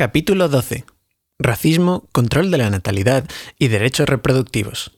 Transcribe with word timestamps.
Capítulo 0.00 0.48
12. 0.48 0.86
Racismo, 1.38 2.08
control 2.12 2.50
de 2.50 2.56
la 2.56 2.70
natalidad 2.70 3.28
y 3.58 3.68
derechos 3.68 4.08
reproductivos. 4.08 4.92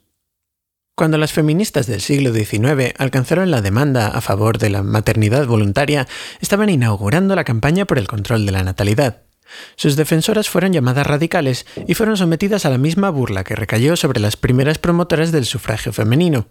Cuando 0.95 1.19
las 1.19 1.33
feministas 1.33 1.89
del 1.89 2.01
siglo 2.01 2.33
XIX 2.33 2.95
alcanzaron 2.99 3.51
la 3.51 3.63
demanda 3.63 4.07
a 4.07 4.21
favor 4.21 4.59
de 4.59 4.71
la 4.71 4.85
maternidad 4.85 5.49
voluntaria, 5.49 6.07
estaban 6.41 6.71
inaugurando 6.71 7.35
la 7.35 7.43
campaña 7.43 7.85
por 7.85 7.99
el 7.99 8.07
control 8.07 8.47
de 8.47 8.53
la 8.53 8.63
natalidad. 8.63 9.23
Sus 9.75 9.97
defensoras 9.97 10.49
fueron 10.49 10.73
llamadas 10.73 11.05
radicales 11.05 11.67
y 11.89 11.95
fueron 11.95 12.17
sometidas 12.17 12.65
a 12.65 12.71
la 12.71 12.79
misma 12.79 13.11
burla 13.11 13.43
que 13.43 13.57
recayó 13.57 13.97
sobre 13.97 14.21
las 14.21 14.37
primeras 14.37 14.79
promotoras 14.79 15.33
del 15.33 15.47
sufragio 15.47 15.93
femenino. 15.93 16.47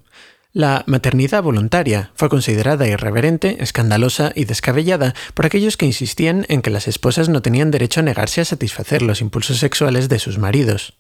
La 0.54 0.84
maternidad 0.86 1.42
voluntaria 1.42 2.12
fue 2.14 2.28
considerada 2.28 2.86
irreverente, 2.86 3.64
escandalosa 3.64 4.34
y 4.36 4.44
descabellada 4.44 5.14
por 5.34 5.46
aquellos 5.46 5.78
que 5.78 5.86
insistían 5.86 6.46
en 6.50 6.62
que 6.62 6.70
las 6.70 6.90
esposas 6.90 7.30
no 7.30 7.42
tenían 7.42 7.72
derecho 7.72 8.02
a 8.02 8.04
negarse 8.04 8.42
a 8.42 8.46
satisfacer 8.46 9.02
los 9.02 9.22
impulsos 9.22 9.60
sexuales 9.60 10.10
de 10.10 10.20
sus 10.20 10.40
maridos. 10.40 10.98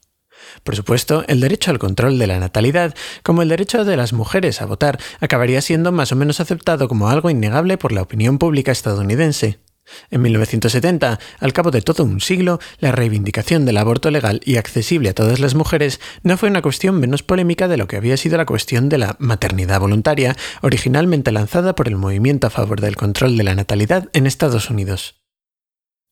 Por 0.63 0.77
supuesto, 0.77 1.25
el 1.27 1.41
derecho 1.41 1.69
al 1.69 1.79
control 1.79 2.17
de 2.17 2.27
la 2.27 2.39
natalidad, 2.39 2.95
como 3.23 3.41
el 3.41 3.49
derecho 3.49 3.83
de 3.83 3.97
las 3.97 4.13
mujeres 4.13 4.61
a 4.61 4.65
votar, 4.65 4.99
acabaría 5.19 5.61
siendo 5.61 5.91
más 5.91 6.13
o 6.13 6.15
menos 6.15 6.39
aceptado 6.39 6.87
como 6.87 7.09
algo 7.09 7.29
innegable 7.29 7.77
por 7.77 7.91
la 7.91 8.03
opinión 8.03 8.37
pública 8.37 8.71
estadounidense. 8.71 9.59
En 10.09 10.21
1970, 10.21 11.19
al 11.39 11.53
cabo 11.53 11.71
de 11.71 11.81
todo 11.81 12.03
un 12.03 12.21
siglo, 12.21 12.59
la 12.79 12.91
reivindicación 12.91 13.65
del 13.65 13.77
aborto 13.77 14.11
legal 14.11 14.41
y 14.45 14.57
accesible 14.57 15.09
a 15.09 15.13
todas 15.13 15.39
las 15.39 15.55
mujeres 15.55 15.99
no 16.23 16.37
fue 16.37 16.49
una 16.49 16.61
cuestión 16.61 16.99
menos 16.99 17.23
polémica 17.23 17.67
de 17.67 17.77
lo 17.77 17.87
que 17.87 17.97
había 17.97 18.17
sido 18.17 18.37
la 18.37 18.45
cuestión 18.45 18.89
de 18.89 18.97
la 18.97 19.15
maternidad 19.19 19.79
voluntaria, 19.79 20.35
originalmente 20.61 21.31
lanzada 21.31 21.75
por 21.75 21.87
el 21.87 21.95
movimiento 21.95 22.47
a 22.47 22.51
favor 22.51 22.81
del 22.81 22.95
control 22.95 23.37
de 23.37 23.43
la 23.43 23.55
natalidad 23.55 24.09
en 24.13 24.27
Estados 24.27 24.69
Unidos. 24.69 25.21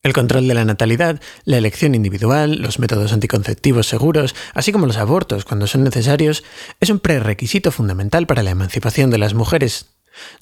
El 0.02 0.14
control 0.14 0.48
de 0.48 0.54
la 0.54 0.64
natalidad, 0.64 1.20
la 1.44 1.58
elección 1.58 1.94
individual, 1.94 2.62
los 2.62 2.80
métodos 2.80 3.12
anticonceptivos 3.12 3.88
seguros, 3.88 4.34
así 4.54 4.72
como 4.72 4.86
los 4.86 4.96
abortos 4.96 5.44
cuando 5.44 5.68
son 5.68 5.84
necesarios, 5.84 6.46
es 6.80 6.90
un 6.90 7.00
prerequisito 7.00 7.70
fundamental 7.72 8.26
para 8.26 8.42
la 8.42 8.52
emancipación 8.52 9.10
de 9.12 9.18
las 9.18 9.34
mujeres, 9.34 9.88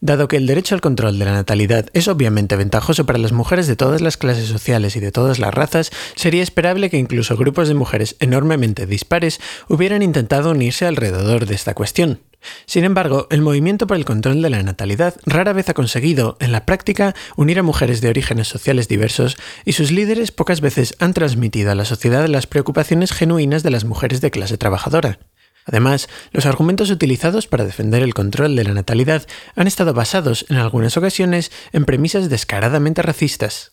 Dado 0.02 0.28
que 0.28 0.38
el 0.38 0.47
derecho 0.47 0.75
al 0.75 0.81
control 0.81 1.20
de 1.20 1.25
la 1.25 1.33
natalidad 1.33 1.88
es 1.94 2.08
obviamente 2.08 2.56
ventajoso 2.56 3.06
para 3.06 3.20
las 3.20 3.31
mujeres 3.31 3.67
de 3.67 3.75
todas 3.75 4.02
las 4.02 4.17
clases 4.17 4.47
sociales 4.47 4.95
y 4.95 5.00
de 5.00 5.11
todas 5.11 5.39
las 5.39 5.53
razas, 5.53 5.92
sería 6.16 6.44
esperable 6.44 6.89
que 6.89 6.97
incluso 6.97 7.38
grupos 7.38 7.67
de 7.67 7.73
mujeres 7.73 8.16
enormemente 8.20 8.86
dispares 8.86 9.39
hubieran 9.67 10.02
intentado 10.02 10.52
unirse 10.52 10.86
alrededor 10.86 11.45
de 11.45 11.55
esta 11.55 11.73
cuestión. 11.73 12.20
Sin 12.66 12.83
embargo, 12.83 13.28
el 13.30 13.42
movimiento 13.42 13.88
por 13.88 13.98
el 13.98 14.05
control 14.05 14.42
de 14.42 14.50
la 14.50 14.64
natalidad 14.64 15.16
rara 15.25 15.53
vez 15.53 15.70
ha 15.70 15.73
conseguido, 15.73 16.38
en 16.39 16.52
la 16.52 16.66
práctica, 16.66 17.16
unir 17.36 17.59
a 17.59 17.64
mujeres 17.64 18.02
de 18.02 18.09
orígenes 18.09 18.48
sociales 18.48 18.88
diversos 18.88 19.38
y 19.66 19.73
sus 19.73 19.92
líderes 19.92 20.31
pocas 20.31 20.61
veces 20.61 20.95
han 21.00 21.14
transmitido 21.14 21.72
a 21.72 21.75
la 21.75 21.86
sociedad 21.86 22.28
las 22.28 22.48
preocupaciones 22.48 23.11
genuinas 23.11 23.64
de 23.64 23.72
las 23.72 23.86
mujeres 23.86 24.22
de 24.22 24.31
clase 24.31 24.58
trabajadora. 24.58 25.20
Además, 25.68 26.08
los 26.32 26.46
argumentos 26.46 26.90
utilizados 26.90 27.46
para 27.48 27.66
defender 27.66 28.02
el 28.02 28.14
control 28.14 28.56
de 28.56 28.64
la 28.64 28.73
natalidad 28.73 29.28
han 29.56 29.68
estado 29.68 29.94
basados 29.94 30.46
en 30.50 30.56
algunas 30.56 30.96
ocasiones 30.96 31.52
en 31.73 31.86
premisas 31.86 32.30
descaradamente 32.30 33.02
racistas. 33.02 33.72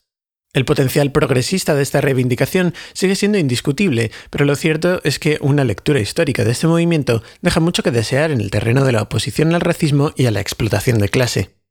El 0.53 0.65
potencial 0.65 1.11
progresista 1.11 1.75
de 1.75 1.83
esta 1.83 2.01
reivindicación 2.01 2.75
sigue 2.93 3.17
siendo 3.17 3.39
indiscutible, 3.39 4.11
pero 4.31 4.45
lo 4.45 4.55
cierto 4.55 5.01
es 5.03 5.19
que 5.19 5.39
una 5.41 5.65
lectura 5.65 6.01
histórica 6.01 6.45
de 6.45 6.53
este 6.53 6.67
movimiento 6.67 7.23
deja 7.43 7.61
mucho 7.61 7.83
que 7.83 7.91
desear 7.91 8.31
en 8.31 8.41
el 8.41 8.51
terreno 8.51 8.85
de 8.85 8.93
la 8.93 9.03
oposición 9.03 9.55
al 9.55 9.61
racismo 9.61 10.13
y 10.17 10.27
a 10.27 10.31
la 10.31 10.41
explotación 10.41 10.99
de 10.99 11.09
clase. 11.09 11.64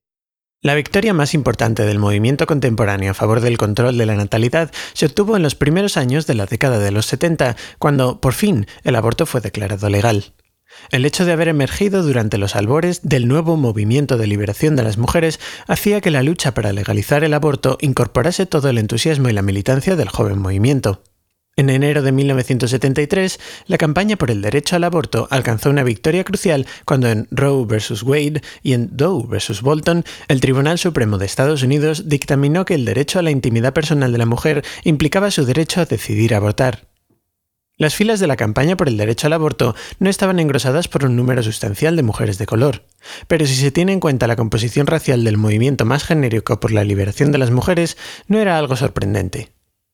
La 0.64 0.76
victoria 0.76 1.14
más 1.14 1.34
importante 1.34 1.84
del 1.84 2.00
movimiento 2.00 2.48
contemporáneo 2.48 3.12
a 3.12 3.14
favor 3.14 3.42
del 3.42 3.58
control 3.58 3.98
de 3.98 4.06
la 4.06 4.16
natalidad 4.16 4.72
se 4.94 5.08
obtuvo 5.08 5.36
en 5.36 5.44
los 5.44 5.56
primeros 5.56 5.98
años 5.98 6.26
de 6.26 6.36
la 6.36 6.46
década 6.46 6.80
de 6.80 6.90
los 6.90 7.06
70, 7.06 7.58
cuando, 7.80 8.22
por 8.22 8.32
fin, 8.32 8.66
el 8.86 8.96
aborto 8.96 9.26
fue 9.26 9.42
declarado 9.42 9.90
legal. 9.90 10.34
El 10.90 11.04
hecho 11.04 11.26
de 11.26 11.34
haber 11.34 11.50
emergido 11.50 12.02
durante 12.02 12.38
los 12.38 12.56
albores 12.56 13.02
del 13.04 13.28
nuevo 13.28 13.58
movimiento 13.58 14.16
de 14.16 14.26
liberación 14.26 14.78
de 14.78 14.84
las 14.84 14.98
mujeres 14.98 15.42
hacía 15.68 16.00
que 16.00 16.12
la 16.12 16.24
lucha 16.24 16.54
para 16.54 16.72
legalizar 16.72 17.26
el 17.26 17.34
aborto 17.34 17.78
incorporase 17.82 18.46
todo 18.46 18.70
el 18.70 18.78
entusiasmo 18.78 19.28
y 19.28 19.34
la 19.34 19.42
militancia 19.42 19.98
del 19.98 20.08
joven 20.08 20.40
movimiento. 20.40 21.04
En 21.56 21.70
enero 21.70 22.02
de 22.02 22.12
1973, 22.12 23.40
la 23.68 23.78
campaña 23.78 24.16
por 24.16 24.32
el 24.32 24.42
derecho 24.42 24.76
al 24.76 24.86
aborto 24.86 25.28
alcanzó 25.30 25.70
una 25.70 25.84
victoria 25.84 26.24
crucial 26.24 26.66
cuando 26.84 27.10
en 27.10 27.28
Roe 27.30 27.66
vs. 27.66 28.02
Wade 28.02 28.42
y 28.64 28.74
en 28.74 28.90
Doe 28.98 29.28
vs. 29.28 29.62
Bolton, 29.62 30.04
el 30.28 30.42
Tribunal 30.42 30.80
Supremo 30.80 31.20
de 31.20 31.28
Estados 31.28 31.62
Unidos 31.62 32.10
dictaminó 32.10 32.66
que 32.66 32.74
el 32.74 32.86
derecho 32.86 33.20
a 33.20 33.22
la 33.22 33.30
intimidad 33.30 33.72
personal 33.72 34.12
de 34.12 34.18
la 34.18 34.26
mujer 34.26 34.66
implicaba 34.84 35.30
su 35.30 35.46
derecho 35.46 35.80
a 35.80 35.86
decidir 35.86 36.34
abortar. 36.34 36.88
Las 37.78 37.94
filas 37.94 38.20
de 38.20 38.28
la 38.28 38.36
campaña 38.36 38.76
por 38.76 38.88
el 38.88 38.98
derecho 38.98 39.28
al 39.28 39.34
aborto 39.34 39.76
no 40.00 40.10
estaban 40.10 40.40
engrosadas 40.40 40.88
por 40.88 41.06
un 41.06 41.16
número 41.16 41.44
sustancial 41.44 41.96
de 41.96 42.02
mujeres 42.02 42.40
de 42.40 42.48
color, 42.48 42.86
pero 43.28 43.46
si 43.46 43.54
se 43.54 43.70
tiene 43.70 43.94
en 43.94 44.00
cuenta 44.00 44.26
la 44.26 44.36
composición 44.36 44.88
racial 44.88 45.24
del 45.24 45.38
movimiento 45.38 45.86
más 45.86 46.04
genérico 46.04 46.60
por 46.60 46.72
la 46.72 46.84
liberación 46.84 47.32
de 47.32 47.38
las 47.38 47.52
mujeres, 47.52 47.96
no 48.28 48.40
era 48.40 48.58
algo 48.58 48.76
sorprendente. 48.76 49.52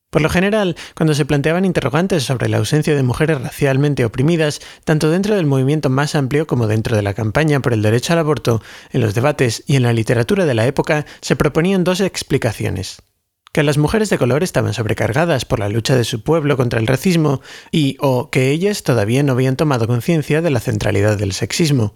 Por 0.09 0.23
lo 0.23 0.29
general, 0.29 0.75
cuando 0.95 1.13
se 1.13 1.25
planteaban 1.25 1.65
interrogantes 1.65 2.23
sobre 2.23 2.49
la 2.49 2.57
ausencia 2.57 2.95
de 2.95 3.03
mujeres 3.03 3.41
racialmente 3.41 4.05
oprimidas, 4.05 4.59
tanto 4.83 5.11
dentro 5.11 5.35
del 5.35 5.45
movimiento 5.45 5.91
más 5.91 6.15
amplio 6.15 6.47
como 6.47 6.65
dentro 6.65 6.95
de 6.95 7.03
la 7.03 7.13
campaña 7.13 7.59
por 7.59 7.73
el 7.73 7.83
derecho 7.83 8.13
al 8.13 8.19
aborto, 8.19 8.63
en 8.91 9.01
los 9.01 9.13
debates 9.13 9.63
y 9.67 9.75
en 9.75 9.83
la 9.83 9.93
literatura 9.93 10.45
de 10.45 10.55
la 10.55 10.65
época, 10.65 11.05
se 11.21 11.35
proponían 11.35 11.83
dos 11.83 12.01
explicaciones. 12.01 13.03
Que 13.53 13.61
las 13.61 13.77
mujeres 13.77 14.09
de 14.09 14.17
color 14.17 14.41
estaban 14.41 14.73
sobrecargadas 14.73 15.45
por 15.45 15.59
la 15.59 15.69
lucha 15.69 15.95
de 15.95 16.03
su 16.03 16.23
pueblo 16.23 16.57
contra 16.57 16.79
el 16.79 16.87
racismo 16.87 17.41
y 17.71 17.95
o 17.99 18.31
que 18.31 18.49
ellas 18.49 18.81
todavía 18.81 19.21
no 19.21 19.33
habían 19.33 19.57
tomado 19.57 19.85
conciencia 19.85 20.41
de 20.41 20.49
la 20.49 20.59
centralidad 20.59 21.19
del 21.19 21.33
sexismo. 21.33 21.93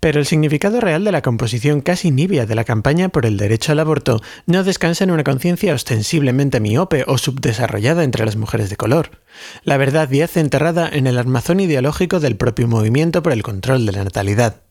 Pero 0.00 0.20
el 0.20 0.26
significado 0.26 0.80
real 0.80 1.04
de 1.04 1.12
la 1.12 1.22
composición 1.22 1.80
casi 1.80 2.10
nibia 2.10 2.46
de 2.46 2.54
la 2.54 2.64
campaña 2.64 3.08
por 3.08 3.26
el 3.26 3.36
derecho 3.36 3.72
al 3.72 3.80
aborto 3.80 4.20
no 4.46 4.64
descansa 4.64 5.04
en 5.04 5.10
una 5.10 5.24
conciencia 5.24 5.74
ostensiblemente 5.74 6.60
miope 6.60 7.04
o 7.06 7.18
subdesarrollada 7.18 8.04
entre 8.04 8.24
las 8.24 8.36
mujeres 8.36 8.70
de 8.70 8.76
color. 8.76 9.22
La 9.62 9.76
verdad 9.76 10.10
yace 10.10 10.40
enterrada 10.40 10.88
en 10.90 11.06
el 11.06 11.18
armazón 11.18 11.60
ideológico 11.60 12.20
del 12.20 12.36
propio 12.36 12.68
movimiento 12.68 13.22
por 13.22 13.32
el 13.32 13.42
control 13.42 13.86
de 13.86 13.92
la 13.92 14.04
natalidad. 14.04 14.62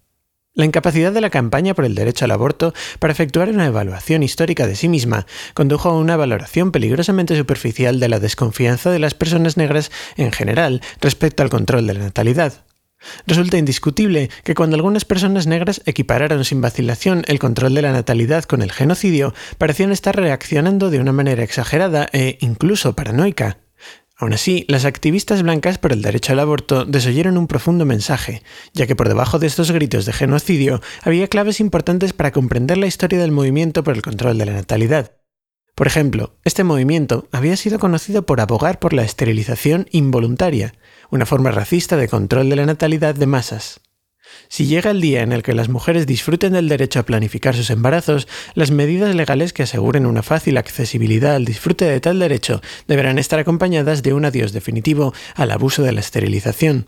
La 0.55 0.63
incapacidad 0.63 1.11
de 1.11 1.19
la 1.19 1.29
campaña 1.29 1.73
por 1.73 1.83
el 1.83 1.95
derecho 1.95 2.23
al 2.23 2.31
aborto 2.31 2.73
para 2.99 3.11
efectuar 3.11 3.49
una 3.49 3.65
evaluación 3.65 4.23
histórica 4.23 4.65
de 4.65 4.77
sí 4.77 4.87
misma 4.87 5.27
condujo 5.53 5.89
a 5.89 5.97
una 5.97 6.15
valoración 6.15 6.71
peligrosamente 6.71 7.35
superficial 7.35 7.99
de 7.99 8.07
la 8.07 8.21
desconfianza 8.21 8.89
de 8.89 8.99
las 8.99 9.13
personas 9.13 9.57
negras 9.57 9.91
en 10.15 10.31
general 10.31 10.81
respecto 11.01 11.43
al 11.43 11.49
control 11.49 11.87
de 11.87 11.95
la 11.95 11.99
natalidad. 12.05 12.63
Resulta 13.27 13.57
indiscutible 13.57 14.29
que 14.43 14.55
cuando 14.55 14.75
algunas 14.75 15.05
personas 15.05 15.47
negras 15.47 15.81
equipararon 15.85 16.45
sin 16.45 16.61
vacilación 16.61 17.23
el 17.27 17.39
control 17.39 17.73
de 17.73 17.81
la 17.81 17.91
natalidad 17.91 18.43
con 18.43 18.61
el 18.61 18.71
genocidio, 18.71 19.33
parecían 19.57 19.91
estar 19.91 20.15
reaccionando 20.15 20.89
de 20.89 20.99
una 20.99 21.11
manera 21.11 21.43
exagerada 21.43 22.07
e 22.13 22.37
incluso 22.41 22.95
paranoica. 22.95 23.57
Aún 24.17 24.31
así, 24.31 24.63
las 24.69 24.85
activistas 24.85 25.43
blancas 25.43 25.77
por 25.77 25.91
el 25.91 26.01
derecho 26.01 26.31
al 26.31 26.39
aborto 26.39 26.85
desoyeron 26.85 27.37
un 27.37 27.47
profundo 27.47 27.85
mensaje, 27.85 28.43
ya 28.73 28.87
que 28.87 28.95
por 28.95 29.09
debajo 29.09 29.39
de 29.39 29.47
estos 29.47 29.71
gritos 29.71 30.05
de 30.05 30.13
genocidio 30.13 30.81
había 31.01 31.27
claves 31.27 31.59
importantes 31.59 32.13
para 32.13 32.31
comprender 32.31 32.77
la 32.77 32.87
historia 32.87 33.19
del 33.19 33.33
movimiento 33.33 33.83
por 33.83 33.93
el 33.93 34.01
control 34.01 34.37
de 34.37 34.45
la 34.45 34.53
natalidad. 34.53 35.11
Por 35.75 35.87
ejemplo, 35.87 36.37
este 36.45 36.63
movimiento 36.63 37.27
había 37.33 37.57
sido 37.57 37.79
conocido 37.79 38.25
por 38.25 38.39
abogar 38.39 38.79
por 38.79 38.93
la 38.93 39.03
esterilización 39.03 39.87
involuntaria, 39.91 40.73
una 41.11 41.25
forma 41.25 41.51
racista 41.51 41.97
de 41.97 42.07
control 42.07 42.49
de 42.49 42.55
la 42.55 42.65
natalidad 42.65 43.15
de 43.15 43.27
masas. 43.27 43.81
Si 44.47 44.65
llega 44.65 44.91
el 44.91 45.01
día 45.01 45.21
en 45.21 45.31
el 45.31 45.43
que 45.43 45.53
las 45.53 45.69
mujeres 45.69 46.07
disfruten 46.07 46.53
del 46.53 46.69
derecho 46.69 46.99
a 46.99 47.03
planificar 47.03 47.55
sus 47.55 47.69
embarazos, 47.69 48.27
las 48.53 48.71
medidas 48.71 49.15
legales 49.15 49.53
que 49.53 49.63
aseguren 49.63 50.05
una 50.05 50.23
fácil 50.23 50.57
accesibilidad 50.57 51.35
al 51.35 51.45
disfrute 51.45 51.85
de 51.85 51.99
tal 51.99 52.19
derecho 52.19 52.61
deberán 52.87 53.19
estar 53.19 53.39
acompañadas 53.39 54.03
de 54.03 54.13
un 54.13 54.25
adiós 54.25 54.51
definitivo 54.51 55.13
al 55.35 55.51
abuso 55.51 55.83
de 55.83 55.91
la 55.91 56.01
esterilización. 56.01 56.87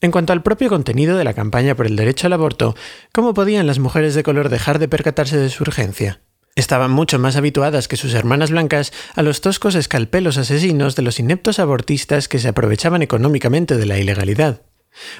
En 0.00 0.10
cuanto 0.10 0.32
al 0.32 0.42
propio 0.42 0.70
contenido 0.70 1.16
de 1.16 1.24
la 1.24 1.34
campaña 1.34 1.74
por 1.74 1.86
el 1.86 1.96
derecho 1.96 2.26
al 2.26 2.32
aborto, 2.32 2.74
¿cómo 3.12 3.34
podían 3.34 3.66
las 3.66 3.78
mujeres 3.78 4.14
de 4.14 4.22
color 4.22 4.48
dejar 4.48 4.78
de 4.78 4.88
percatarse 4.88 5.36
de 5.36 5.50
su 5.50 5.62
urgencia? 5.62 6.22
Estaban 6.56 6.90
mucho 6.90 7.18
más 7.18 7.36
habituadas 7.36 7.88
que 7.88 7.96
sus 7.96 8.14
hermanas 8.14 8.50
blancas 8.50 8.92
a 9.14 9.22
los 9.22 9.40
toscos 9.40 9.74
escalpelos 9.74 10.36
asesinos 10.36 10.96
de 10.96 11.02
los 11.02 11.20
ineptos 11.20 11.58
abortistas 11.58 12.28
que 12.28 12.38
se 12.38 12.48
aprovechaban 12.48 13.02
económicamente 13.02 13.76
de 13.76 13.86
la 13.86 13.98
ilegalidad. 13.98 14.62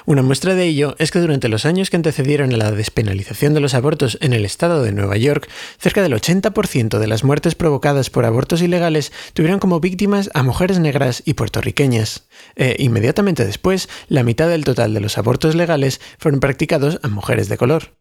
Una 0.05 0.21
muestra 0.21 0.55
de 0.55 0.65
ello 0.65 0.95
es 0.99 1.11
que 1.11 1.19
durante 1.19 1.47
los 1.47 1.65
años 1.65 1.89
que 1.89 1.95
antecedieron 1.95 2.53
a 2.53 2.57
la 2.57 2.71
despenalización 2.71 3.53
de 3.53 3.61
los 3.61 3.73
abortos 3.73 4.17
en 4.21 4.33
el 4.33 4.45
estado 4.45 4.83
de 4.83 4.91
Nueva 4.91 5.17
York, 5.17 5.49
cerca 5.79 6.01
del 6.01 6.13
80% 6.13 6.99
de 6.99 7.07
las 7.07 7.23
muertes 7.23 7.55
provocadas 7.55 8.09
por 8.09 8.25
abortos 8.25 8.61
ilegales 8.61 9.11
tuvieron 9.33 9.59
como 9.59 9.79
víctimas 9.79 10.29
a 10.33 10.43
mujeres 10.43 10.79
negras 10.79 11.23
y 11.25 11.35
puertorriqueñas. 11.35 12.27
E 12.55 12.75
inmediatamente 12.79 13.45
después, 13.45 13.87
la 14.09 14.23
mitad 14.23 14.49
del 14.49 14.65
total 14.65 14.93
de 14.93 14.99
los 14.99 15.17
abortos 15.17 15.55
legales 15.55 16.01
fueron 16.19 16.41
practicados 16.41 16.99
a 17.01 17.07
mujeres 17.07 17.47
de 17.47 17.57
color. 17.57 18.00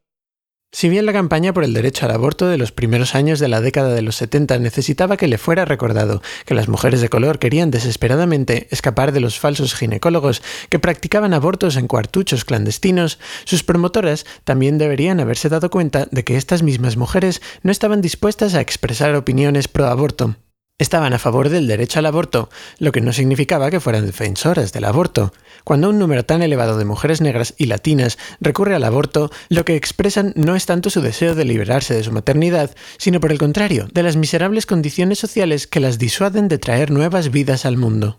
Si 0.73 0.89
bien 0.89 1.05
la 1.05 1.13
campaña 1.13 1.53
por 1.53 1.65
el 1.65 1.75
derecho 1.75 2.07
al 2.07 2.13
aborto 2.13 2.47
de 2.47 2.57
los 2.57 2.71
primeros 2.71 3.17
años 3.17 3.41
de 3.41 3.49
la 3.49 3.61
década 3.61 3.93
de 3.93 4.03
los 4.03 4.15
70 4.15 4.57
necesitaba 4.61 5.17
que 5.17 5.27
le 5.27 5.37
fuera 5.37 5.65
recordado 5.65 6.23
que 6.47 6.55
las 6.55 6.69
mujeres 6.69 7.01
de 7.01 7.09
color 7.09 7.41
querían 7.41 7.73
desesperadamente 7.73 8.69
escapar 8.71 9.11
de 9.11 9.19
los 9.19 9.41
falsos 9.41 9.75
ginecólogos 9.75 10.43
que 10.69 10.79
practicaban 10.79 11.35
abortos 11.35 11.75
en 11.75 11.89
cuartuchos 11.89 12.45
clandestinos, 12.45 13.19
sus 13.45 13.65
promotoras 13.65 14.27
también 14.45 14.79
deberían 14.79 15.19
haberse 15.19 15.49
dado 15.49 15.71
cuenta 15.71 16.07
de 16.13 16.23
que 16.23 16.37
estas 16.37 16.63
mismas 16.63 16.97
mujeres 16.97 17.43
no 17.65 17.73
estaban 17.73 18.01
dispuestas 18.01 18.55
a 18.55 18.61
expresar 18.61 19.17
opiniones 19.17 19.67
pro 19.67 19.87
aborto 19.87 20.37
estaban 20.81 21.12
a 21.12 21.19
favor 21.19 21.50
del 21.50 21.69
derecho 21.69 22.00
al 22.00 22.06
aborto, 22.06 22.49
lo 22.79 22.91
que 22.91 23.03
no 23.03 23.12
significaba 23.12 23.71
que 23.71 23.81
fueran 23.81 24.06
defensoras 24.06 24.73
del 24.73 24.87
aborto. 24.87 25.32
Cuando 25.62 25.91
un 25.91 25.99
número 25.99 26.25
tan 26.25 26.43
elevado 26.43 26.79
de 26.79 26.87
mujeres 26.87 27.21
negras 27.21 27.55
y 27.59 27.67
latinas 27.67 28.19
recurre 28.41 28.75
al 28.75 28.85
aborto, 28.85 29.31
lo 29.50 29.65
que 29.65 29.77
expresan 29.77 30.32
no 30.35 30.56
es 30.56 30.67
tanto 30.67 30.91
su 30.91 31.03
deseo 31.03 31.35
de 31.35 31.44
liberarse 31.44 31.94
de 31.94 32.03
su 32.03 32.12
maternidad, 32.12 32.75
sino 32.97 33.21
por 33.21 33.31
el 33.31 33.38
contrario, 33.38 33.88
de 33.93 34.03
las 34.03 34.17
miserables 34.17 34.67
condiciones 34.67 35.19
sociales 35.19 35.67
que 35.67 35.81
las 35.81 35.99
disuaden 35.99 36.49
de 36.49 36.59
traer 36.59 36.91
nuevas 36.91 37.31
vidas 37.31 37.67
al 37.67 37.76
mundo. 37.76 38.19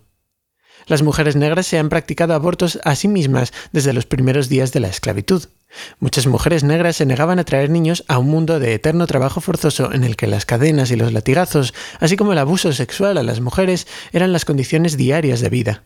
Las 0.86 1.02
mujeres 1.02 1.36
negras 1.36 1.66
se 1.66 1.78
han 1.78 1.88
practicado 1.88 2.34
abortos 2.34 2.78
a 2.84 2.94
sí 2.94 3.08
mismas 3.08 3.52
desde 3.72 3.92
los 3.92 4.06
primeros 4.06 4.48
días 4.48 4.72
de 4.72 4.80
la 4.80 4.88
esclavitud. 4.88 5.44
Muchas 6.00 6.26
mujeres 6.26 6.64
negras 6.64 6.96
se 6.96 7.06
negaban 7.06 7.38
a 7.38 7.44
traer 7.44 7.70
niños 7.70 8.04
a 8.08 8.18
un 8.18 8.28
mundo 8.28 8.58
de 8.58 8.74
eterno 8.74 9.06
trabajo 9.06 9.40
forzoso 9.40 9.92
en 9.92 10.04
el 10.04 10.16
que 10.16 10.26
las 10.26 10.46
cadenas 10.46 10.90
y 10.90 10.96
los 10.96 11.12
latigazos, 11.12 11.72
así 12.00 12.16
como 12.16 12.32
el 12.32 12.38
abuso 12.38 12.72
sexual 12.72 13.16
a 13.18 13.22
las 13.22 13.40
mujeres, 13.40 13.86
eran 14.12 14.32
las 14.32 14.44
condiciones 14.44 14.96
diarias 14.96 15.40
de 15.40 15.48
vida. 15.48 15.84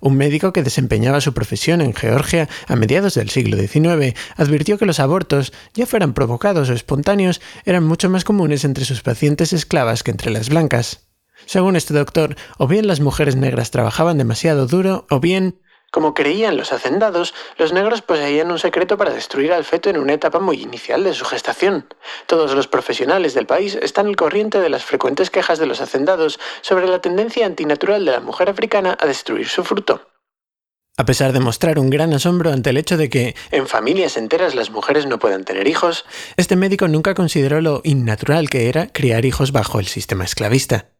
Un 0.00 0.16
médico 0.16 0.52
que 0.52 0.62
desempeñaba 0.62 1.20
su 1.20 1.32
profesión 1.34 1.80
en 1.80 1.94
Georgia 1.94 2.48
a 2.66 2.76
mediados 2.76 3.14
del 3.14 3.30
siglo 3.30 3.56
XIX 3.56 4.14
advirtió 4.36 4.78
que 4.78 4.86
los 4.86 5.00
abortos, 5.00 5.52
ya 5.74 5.86
fueran 5.86 6.14
provocados 6.14 6.68
o 6.68 6.72
espontáneos, 6.72 7.40
eran 7.64 7.84
mucho 7.84 8.10
más 8.10 8.24
comunes 8.24 8.64
entre 8.64 8.84
sus 8.84 9.02
pacientes 9.02 9.52
esclavas 9.52 10.02
que 10.02 10.10
entre 10.10 10.30
las 10.30 10.48
blancas. 10.48 11.07
Según 11.48 11.76
este 11.76 11.94
doctor, 11.94 12.36
o 12.58 12.68
bien 12.68 12.86
las 12.86 13.00
mujeres 13.00 13.34
negras 13.34 13.70
trabajaban 13.70 14.18
demasiado 14.18 14.66
duro, 14.66 15.06
o 15.08 15.18
bien, 15.18 15.62
como 15.90 16.12
creían 16.12 16.58
los 16.58 16.74
hacendados, 16.74 17.32
los 17.56 17.72
negros 17.72 18.02
poseían 18.02 18.50
un 18.50 18.58
secreto 18.58 18.98
para 18.98 19.14
destruir 19.14 19.54
al 19.54 19.64
feto 19.64 19.88
en 19.88 19.96
una 19.96 20.12
etapa 20.12 20.40
muy 20.40 20.60
inicial 20.60 21.04
de 21.04 21.14
su 21.14 21.24
gestación. 21.24 21.86
Todos 22.26 22.54
los 22.54 22.68
profesionales 22.68 23.32
del 23.32 23.46
país 23.46 23.78
están 23.80 24.08
al 24.08 24.16
corriente 24.16 24.60
de 24.60 24.68
las 24.68 24.84
frecuentes 24.84 25.30
quejas 25.30 25.58
de 25.58 25.64
los 25.64 25.80
hacendados 25.80 26.38
sobre 26.60 26.86
la 26.86 27.00
tendencia 27.00 27.46
antinatural 27.46 28.04
de 28.04 28.12
la 28.12 28.20
mujer 28.20 28.50
africana 28.50 28.98
a 29.00 29.06
destruir 29.06 29.48
su 29.48 29.64
fruto. 29.64 30.06
A 30.98 31.06
pesar 31.06 31.32
de 31.32 31.40
mostrar 31.40 31.78
un 31.78 31.88
gran 31.88 32.12
asombro 32.12 32.52
ante 32.52 32.68
el 32.68 32.76
hecho 32.76 32.98
de 32.98 33.08
que 33.08 33.34
en 33.52 33.66
familias 33.66 34.18
enteras 34.18 34.54
las 34.54 34.68
mujeres 34.68 35.06
no 35.06 35.18
puedan 35.18 35.44
tener 35.44 35.66
hijos, 35.66 36.04
este 36.36 36.56
médico 36.56 36.88
nunca 36.88 37.14
consideró 37.14 37.62
lo 37.62 37.80
innatural 37.84 38.50
que 38.50 38.68
era 38.68 38.88
criar 38.88 39.24
hijos 39.24 39.50
bajo 39.52 39.80
el 39.80 39.86
sistema 39.86 40.24
esclavista. 40.24 40.97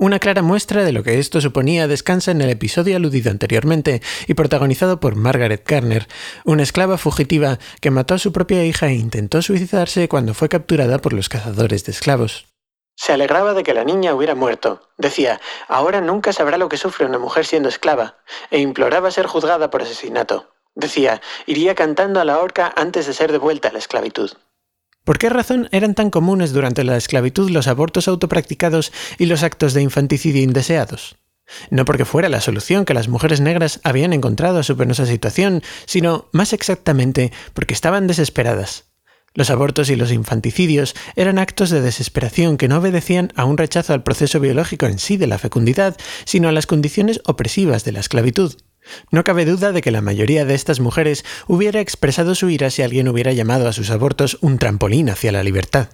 Una 0.00 0.20
clara 0.20 0.42
muestra 0.42 0.84
de 0.84 0.92
lo 0.92 1.02
que 1.02 1.18
esto 1.18 1.40
suponía 1.40 1.88
descansa 1.88 2.30
en 2.30 2.40
el 2.40 2.50
episodio 2.50 2.96
aludido 2.96 3.32
anteriormente 3.32 4.00
y 4.28 4.34
protagonizado 4.34 5.00
por 5.00 5.16
Margaret 5.16 5.68
Garner, 5.68 6.06
una 6.44 6.62
esclava 6.62 6.98
fugitiva 6.98 7.58
que 7.80 7.90
mató 7.90 8.14
a 8.14 8.18
su 8.18 8.32
propia 8.32 8.64
hija 8.64 8.86
e 8.86 8.94
intentó 8.94 9.42
suicidarse 9.42 10.08
cuando 10.08 10.34
fue 10.34 10.48
capturada 10.48 11.00
por 11.00 11.14
los 11.14 11.28
cazadores 11.28 11.84
de 11.84 11.90
esclavos. 11.90 12.46
Se 12.94 13.12
alegraba 13.12 13.54
de 13.54 13.64
que 13.64 13.74
la 13.74 13.82
niña 13.82 14.14
hubiera 14.14 14.36
muerto. 14.36 14.88
Decía, 14.98 15.40
ahora 15.66 16.00
nunca 16.00 16.32
sabrá 16.32 16.58
lo 16.58 16.68
que 16.68 16.76
sufre 16.76 17.04
una 17.04 17.18
mujer 17.18 17.44
siendo 17.44 17.68
esclava, 17.68 18.18
e 18.52 18.60
imploraba 18.60 19.10
ser 19.10 19.26
juzgada 19.26 19.68
por 19.68 19.82
asesinato. 19.82 20.54
Decía, 20.76 21.20
iría 21.46 21.74
cantando 21.74 22.20
a 22.20 22.24
la 22.24 22.38
horca 22.38 22.72
antes 22.76 23.08
de 23.08 23.14
ser 23.14 23.32
devuelta 23.32 23.70
a 23.70 23.72
la 23.72 23.80
esclavitud. 23.80 24.30
¿Por 25.08 25.16
qué 25.16 25.30
razón 25.30 25.70
eran 25.72 25.94
tan 25.94 26.10
comunes 26.10 26.52
durante 26.52 26.84
la 26.84 26.98
esclavitud 26.98 27.48
los 27.48 27.66
abortos 27.66 28.08
autopracticados 28.08 28.92
y 29.16 29.24
los 29.24 29.42
actos 29.42 29.72
de 29.72 29.80
infanticidio 29.80 30.42
indeseados? 30.42 31.16
No 31.70 31.86
porque 31.86 32.04
fuera 32.04 32.28
la 32.28 32.42
solución 32.42 32.84
que 32.84 32.92
las 32.92 33.08
mujeres 33.08 33.40
negras 33.40 33.80
habían 33.84 34.12
encontrado 34.12 34.58
a 34.58 34.62
su 34.62 34.76
penosa 34.76 35.06
situación, 35.06 35.62
sino 35.86 36.28
más 36.32 36.52
exactamente 36.52 37.32
porque 37.54 37.72
estaban 37.72 38.06
desesperadas. 38.06 38.90
Los 39.32 39.48
abortos 39.48 39.88
y 39.88 39.96
los 39.96 40.12
infanticidios 40.12 40.94
eran 41.16 41.38
actos 41.38 41.70
de 41.70 41.80
desesperación 41.80 42.58
que 42.58 42.68
no 42.68 42.76
obedecían 42.76 43.32
a 43.34 43.46
un 43.46 43.56
rechazo 43.56 43.94
al 43.94 44.02
proceso 44.02 44.40
biológico 44.40 44.84
en 44.84 44.98
sí 44.98 45.16
de 45.16 45.26
la 45.26 45.38
fecundidad, 45.38 45.96
sino 46.26 46.50
a 46.50 46.52
las 46.52 46.66
condiciones 46.66 47.22
opresivas 47.24 47.82
de 47.82 47.92
la 47.92 48.00
esclavitud. 48.00 48.56
No 49.10 49.24
cabe 49.24 49.44
duda 49.44 49.72
de 49.72 49.80
que 49.80 49.90
la 49.90 50.02
mayoría 50.02 50.44
de 50.44 50.54
estas 50.54 50.80
mujeres 50.80 51.24
hubiera 51.46 51.80
expresado 51.80 52.34
su 52.34 52.50
ira 52.50 52.70
si 52.70 52.82
alguien 52.82 53.08
hubiera 53.08 53.32
llamado 53.32 53.68
a 53.68 53.72
sus 53.72 53.90
abortos 53.90 54.38
un 54.40 54.58
trampolín 54.58 55.10
hacia 55.10 55.32
la 55.32 55.42
libertad. 55.42 55.88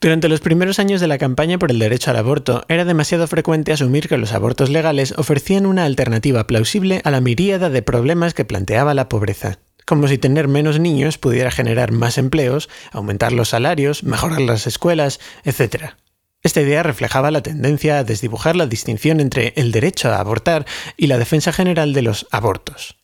Durante 0.00 0.28
los 0.28 0.40
primeros 0.40 0.78
años 0.78 1.00
de 1.00 1.08
la 1.08 1.18
campaña 1.18 1.58
por 1.58 1.70
el 1.70 1.78
derecho 1.78 2.10
al 2.10 2.16
aborto, 2.16 2.64
era 2.68 2.84
demasiado 2.84 3.26
frecuente 3.26 3.72
asumir 3.72 4.08
que 4.08 4.16
los 4.16 4.32
abortos 4.32 4.70
legales 4.70 5.14
ofrecían 5.16 5.66
una 5.66 5.84
alternativa 5.84 6.46
plausible 6.46 7.00
a 7.04 7.10
la 7.10 7.20
miríada 7.20 7.68
de 7.68 7.82
problemas 7.82 8.34
que 8.34 8.44
planteaba 8.44 8.94
la 8.94 9.08
pobreza, 9.08 9.58
como 9.84 10.08
si 10.08 10.18
tener 10.18 10.48
menos 10.48 10.78
niños 10.80 11.18
pudiera 11.18 11.50
generar 11.50 11.92
más 11.92 12.18
empleos, 12.18 12.68
aumentar 12.92 13.32
los 13.32 13.50
salarios, 13.50 14.02
mejorar 14.04 14.40
las 14.40 14.66
escuelas, 14.66 15.20
etc. 15.44 15.94
Esta 16.46 16.60
idea 16.60 16.84
reflejaba 16.84 17.32
la 17.32 17.42
tendencia 17.42 17.98
a 17.98 18.04
desdibujar 18.04 18.54
la 18.54 18.68
distinción 18.68 19.18
entre 19.18 19.52
el 19.56 19.72
derecho 19.72 20.12
a 20.12 20.20
abortar 20.20 20.64
y 20.96 21.08
la 21.08 21.18
defensa 21.18 21.52
general 21.52 21.92
de 21.92 22.02
los 22.02 22.28
abortos. 22.30 22.98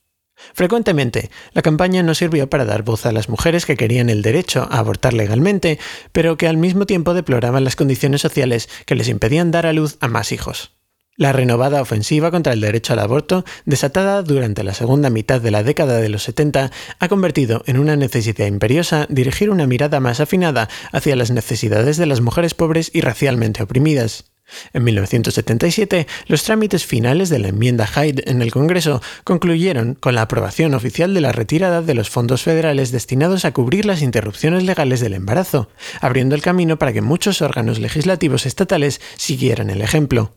Frecuentemente, 0.53 1.29
la 1.51 1.61
campaña 1.61 2.03
no 2.03 2.15
sirvió 2.15 2.49
para 2.49 2.63
dar 2.63 2.83
voz 2.83 3.05
a 3.05 3.11
las 3.11 3.27
mujeres 3.27 3.65
que 3.65 3.75
querían 3.75 4.09
el 4.09 4.21
derecho 4.21 4.65
a 4.71 4.77
abortar 4.77 5.11
legalmente, 5.11 5.77
pero 6.13 6.37
que 6.37 6.47
al 6.47 6.55
mismo 6.55 6.85
tiempo 6.85 7.13
deploraban 7.13 7.65
las 7.65 7.75
condiciones 7.75 8.21
sociales 8.21 8.69
que 8.85 8.95
les 8.95 9.09
impedían 9.09 9.51
dar 9.51 9.65
a 9.65 9.73
luz 9.73 9.97
a 9.99 10.07
más 10.07 10.31
hijos. 10.31 10.71
La 11.15 11.31
renovada 11.31 11.79
ofensiva 11.79 12.31
contra 12.31 12.53
el 12.53 12.61
derecho 12.61 12.93
al 12.93 12.99
aborto, 12.99 13.45
desatada 13.65 14.23
durante 14.23 14.63
la 14.63 14.73
segunda 14.73 15.11
mitad 15.11 15.39
de 15.39 15.51
la 15.51 15.61
década 15.61 15.97
de 15.97 16.09
los 16.09 16.23
70, 16.23 16.71
ha 16.97 17.07
convertido 17.07 17.61
en 17.67 17.77
una 17.77 17.95
necesidad 17.95 18.47
imperiosa 18.47 19.05
dirigir 19.09 19.51
una 19.51 19.67
mirada 19.67 19.99
más 19.99 20.19
afinada 20.19 20.69
hacia 20.91 21.15
las 21.15 21.29
necesidades 21.29 21.97
de 21.97 22.07
las 22.07 22.21
mujeres 22.21 22.55
pobres 22.55 22.89
y 22.95 23.01
racialmente 23.01 23.61
oprimidas. 23.61 24.31
En 24.73 24.83
1977, 24.83 26.07
los 26.25 26.43
trámites 26.43 26.83
finales 26.83 27.29
de 27.29 27.37
la 27.37 27.49
enmienda 27.49 27.85
Hyde 27.85 28.23
en 28.25 28.41
el 28.41 28.51
Congreso 28.51 28.99
concluyeron 29.23 29.93
con 29.93 30.15
la 30.15 30.23
aprobación 30.23 30.73
oficial 30.73 31.13
de 31.13 31.21
la 31.21 31.31
retirada 31.31 31.83
de 31.83 31.93
los 31.93 32.09
fondos 32.09 32.41
federales 32.41 32.91
destinados 32.91 33.45
a 33.45 33.53
cubrir 33.53 33.85
las 33.85 34.01
interrupciones 34.01 34.63
legales 34.63 34.99
del 34.99 35.13
embarazo, 35.13 35.69
abriendo 36.01 36.33
el 36.33 36.41
camino 36.41 36.79
para 36.79 36.91
que 36.91 37.01
muchos 37.01 37.43
órganos 37.43 37.77
legislativos 37.77 38.47
estatales 38.47 38.99
siguieran 39.15 39.69
el 39.69 39.81
ejemplo. 39.81 40.33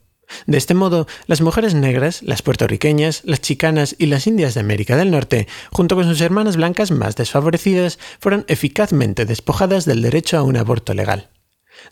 De 0.46 0.58
este 0.58 0.74
modo, 0.74 1.06
las 1.26 1.40
mujeres 1.40 1.74
negras, 1.74 2.22
las 2.22 2.42
puertorriqueñas, 2.42 3.22
las 3.24 3.40
chicanas 3.40 3.94
y 3.98 4.06
las 4.06 4.26
indias 4.26 4.54
de 4.54 4.60
América 4.60 4.96
del 4.96 5.10
Norte, 5.10 5.46
junto 5.70 5.94
con 5.94 6.04
sus 6.04 6.20
hermanas 6.20 6.56
blancas 6.56 6.90
más 6.90 7.16
desfavorecidas, 7.16 7.98
fueron 8.20 8.44
eficazmente 8.48 9.24
despojadas 9.24 9.84
del 9.84 10.02
derecho 10.02 10.38
a 10.38 10.42
un 10.42 10.56
aborto 10.56 10.94
legal. 10.94 11.30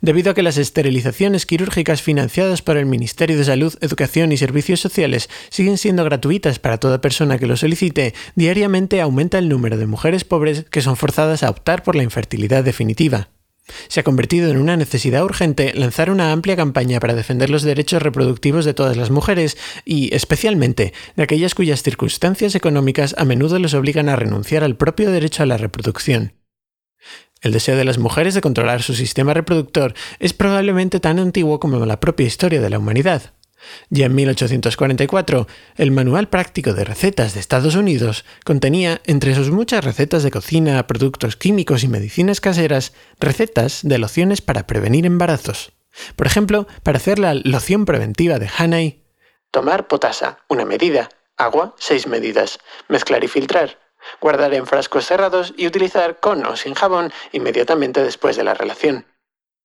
Debido 0.01 0.31
a 0.31 0.35
que 0.35 0.43
las 0.43 0.57
esterilizaciones 0.57 1.47
quirúrgicas 1.47 2.03
financiadas 2.03 2.63
por 2.63 2.77
el 2.77 2.87
Ministerio 2.87 3.37
de 3.37 3.45
Salud, 3.45 3.75
Educación 3.81 4.33
y 4.33 4.37
Servicios 4.37 4.81
Sociales 4.81 5.29
siguen 5.51 5.79
siendo 5.79 6.05
gratuitas 6.05 6.59
para 6.59 6.79
toda 6.79 7.01
persona 7.01 7.39
que 7.39 7.47
lo 7.47 7.57
solicite, 7.57 8.15
diariamente 8.35 9.01
aumenta 9.01 9.39
el 9.39 9.49
número 9.49 9.77
de 9.77 9.87
mujeres 9.87 10.25
pobres 10.25 10.65
que 10.71 10.83
son 10.83 10.97
forzadas 10.97 11.43
a 11.43 11.51
optar 11.51 11.83
por 11.83 11.97
la 11.97 12.03
infertilidad 12.03 12.65
definitiva. 12.65 13.29
Se 13.89 14.01
ha 14.01 14.03
convertido 14.03 14.51
en 14.51 14.59
una 14.59 14.77
necesidad 14.77 15.25
urgente 15.25 15.73
lanzar 15.75 16.11
una 16.11 16.33
amplia 16.33 16.57
campaña 16.57 17.01
para 17.01 17.15
defender 17.15 17.49
los 17.49 17.63
derechos 17.63 18.03
reproductivos 18.03 18.65
de 18.65 18.75
todas 18.75 18.97
las 18.97 19.11
mujeres 19.11 19.57
y, 19.85 20.15
especialmente, 20.15 20.93
de 21.17 21.23
aquellas 21.23 21.55
cuyas 21.55 21.83
circunstancias 21.83 22.55
económicas 22.55 23.15
a 23.19 23.25
menudo 23.25 23.59
les 23.59 23.75
obligan 23.75 24.09
a 24.09 24.17
renunciar 24.17 24.65
al 24.65 24.77
propio 24.77 25.11
derecho 25.11 25.43
a 25.43 25.47
la 25.47 25.57
reproducción. 25.57 26.35
El 27.41 27.53
deseo 27.53 27.77
de 27.77 27.85
las 27.85 27.99
mujeres 27.99 28.35
de 28.35 28.41
controlar 28.41 28.83
su 28.83 28.95
sistema 28.95 29.35
reproductor 29.35 29.95
es 30.19 30.33
probablemente 30.33 31.01
tan 31.01 31.19
antiguo 31.19 31.61
como 31.61 31.85
la 31.85 32.01
propia 32.01 32.27
historia 32.27 32.61
de 32.61 32.71
la 32.71 32.79
humanidad. 32.79 33.35
Ya 33.91 34.07
en 34.07 34.15
1844, 34.15 35.47
el 35.77 35.91
Manual 35.91 36.29
Práctico 36.29 36.75
de 36.75 36.85
Recetas 36.85 37.35
de 37.35 37.41
Estados 37.41 37.75
Unidos 37.75 38.25
contenía, 38.45 39.01
entre 39.05 39.35
sus 39.35 39.51
muchas 39.51 39.85
recetas 39.85 40.23
de 40.23 40.31
cocina, 40.31 40.87
productos 40.87 41.37
químicos 41.37 41.85
y 41.85 41.89
medicinas 41.89 42.41
caseras, 42.41 42.93
recetas 43.21 43.81
de 43.83 43.99
lociones 43.99 44.41
para 44.41 44.67
prevenir 44.67 45.07
embarazos. 45.07 45.73
Por 46.17 46.27
ejemplo, 46.27 46.67
para 46.83 46.99
hacer 46.99 47.19
la 47.19 47.35
loción 47.35 47.85
preventiva 47.85 48.39
de 48.39 48.51
Hanay, 48.57 49.05
tomar 49.51 49.87
potasa, 49.87 50.39
una 50.49 50.65
medida, 50.65 51.09
agua, 51.37 51.77
seis 51.79 52.09
medidas, 52.09 52.59
mezclar 52.89 53.23
y 53.23 53.29
filtrar, 53.29 53.79
guardar 54.21 54.53
en 54.53 54.67
frascos 54.67 55.07
cerrados 55.07 55.55
y 55.57 55.69
utilizar 55.69 56.19
con 56.19 56.45
o 56.45 56.57
sin 56.57 56.75
jabón 56.75 57.13
inmediatamente 57.31 58.03
después 58.03 58.37
de 58.37 58.43
la 58.43 58.55
relación. 58.55 59.07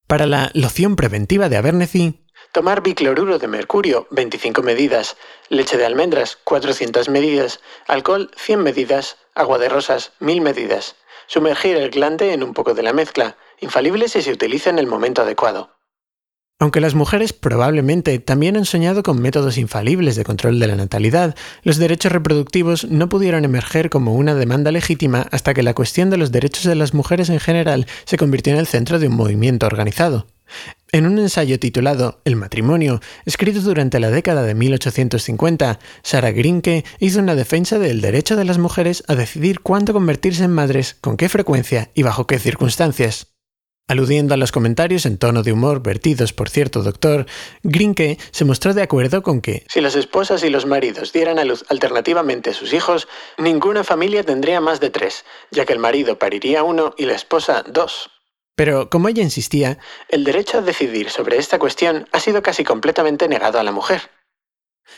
Para 0.06 0.26
la 0.26 0.52
loción 0.54 0.96
preventiva 0.96 1.50
de 1.50 1.58
Abernethy, 1.58 2.26
Tomar 2.52 2.82
bicloruro 2.82 3.38
de 3.38 3.48
mercurio, 3.48 4.08
25 4.10 4.64
medidas. 4.64 5.18
Leche 5.50 5.78
de 5.78 5.86
almendras, 5.86 6.38
400 6.44 7.08
medidas. 7.08 7.60
Alcohol, 7.88 8.32
100 8.36 8.64
medidas. 8.64 9.18
Agua 9.36 9.60
de 9.60 9.70
rosas, 9.70 10.14
1000 10.20 10.42
medidas. 10.42 10.96
sumergir 11.28 11.78
el 11.78 11.92
glande 11.92 12.34
en 12.34 12.42
un 12.42 12.56
poco 12.56 12.74
de 12.74 12.82
la 12.82 12.92
mezcla, 12.92 13.38
infalible 13.62 14.10
si 14.10 14.24
se 14.24 14.32
utiliza 14.32 14.72
en 14.72 14.80
el 14.80 14.88
momento 14.88 15.22
adecuado. 15.22 15.78
Aunque 16.62 16.82
las 16.82 16.96
mujeres 16.96 17.34
probablemente 17.34 18.18
también 18.20 18.58
han 18.58 18.66
soñado 18.66 19.04
con 19.04 19.22
métodos 19.22 19.58
infalibles 19.58 20.16
de 20.18 20.26
control 20.26 20.60
de 20.60 20.68
la 20.68 20.76
natalidad, 20.76 21.36
los 21.64 21.78
derechos 21.78 22.12
reproductivos 22.12 22.84
no 22.84 23.08
pudieron 23.08 23.46
emerger 23.46 23.90
como 23.90 24.16
una 24.16 24.34
demanda 24.34 24.72
legítima 24.72 25.28
hasta 25.32 25.54
que 25.54 25.64
la 25.64 25.76
cuestión 25.76 26.10
de 26.10 26.18
los 26.18 26.32
derechos 26.32 26.64
de 26.64 26.76
las 26.76 26.94
mujeres 26.94 27.30
en 27.30 27.40
general 27.40 27.86
se 28.04 28.18
convirtió 28.18 28.52
en 28.52 28.60
el 28.60 28.68
centro 28.68 29.00
de 29.00 29.08
un 29.08 29.16
movimiento 29.16 29.68
organizado. 29.68 30.26
En 30.92 31.06
un 31.06 31.20
ensayo 31.20 31.60
titulado 31.60 32.20
El 32.26 32.36
matrimonio, 32.36 33.00
escrito 33.26 33.62
durante 33.62 34.00
la 34.00 34.10
década 34.10 34.42
de 34.42 34.56
1850, 34.56 35.80
Sarah 36.02 36.32
Grinke 36.32 36.84
hizo 37.00 37.20
una 37.20 37.36
defensa 37.36 37.78
del 37.78 38.02
derecho 38.02 38.36
de 38.36 38.46
las 38.46 38.58
mujeres 38.58 39.04
a 39.08 39.14
decidir 39.14 39.60
cuándo 39.60 39.94
convertirse 39.94 40.44
en 40.46 40.52
madres, 40.52 40.98
con 41.00 41.16
qué 41.16 41.30
frecuencia 41.30 41.92
y 41.94 42.02
bajo 42.02 42.26
qué 42.26 42.40
circunstancias. 42.40 43.28
Aludiendo 43.88 44.34
a 44.34 44.38
los 44.38 44.52
comentarios 44.52 45.06
en 45.06 45.20
tono 45.20 45.44
de 45.44 45.52
humor 45.52 45.84
vertidos 45.84 46.34
por 46.34 46.50
cierto 46.50 46.82
doctor, 46.82 47.28
Grinke 47.62 48.18
se 48.32 48.46
mostró 48.46 48.74
de 48.74 48.82
acuerdo 48.82 49.22
con 49.22 49.42
que 49.42 49.66
si 49.68 49.82
las 49.82 49.96
esposas 49.96 50.44
y 50.44 50.50
los 50.50 50.66
maridos 50.66 51.14
dieran 51.14 51.38
a 51.38 51.46
luz 51.46 51.66
alternativamente 51.70 52.50
a 52.50 52.54
sus 52.54 52.74
hijos, 52.74 53.08
ninguna 53.38 53.84
familia 53.84 54.24
tendría 54.24 54.60
más 54.60 54.80
de 54.80 54.90
tres, 54.90 55.24
ya 55.52 55.66
que 55.66 55.74
el 55.74 55.80
marido 55.80 56.18
pariría 56.18 56.64
uno 56.64 56.96
y 56.98 57.06
la 57.06 57.14
esposa 57.14 57.64
dos. 57.68 58.10
Pero, 58.60 58.90
como 58.90 59.08
ella 59.08 59.24
insistía, 59.24 59.78
el 60.10 60.26
derecho 60.26 60.58
a 60.58 60.62
decidir 60.62 61.10
sobre 61.10 61.38
esta 61.38 61.60
cuestión 61.60 62.10
ha 62.12 62.20
sido 62.20 62.42
casi 62.42 62.66
completamente 62.66 63.30
negado 63.30 63.58
a 63.58 63.64
la 63.64 63.72
mujer. 63.72 64.02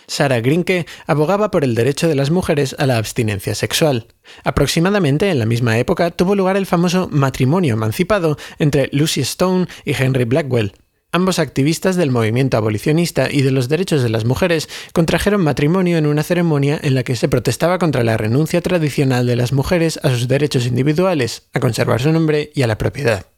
Sarah 0.08 0.42
Grinke 0.42 0.88
abogaba 1.06 1.52
por 1.52 1.64
el 1.64 1.76
derecho 1.76 2.08
de 2.08 2.16
las 2.16 2.32
mujeres 2.32 2.76
a 2.80 2.88
la 2.88 2.98
abstinencia 2.98 3.54
sexual. 3.54 4.08
Aproximadamente 4.44 5.30
en 5.30 5.38
la 5.38 5.46
misma 5.46 5.78
época 5.78 6.10
tuvo 6.10 6.34
lugar 6.34 6.58
el 6.58 6.66
famoso 6.66 7.08
matrimonio 7.12 7.76
emancipado 7.76 8.36
entre 8.58 8.90
Lucy 8.94 9.22
Stone 9.22 9.68
y 9.86 9.94
Henry 9.94 10.24
Blackwell. 10.24 10.74
Ambos 11.12 11.38
activistas 11.38 11.96
del 11.96 12.10
movimiento 12.10 12.58
abolicionista 12.58 13.30
y 13.30 13.44
de 13.44 13.52
los 13.52 13.70
derechos 13.70 14.02
de 14.02 14.10
las 14.10 14.26
mujeres 14.26 14.70
contrajeron 14.92 15.44
matrimonio 15.44 16.00
en 16.00 16.08
una 16.08 16.24
ceremonia 16.24 16.80
en 16.82 16.96
la 16.96 17.04
que 17.04 17.16
se 17.16 17.30
protestaba 17.30 17.78
contra 17.78 18.04
la 18.04 18.18
renuncia 18.18 18.62
tradicional 18.62 19.28
de 19.28 19.36
las 19.36 19.54
mujeres 19.54 20.00
a 20.02 20.10
sus 20.10 20.28
derechos 20.28 20.66
individuales, 20.66 21.48
a 21.54 21.60
conservar 21.60 22.02
su 22.02 22.12
nombre 22.12 22.50
y 22.56 22.64
a 22.64 22.68
la 22.68 22.80
propiedad. 22.80 23.31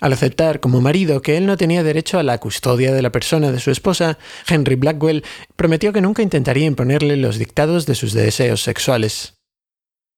Al 0.00 0.12
aceptar 0.12 0.60
como 0.60 0.80
marido 0.80 1.22
que 1.22 1.36
él 1.36 1.46
no 1.46 1.56
tenía 1.56 1.82
derecho 1.82 2.18
a 2.18 2.22
la 2.22 2.38
custodia 2.38 2.92
de 2.92 3.02
la 3.02 3.12
persona 3.12 3.52
de 3.52 3.60
su 3.60 3.70
esposa, 3.70 4.18
Henry 4.48 4.76
Blackwell 4.76 5.24
prometió 5.56 5.92
que 5.92 6.00
nunca 6.00 6.22
intentaría 6.22 6.66
imponerle 6.66 7.16
los 7.16 7.38
dictados 7.38 7.86
de 7.86 7.94
sus 7.94 8.12
deseos 8.12 8.62
sexuales. 8.62 9.34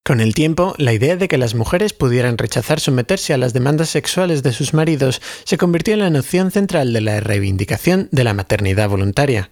Con 0.05 0.21
el 0.21 0.35
tiempo, 0.35 0.75
la 0.79 0.93
idea 0.93 1.17
de 1.17 1.27
que 1.27 1.37
las 1.37 1.57
mujeres 1.57 1.93
pudieran 1.93 2.39
rechazar 2.39 2.79
someterse 2.79 3.35
a 3.35 3.39
las 3.39 3.53
demandas 3.53 3.89
sexuales 3.89 4.45
de 4.45 4.53
sus 4.53 4.73
maridos 4.73 5.21
se 5.43 5.59
convirtió 5.59 5.95
en 5.95 6.01
la 6.01 6.11
noción 6.11 6.53
central 6.53 6.93
de 6.93 7.01
la 7.01 7.19
reivindicación 7.19 8.09
de 8.13 8.23
la 8.23 8.33
maternidad 8.33 8.89
voluntaria. 8.89 9.51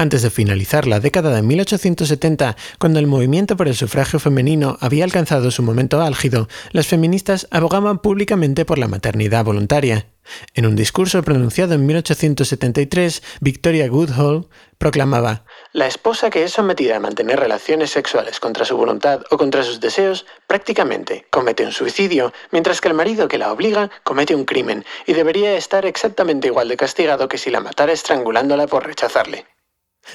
Antes 0.00 0.22
de 0.22 0.30
finalizar 0.30 0.86
la 0.86 1.00
década 1.00 1.34
de 1.34 1.42
1870, 1.42 2.56
cuando 2.78 3.00
el 3.00 3.08
movimiento 3.08 3.56
por 3.56 3.66
el 3.66 3.74
sufragio 3.74 4.20
femenino 4.20 4.78
había 4.80 5.02
alcanzado 5.02 5.50
su 5.50 5.64
momento 5.64 6.00
álgido, 6.00 6.46
las 6.70 6.86
feministas 6.86 7.48
abogaban 7.50 7.98
públicamente 7.98 8.64
por 8.64 8.78
la 8.78 8.86
maternidad 8.86 9.44
voluntaria. 9.44 10.06
En 10.54 10.66
un 10.66 10.76
discurso 10.76 11.20
pronunciado 11.24 11.74
en 11.74 11.84
1873, 11.84 13.24
Victoria 13.40 13.88
Goodhull 13.88 14.48
proclamaba 14.78 15.44
La 15.72 15.88
esposa 15.88 16.30
que 16.30 16.44
es 16.44 16.52
sometida 16.52 16.98
a 16.98 17.00
mantener 17.00 17.40
relaciones 17.40 17.90
sexuales 17.90 18.38
contra 18.38 18.64
su 18.64 18.76
voluntad 18.76 19.22
o 19.32 19.36
contra 19.36 19.64
sus 19.64 19.80
deseos 19.80 20.26
prácticamente 20.46 21.26
comete 21.30 21.64
un 21.64 21.72
suicidio, 21.72 22.32
mientras 22.52 22.80
que 22.80 22.86
el 22.86 22.94
marido 22.94 23.26
que 23.26 23.38
la 23.38 23.50
obliga 23.50 23.90
comete 24.04 24.36
un 24.36 24.44
crimen 24.44 24.84
y 25.08 25.14
debería 25.14 25.56
estar 25.56 25.86
exactamente 25.86 26.46
igual 26.46 26.68
de 26.68 26.76
castigado 26.76 27.26
que 27.26 27.38
si 27.38 27.50
la 27.50 27.58
matara 27.58 27.90
estrangulándola 27.90 28.68
por 28.68 28.86
rechazarle. 28.86 29.44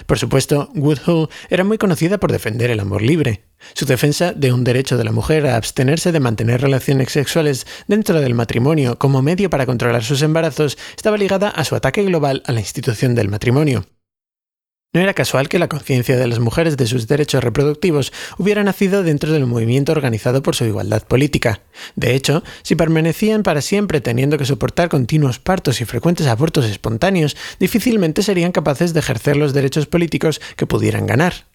Por 0.05 0.19
supuesto, 0.19 0.69
Woodhull 0.75 1.29
era 1.49 1.63
muy 1.63 1.77
conocida 1.77 2.19
por 2.19 2.31
defender 2.31 2.71
el 2.71 2.79
amor 2.79 3.01
libre. 3.01 3.45
Su 3.73 3.85
defensa 3.85 4.33
de 4.33 4.51
un 4.51 4.63
derecho 4.63 4.97
de 4.97 5.03
la 5.03 5.11
mujer 5.11 5.47
a 5.47 5.55
abstenerse 5.55 6.11
de 6.11 6.19
mantener 6.19 6.61
relaciones 6.61 7.11
sexuales 7.11 7.65
dentro 7.87 8.19
del 8.19 8.33
matrimonio 8.33 8.97
como 8.97 9.21
medio 9.21 9.49
para 9.49 9.65
controlar 9.65 10.03
sus 10.03 10.21
embarazos 10.21 10.77
estaba 10.95 11.17
ligada 11.17 11.49
a 11.49 11.63
su 11.63 11.75
ataque 11.75 12.03
global 12.03 12.43
a 12.45 12.51
la 12.51 12.59
institución 12.59 13.15
del 13.15 13.29
matrimonio. 13.29 13.85
No 14.93 15.01
era 15.01 15.15
casual 15.15 15.49
que 15.49 15.57
la 15.57 15.67
conciencia 15.67 16.17
de 16.17 16.27
las 16.27 16.39
mujeres 16.39 16.77
de 16.77 16.85
sus 16.85 17.07
derechos 17.07 17.43
reproductivos 17.43 18.13
hubiera 18.37 18.63
nacido 18.63 19.01
dentro 19.01 19.33
del 19.33 19.47
movimiento 19.47 19.91
organizado 19.91 20.43
por 20.43 20.55
su 20.55 20.65
igualdad 20.65 21.01
política. 21.01 21.61
De 21.95 22.13
hecho, 22.13 22.43
si 22.61 22.75
permanecían 22.75 23.41
para 23.41 23.61
siempre 23.61 24.01
teniendo 24.01 24.37
que 24.37 24.45
soportar 24.45 24.89
continuos 24.89 25.39
partos 25.39 25.81
y 25.81 25.85
frecuentes 25.85 26.27
abortos 26.27 26.65
espontáneos, 26.65 27.35
difícilmente 27.59 28.21
serían 28.21 28.51
capaces 28.51 28.93
de 28.93 28.99
ejercer 28.99 29.35
los 29.35 29.51
derechos 29.53 29.87
políticos 29.87 30.39
que 30.57 30.67
pudieran 30.67 31.07
ganar. 31.07 31.47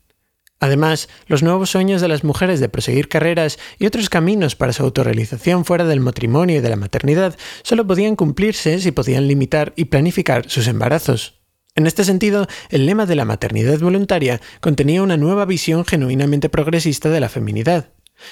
Además, 0.58 1.08
los 1.28 1.44
nuevos 1.44 1.70
sueños 1.70 2.00
de 2.00 2.08
las 2.08 2.24
mujeres 2.24 2.58
de 2.58 2.68
proseguir 2.68 3.08
carreras 3.08 3.60
y 3.78 3.86
otros 3.86 4.10
caminos 4.10 4.56
para 4.56 4.72
su 4.72 4.82
autorrealización 4.82 5.64
fuera 5.64 5.84
del 5.84 6.00
matrimonio 6.00 6.56
y 6.56 6.60
de 6.60 6.70
la 6.70 6.74
maternidad 6.74 7.38
solo 7.62 7.86
podían 7.86 8.16
cumplirse 8.16 8.80
si 8.80 8.90
podían 8.90 9.28
limitar 9.28 9.74
y 9.76 9.84
planificar 9.84 10.50
sus 10.50 10.66
embarazos. 10.66 11.37
En 11.78 11.86
este 11.86 12.02
sentido, 12.02 12.48
el 12.70 12.86
lema 12.86 13.06
de 13.06 13.14
la 13.14 13.24
maternidad 13.24 13.78
voluntaria 13.78 14.40
contenía 14.60 15.00
una 15.00 15.16
nueva 15.16 15.44
visión 15.44 15.84
genuinamente 15.84 16.48
progresista 16.48 17.08
de 17.08 17.20
la 17.20 17.28
feminidad. 17.28 17.90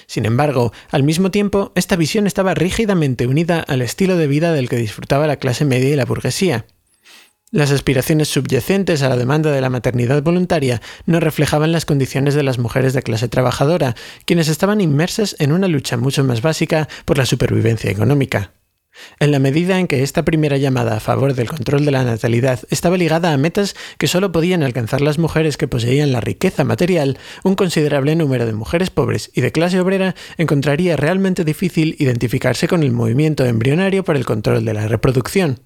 Sin 0.08 0.26
embargo, 0.26 0.72
al 0.90 1.04
mismo 1.04 1.30
tiempo, 1.30 1.70
esta 1.76 1.94
visión 1.94 2.26
estaba 2.26 2.54
rígidamente 2.54 3.28
unida 3.28 3.60
al 3.60 3.82
estilo 3.82 4.16
de 4.16 4.26
vida 4.26 4.52
del 4.52 4.68
que 4.68 4.74
disfrutaba 4.74 5.28
la 5.28 5.36
clase 5.36 5.64
media 5.64 5.90
y 5.90 5.94
la 5.94 6.04
burguesía. 6.04 6.66
Las 7.52 7.70
aspiraciones 7.70 8.26
subyacentes 8.26 9.02
a 9.02 9.08
la 9.08 9.16
demanda 9.16 9.52
de 9.52 9.60
la 9.60 9.70
maternidad 9.70 10.24
voluntaria 10.24 10.82
no 11.04 11.20
reflejaban 11.20 11.70
las 11.70 11.84
condiciones 11.84 12.34
de 12.34 12.42
las 12.42 12.58
mujeres 12.58 12.94
de 12.94 13.02
clase 13.02 13.28
trabajadora, 13.28 13.94
quienes 14.24 14.48
estaban 14.48 14.80
inmersas 14.80 15.36
en 15.38 15.52
una 15.52 15.68
lucha 15.68 15.96
mucho 15.96 16.24
más 16.24 16.42
básica 16.42 16.88
por 17.04 17.16
la 17.16 17.26
supervivencia 17.26 17.92
económica. 17.92 18.50
En 19.18 19.30
la 19.30 19.38
medida 19.38 19.78
en 19.78 19.86
que 19.86 20.02
esta 20.02 20.24
primera 20.24 20.56
llamada 20.56 20.96
a 20.96 21.00
favor 21.00 21.34
del 21.34 21.48
control 21.48 21.84
de 21.84 21.90
la 21.90 22.04
natalidad 22.04 22.60
estaba 22.70 22.96
ligada 22.96 23.32
a 23.32 23.36
metas 23.36 23.76
que 23.98 24.06
solo 24.06 24.32
podían 24.32 24.62
alcanzar 24.62 25.00
las 25.00 25.18
mujeres 25.18 25.56
que 25.56 25.68
poseían 25.68 26.12
la 26.12 26.20
riqueza 26.20 26.64
material, 26.64 27.18
un 27.44 27.54
considerable 27.54 28.16
número 28.16 28.46
de 28.46 28.52
mujeres 28.52 28.90
pobres 28.90 29.30
y 29.34 29.40
de 29.40 29.52
clase 29.52 29.80
obrera 29.80 30.14
encontraría 30.36 30.96
realmente 30.96 31.44
difícil 31.44 31.96
identificarse 31.98 32.68
con 32.68 32.82
el 32.82 32.92
movimiento 32.92 33.44
embrionario 33.44 34.04
por 34.04 34.16
el 34.16 34.24
control 34.24 34.64
de 34.64 34.74
la 34.74 34.88
reproducción. 34.88 35.60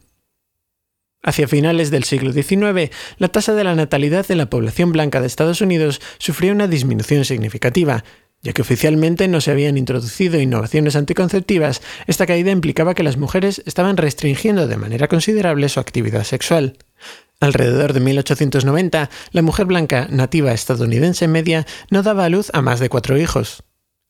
Hacia 1.23 1.49
finales 1.49 1.91
del 1.91 2.05
siglo 2.05 2.33
XIX, 2.33 2.91
la 3.19 3.29
tasa 3.29 3.55
de 3.55 3.65
la 3.65 3.75
natalidad 3.75 4.31
en 4.31 4.39
la 4.39 4.49
población 4.49 4.91
blanca 4.93 5.21
de 5.21 5.27
Estados 5.27 5.61
Unidos 5.61 6.01
sufrió 6.19 6.53
una 6.53 6.67
disminución 6.67 7.27
significativa, 7.27 8.05
ya 8.43 8.53
que 8.53 8.63
oficialmente 8.63 9.29
no 9.29 9.41
se 9.41 9.51
habían 9.51 9.77
introducido 9.77 10.41
innovaciones 10.41 10.97
anticonceptivas, 10.97 11.83
esta 12.07 12.27
caída 12.27 12.51
implicaba 12.51 12.95
que 12.95 13.03
las 13.03 13.17
mujeres 13.17 13.63
estaban 13.67 13.97
restringiendo 13.97 14.67
de 14.67 14.77
manera 14.77 15.09
considerable 15.09 15.69
su 15.69 15.81
actividad 15.81 16.25
sexual. 16.25 16.79
Alrededor 17.41 17.93
de 17.93 18.01
1890, 18.01 19.11
la 19.33 19.43
mujer 19.43 19.67
blanca 19.67 20.07
nativa 20.11 20.53
estadounidense 20.53 21.27
media 21.29 21.67
no 21.91 22.03
daba 22.03 22.27
a 22.27 22.29
luz 22.29 22.51
a 22.53 22.61
más 22.61 22.81
de 22.81 22.89
cuatro 22.89 23.19
hijos. 23.19 23.63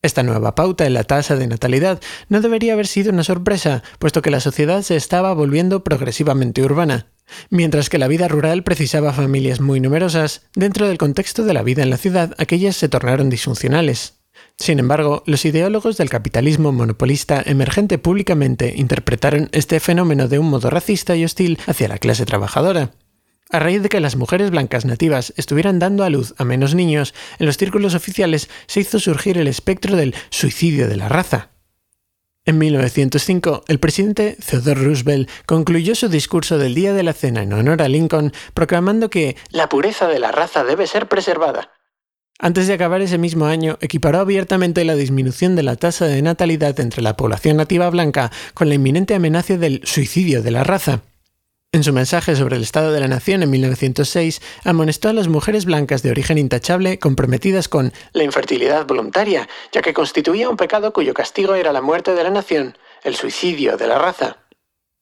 Esta 0.03 0.23
nueva 0.23 0.55
pauta 0.55 0.87
en 0.87 0.95
la 0.95 1.05
tasa 1.05 1.37
de 1.37 1.47
natalidad 1.47 2.01
no 2.29 2.41
debería 2.41 2.73
haber 2.73 2.87
sido 2.87 3.13
una 3.13 3.23
sorpresa, 3.23 3.83
puesto 3.99 4.23
que 4.23 4.31
la 4.31 4.41
sociedad 4.41 4.83
se 4.83 4.97
estaba 4.97 5.33
volviendo 5.35 5.85
progresivamente 5.85 6.63
urbana. 6.63 7.07
Mientras 7.51 7.89
que 7.89 7.99
la 7.99 8.09
vida 8.09 8.27
rural 8.27 8.65
precisaba 8.65 9.13
familias 9.13 9.61
muy 9.61 9.79
numerosas, 9.79 10.49
dentro 10.55 10.89
del 10.89 10.99
contexto 10.99 11.45
de 11.45 11.55
la 11.55 11.63
vida 11.63 11.83
en 11.83 11.91
la 11.91 11.99
ciudad 11.99 12.35
aquellas 12.39 12.77
se 12.77 12.89
tornaron 12.89 13.31
disfuncionales. 13.31 14.20
Sin 14.61 14.79
embargo, 14.79 15.23
los 15.25 15.47
ideólogos 15.47 15.97
del 15.97 16.11
capitalismo 16.11 16.71
monopolista 16.71 17.43
emergente 17.47 17.97
públicamente 17.97 18.75
interpretaron 18.77 19.49
este 19.53 19.81
fenómeno 19.81 20.29
de 20.29 20.39
un 20.39 20.51
modo 20.51 20.69
racista 20.69 21.17
y 21.17 21.25
hostil 21.25 21.59
hacia 21.67 21.89
la 21.89 21.97
clase 21.97 22.27
trabajadora. 22.27 22.91
A 23.49 23.59
raíz 23.59 23.83
de 23.83 23.89
que 23.89 24.01
las 24.01 24.17
mujeres 24.17 24.51
blancas 24.51 24.85
nativas 24.85 25.33
estuvieran 25.39 25.79
dando 25.79 26.05
a 26.05 26.11
luz 26.11 26.35
a 26.37 26.45
menos 26.45 26.75
niños, 26.75 27.15
en 27.39 27.47
los 27.47 27.57
círculos 27.57 27.95
oficiales 27.95 28.51
se 28.67 28.81
hizo 28.81 29.01
surgir 29.01 29.39
el 29.39 29.49
espectro 29.49 29.97
del 29.97 30.15
suicidio 30.29 30.89
de 30.89 30.97
la 30.97 31.09
raza. 31.09 31.49
En 32.45 32.59
1905, 32.59 33.65
el 33.67 33.81
presidente 33.81 34.37
Theodore 34.47 34.83
Roosevelt 34.83 35.31
concluyó 35.47 35.95
su 35.95 36.11
discurso 36.11 36.59
del 36.59 36.75
Día 36.75 36.93
de 36.93 37.03
la 37.03 37.15
Cena 37.15 37.43
en 37.43 37.55
honor 37.55 37.81
a 37.81 37.89
Lincoln 37.89 38.35
proclamando 38.53 39.09
que 39.09 39.37
la 39.49 39.71
pureza 39.71 40.07
de 40.07 40.19
la 40.19 40.33
raza 40.33 40.65
debe 40.65 40.87
ser 40.87 41.09
preservada. 41.09 41.80
Antes 42.43 42.67
de 42.67 42.73
acabar 42.73 43.03
ese 43.03 43.19
mismo 43.19 43.45
año, 43.45 43.77
equiparó 43.83 44.19
abiertamente 44.19 44.83
la 44.87 44.95
disminución 44.95 45.57
de 45.57 45.63
la 45.63 45.77
tasa 45.77 46.07
de 46.07 46.23
natalidad 46.23 46.81
entre 46.81 47.03
la 47.03 47.15
población 47.15 47.59
nativa 47.59 47.91
blanca 47.91 48.33
con 48.55 48.71
la 48.71 48.77
inminente 48.77 49.15
amenaza 49.15 49.59
del 49.59 49.83
suicidio 49.85 50.43
de 50.43 50.51
la 50.51 50.65
raza. 50.65 51.03
En 51.71 51.85
su 51.85 51.93
mensaje 51.93 52.35
sobre 52.37 52.57
el 52.57 52.63
Estado 52.63 52.93
de 52.93 53.01
la 53.01 53.09
Nación 53.09 53.43
en 53.43 53.51
1906, 53.51 54.41
amonestó 54.65 55.11
a 55.11 55.13
las 55.13 55.29
mujeres 55.29 55.67
blancas 55.67 56.03
de 56.03 56.11
origen 56.11 56.39
intachable 56.39 56.99
comprometidas 56.99 57.69
con 57.69 57.93
la 58.13 58.25
infertilidad 58.25 58.87
voluntaria, 58.87 59.47
ya 59.71 59.83
que 59.83 59.93
constituía 59.93 60.49
un 60.49 60.57
pecado 60.57 60.95
cuyo 60.95 61.13
castigo 61.13 61.55
era 61.55 61.75
la 61.75 61.83
muerte 61.83 62.15
de 62.15 62.25
la 62.25 62.31
nación, 62.31 62.79
el 63.05 63.17
suicidio 63.17 63.77
de 63.77 63.87
la 63.87 63.99
raza. 63.99 64.39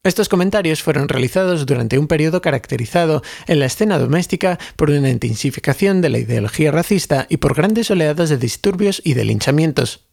Estos 0.04 0.28
comentarios 0.28 0.82
fueron 0.82 1.08
realizados 1.08 1.66
durante 1.66 1.98
un 1.98 2.06
periodo 2.06 2.40
caracterizado 2.40 3.22
en 3.48 3.58
la 3.58 3.66
escena 3.66 3.98
doméstica 3.98 4.58
por 4.76 4.90
una 4.90 5.10
intensificación 5.10 6.00
de 6.00 6.08
la 6.08 6.18
ideología 6.18 6.70
racista 6.70 7.26
y 7.28 7.38
por 7.38 7.54
grandes 7.54 7.90
oleadas 7.90 8.28
de 8.28 8.38
disturbios 8.38 9.02
y 9.04 9.14
de 9.14 9.24
linchamientos. 9.24 10.06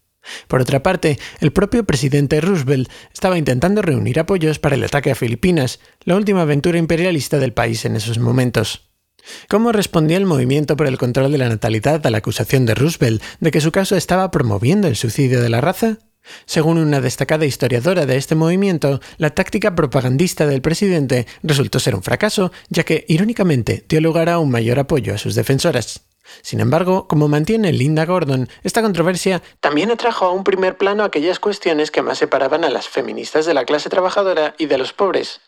Por 0.48 0.60
otra 0.60 0.82
parte, 0.82 1.20
el 1.40 1.52
propio 1.52 1.84
presidente 1.84 2.40
Roosevelt 2.40 2.90
estaba 3.14 3.38
intentando 3.38 3.80
reunir 3.80 4.18
apoyos 4.18 4.58
para 4.58 4.74
el 4.74 4.82
ataque 4.82 5.12
a 5.12 5.14
Filipinas, 5.14 5.78
la 6.02 6.16
última 6.16 6.42
aventura 6.42 6.78
imperialista 6.78 7.38
del 7.38 7.52
país 7.52 7.84
en 7.84 7.94
esos 7.94 8.18
momentos. 8.18 8.90
¿Cómo 9.48 9.70
respondía 9.70 10.16
el 10.16 10.26
movimiento 10.26 10.76
por 10.76 10.88
el 10.88 10.98
control 10.98 11.32
de 11.32 11.38
la 11.38 11.48
natalidad 11.48 12.04
a 12.06 12.10
la 12.10 12.18
acusación 12.18 12.66
de 12.66 12.74
Roosevelt 12.74 13.22
de 13.40 13.50
que 13.52 13.60
su 13.60 13.70
caso 13.72 13.96
estaba 13.96 14.30
promoviendo 14.32 14.88
el 14.88 14.96
suicidio 14.96 15.40
de 15.40 15.48
la 15.48 15.60
raza? 15.60 15.98
Según 16.44 16.78
una 16.78 17.00
destacada 17.00 17.46
historiadora 17.46 18.06
de 18.06 18.16
este 18.16 18.34
movimiento, 18.34 19.00
la 19.18 19.30
táctica 19.30 19.74
propagandista 19.74 20.46
del 20.46 20.62
presidente 20.62 21.26
resultó 21.42 21.78
ser 21.80 21.94
un 21.94 22.02
fracaso, 22.02 22.52
ya 22.68 22.84
que, 22.84 23.04
irónicamente, 23.08 23.84
dio 23.88 24.00
lugar 24.00 24.28
a 24.28 24.38
un 24.38 24.50
mayor 24.50 24.78
apoyo 24.78 25.14
a 25.14 25.18
sus 25.18 25.34
defensoras. 25.34 26.06
Sin 26.42 26.60
embargo, 26.60 27.06
como 27.06 27.28
mantiene 27.28 27.72
Linda 27.72 28.04
Gordon, 28.04 28.48
esta 28.64 28.82
controversia 28.82 29.42
también 29.60 29.90
atrajo 29.90 30.26
a 30.26 30.32
un 30.32 30.44
primer 30.44 30.76
plano 30.76 31.04
aquellas 31.04 31.38
cuestiones 31.38 31.90
que 31.90 32.02
más 32.02 32.18
separaban 32.18 32.64
a 32.64 32.70
las 32.70 32.88
feministas 32.88 33.46
de 33.46 33.54
la 33.54 33.64
clase 33.64 33.88
trabajadora 33.88 34.54
y 34.58 34.66
de 34.66 34.78
los 34.78 34.92
pobres. 34.92 35.40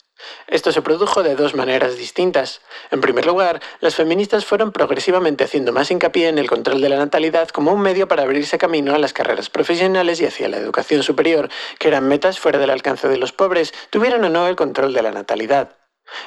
Esto 0.47 0.73
se 0.73 0.83
produjo 0.83 1.23
de 1.23 1.37
dos 1.37 1.55
maneras 1.55 1.97
distintas. 1.97 2.61
En 2.91 3.01
primer 3.01 3.27
lugar, 3.27 3.61
las 3.81 3.95
feministas 3.95 4.45
fueron 4.45 4.73
progresivamente 4.73 5.45
haciendo 5.45 5.73
más 5.73 5.91
hincapié 5.91 6.29
en 6.29 6.39
el 6.39 6.49
control 6.49 6.81
de 6.81 6.89
la 6.89 6.97
natalidad 6.97 7.49
como 7.49 7.73
un 7.73 7.81
medio 7.81 8.09
para 8.09 8.23
abrirse 8.23 8.59
camino 8.59 8.95
a 8.95 8.99
las 8.99 9.13
carreras 9.13 9.51
profesionales 9.51 10.21
y 10.21 10.27
hacia 10.27 10.49
la 10.49 10.57
educación 10.57 11.03
superior, 11.03 11.49
que 11.79 11.89
eran 11.89 12.09
metas 12.09 12.39
fuera 12.39 12.59
del 12.59 12.71
alcance 12.71 13.09
de 13.09 13.19
los 13.19 13.33
pobres, 13.33 13.73
tuvieran 13.91 14.25
o 14.25 14.29
no 14.29 14.47
el 14.49 14.57
control 14.57 14.93
de 14.93 15.03
la 15.03 15.11
natalidad. 15.11 15.77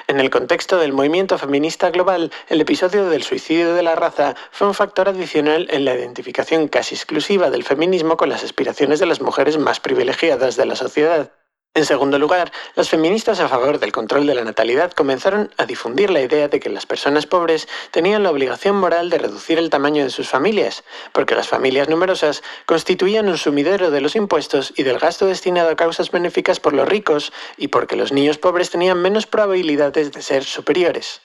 En 0.08 0.20
el 0.20 0.30
contexto 0.30 0.78
del 0.78 0.94
movimiento 0.94 1.38
feminista 1.38 1.90
global, 1.90 2.32
el 2.50 2.62
episodio 2.62 3.10
del 3.10 3.24
suicidio 3.24 3.74
de 3.74 3.82
la 3.82 3.96
raza 3.96 4.36
fue 4.52 4.68
un 4.68 4.74
factor 4.74 5.10
adicional 5.10 5.68
en 5.72 5.86
la 5.86 5.96
identificación 5.96 6.68
casi 6.68 6.96
exclusiva 6.96 7.50
del 7.50 7.64
feminismo 7.64 8.18
con 8.18 8.30
las 8.30 8.44
aspiraciones 8.44 9.00
de 9.00 9.08
las 9.08 9.22
mujeres 9.22 9.58
más 9.58 9.80
privilegiadas 9.80 10.56
de 10.56 10.66
la 10.66 10.76
sociedad. 10.76 11.32
En 11.74 11.86
segundo 11.86 12.20
lugar, 12.20 12.52
las 12.76 12.90
feministas 12.90 13.40
a 13.40 13.48
favor 13.48 13.80
del 13.80 13.94
control 13.94 14.28
de 14.28 14.36
la 14.36 14.44
natalidad 14.44 14.92
comenzaron 14.92 15.54
a 15.56 15.66
difundir 15.66 16.10
la 16.10 16.20
idea 16.20 16.50
de 16.50 16.60
que 16.60 16.70
las 16.70 16.86
personas 16.86 17.26
pobres 17.26 17.70
tenían 17.92 18.24
la 18.24 18.30
obligación 18.30 18.76
moral 18.76 19.10
de 19.10 19.20
reducir 19.20 19.58
el 19.58 19.70
tamaño 19.70 20.04
de 20.04 20.10
sus 20.10 20.28
familias, 20.28 20.84
porque 21.14 21.34
las 21.34 21.48
familias 21.48 21.88
numerosas 21.88 22.44
constituían 22.66 23.30
un 23.30 23.38
sumidero 23.38 23.90
de 23.90 24.02
los 24.02 24.18
impuestos 24.18 24.74
y 24.76 24.84
del 24.84 25.00
gasto 25.00 25.28
destinado 25.28 25.70
a 25.70 25.78
causas 25.78 26.12
benéficas 26.12 26.60
por 26.60 26.74
los 26.74 26.90
ricos, 26.90 27.32
y 27.56 27.70
porque 27.70 27.96
los 27.96 28.12
niños 28.12 28.38
pobres 28.38 28.70
tenían 28.70 29.02
menos 29.02 29.26
probabilidades 29.26 30.12
de 30.12 30.22
ser 30.22 30.44
superiores. 30.44 31.22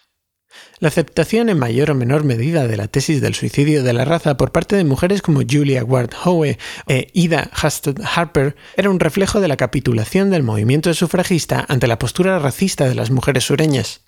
La 0.78 0.88
aceptación 0.88 1.48
en 1.48 1.58
mayor 1.58 1.90
o 1.90 1.94
menor 1.94 2.24
medida 2.24 2.66
de 2.66 2.76
la 2.76 2.88
tesis 2.88 3.20
del 3.20 3.34
suicidio 3.34 3.82
de 3.82 3.92
la 3.92 4.04
raza 4.04 4.36
por 4.36 4.52
parte 4.52 4.76
de 4.76 4.84
mujeres 4.84 5.22
como 5.22 5.40
Julia 5.48 5.82
Ward 5.84 6.10
Howe 6.24 6.58
e 6.86 7.08
Ida 7.14 7.50
Husted 7.62 8.00
Harper 8.04 8.56
era 8.76 8.90
un 8.90 9.00
reflejo 9.00 9.40
de 9.40 9.48
la 9.48 9.56
capitulación 9.56 10.30
del 10.30 10.42
movimiento 10.42 10.92
sufragista 10.92 11.64
ante 11.68 11.86
la 11.86 11.98
postura 11.98 12.38
racista 12.38 12.88
de 12.88 12.94
las 12.94 13.10
mujeres 13.10 13.44
sureñas. 13.44 14.05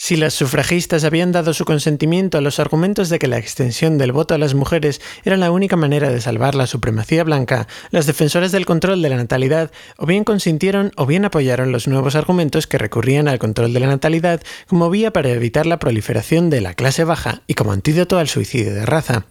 Si 0.00 0.14
las 0.14 0.32
sufragistas 0.32 1.02
habían 1.02 1.32
dado 1.32 1.52
su 1.52 1.64
consentimiento 1.64 2.38
a 2.38 2.40
los 2.40 2.60
argumentos 2.60 3.08
de 3.08 3.18
que 3.18 3.26
la 3.26 3.36
extensión 3.36 3.98
del 3.98 4.12
voto 4.12 4.32
a 4.32 4.38
las 4.38 4.54
mujeres 4.54 5.00
era 5.24 5.36
la 5.36 5.50
única 5.50 5.74
manera 5.74 6.08
de 6.08 6.20
salvar 6.20 6.54
la 6.54 6.68
supremacía 6.68 7.24
blanca, 7.24 7.66
las 7.90 8.06
defensoras 8.06 8.52
del 8.52 8.64
control 8.64 9.02
de 9.02 9.08
la 9.08 9.16
natalidad 9.16 9.72
o 9.96 10.06
bien 10.06 10.22
consintieron 10.22 10.92
o 10.94 11.04
bien 11.04 11.24
apoyaron 11.24 11.72
los 11.72 11.88
nuevos 11.88 12.14
argumentos 12.14 12.68
que 12.68 12.78
recurrían 12.78 13.26
al 13.26 13.40
control 13.40 13.72
de 13.72 13.80
la 13.80 13.88
natalidad 13.88 14.40
como 14.68 14.88
vía 14.88 15.12
para 15.12 15.30
evitar 15.30 15.66
la 15.66 15.80
proliferación 15.80 16.48
de 16.48 16.60
la 16.60 16.74
clase 16.74 17.02
baja 17.02 17.42
y 17.48 17.54
como 17.54 17.72
antídoto 17.72 18.20
al 18.20 18.28
suicidio 18.28 18.72
de 18.72 18.86
raza. 18.86 19.26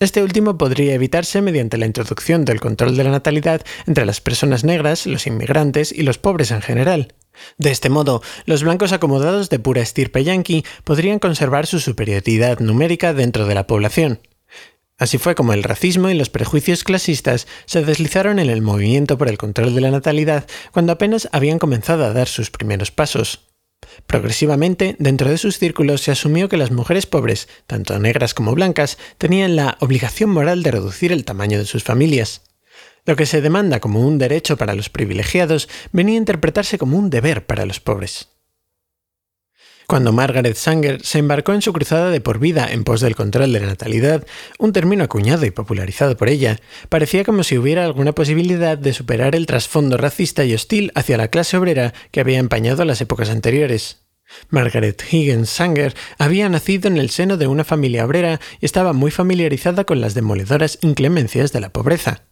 Este 0.00 0.20
último 0.20 0.58
podría 0.58 0.94
evitarse 0.94 1.40
mediante 1.42 1.78
la 1.78 1.86
introducción 1.86 2.44
del 2.44 2.60
control 2.60 2.96
de 2.96 3.04
la 3.04 3.12
natalidad 3.12 3.62
entre 3.86 4.04
las 4.04 4.20
personas 4.20 4.64
negras, 4.64 5.06
los 5.06 5.28
inmigrantes 5.28 5.92
y 5.92 6.02
los 6.02 6.18
pobres 6.18 6.50
en 6.50 6.60
general. 6.60 7.14
De 7.58 7.70
este 7.70 7.90
modo, 7.90 8.22
los 8.44 8.62
blancos 8.62 8.92
acomodados 8.92 9.50
de 9.50 9.58
pura 9.58 9.82
estirpe 9.82 10.24
yanqui 10.24 10.64
podrían 10.84 11.18
conservar 11.18 11.66
su 11.66 11.80
superioridad 11.80 12.60
numérica 12.60 13.14
dentro 13.14 13.46
de 13.46 13.54
la 13.54 13.66
población. 13.66 14.20
Así 14.98 15.18
fue 15.18 15.34
como 15.34 15.52
el 15.52 15.64
racismo 15.64 16.10
y 16.10 16.14
los 16.14 16.30
prejuicios 16.30 16.84
clasistas 16.84 17.48
se 17.66 17.84
deslizaron 17.84 18.38
en 18.38 18.50
el 18.50 18.62
movimiento 18.62 19.18
por 19.18 19.28
el 19.28 19.38
control 19.38 19.74
de 19.74 19.80
la 19.80 19.90
natalidad 19.90 20.46
cuando 20.70 20.92
apenas 20.92 21.28
habían 21.32 21.58
comenzado 21.58 22.04
a 22.04 22.12
dar 22.12 22.28
sus 22.28 22.50
primeros 22.50 22.90
pasos. 22.90 23.48
Progresivamente, 24.06 24.94
dentro 24.98 25.28
de 25.28 25.38
sus 25.38 25.58
círculos 25.58 26.02
se 26.02 26.12
asumió 26.12 26.48
que 26.48 26.56
las 26.56 26.70
mujeres 26.70 27.06
pobres, 27.06 27.48
tanto 27.66 27.98
negras 27.98 28.32
como 28.32 28.54
blancas, 28.54 28.96
tenían 29.18 29.56
la 29.56 29.76
obligación 29.80 30.30
moral 30.30 30.62
de 30.62 30.70
reducir 30.70 31.10
el 31.10 31.24
tamaño 31.24 31.58
de 31.58 31.66
sus 31.66 31.82
familias. 31.82 32.42
Lo 33.04 33.16
que 33.16 33.26
se 33.26 33.40
demanda 33.40 33.80
como 33.80 34.00
un 34.00 34.18
derecho 34.18 34.56
para 34.56 34.74
los 34.74 34.88
privilegiados 34.88 35.68
venía 35.92 36.14
a 36.14 36.18
interpretarse 36.18 36.78
como 36.78 36.96
un 36.96 37.10
deber 37.10 37.46
para 37.46 37.66
los 37.66 37.80
pobres. 37.80 38.28
Cuando 39.88 40.12
Margaret 40.12 40.56
Sanger 40.56 41.04
se 41.04 41.18
embarcó 41.18 41.52
en 41.52 41.60
su 41.60 41.72
cruzada 41.72 42.10
de 42.10 42.20
por 42.20 42.38
vida 42.38 42.68
en 42.70 42.84
pos 42.84 43.00
del 43.00 43.16
control 43.16 43.52
de 43.52 43.60
la 43.60 43.66
natalidad, 43.66 44.24
un 44.58 44.72
término 44.72 45.04
acuñado 45.04 45.44
y 45.44 45.50
popularizado 45.50 46.16
por 46.16 46.28
ella, 46.28 46.60
parecía 46.88 47.24
como 47.24 47.42
si 47.42 47.58
hubiera 47.58 47.84
alguna 47.84 48.12
posibilidad 48.12 48.78
de 48.78 48.92
superar 48.92 49.34
el 49.34 49.46
trasfondo 49.46 49.96
racista 49.96 50.44
y 50.44 50.54
hostil 50.54 50.92
hacia 50.94 51.18
la 51.18 51.28
clase 51.28 51.56
obrera 51.56 51.92
que 52.10 52.20
había 52.20 52.38
empañado 52.38 52.84
las 52.84 53.00
épocas 53.00 53.28
anteriores. 53.28 54.04
Margaret 54.48 55.02
Higgins 55.10 55.50
Sanger 55.50 55.94
había 56.16 56.48
nacido 56.48 56.88
en 56.88 56.96
el 56.96 57.10
seno 57.10 57.36
de 57.36 57.48
una 57.48 57.64
familia 57.64 58.06
obrera 58.06 58.40
y 58.60 58.64
estaba 58.64 58.92
muy 58.94 59.10
familiarizada 59.10 59.84
con 59.84 60.00
las 60.00 60.14
demoledoras 60.14 60.78
inclemencias 60.80 61.52
de 61.52 61.60
la 61.60 61.70
pobreza. 61.70 62.22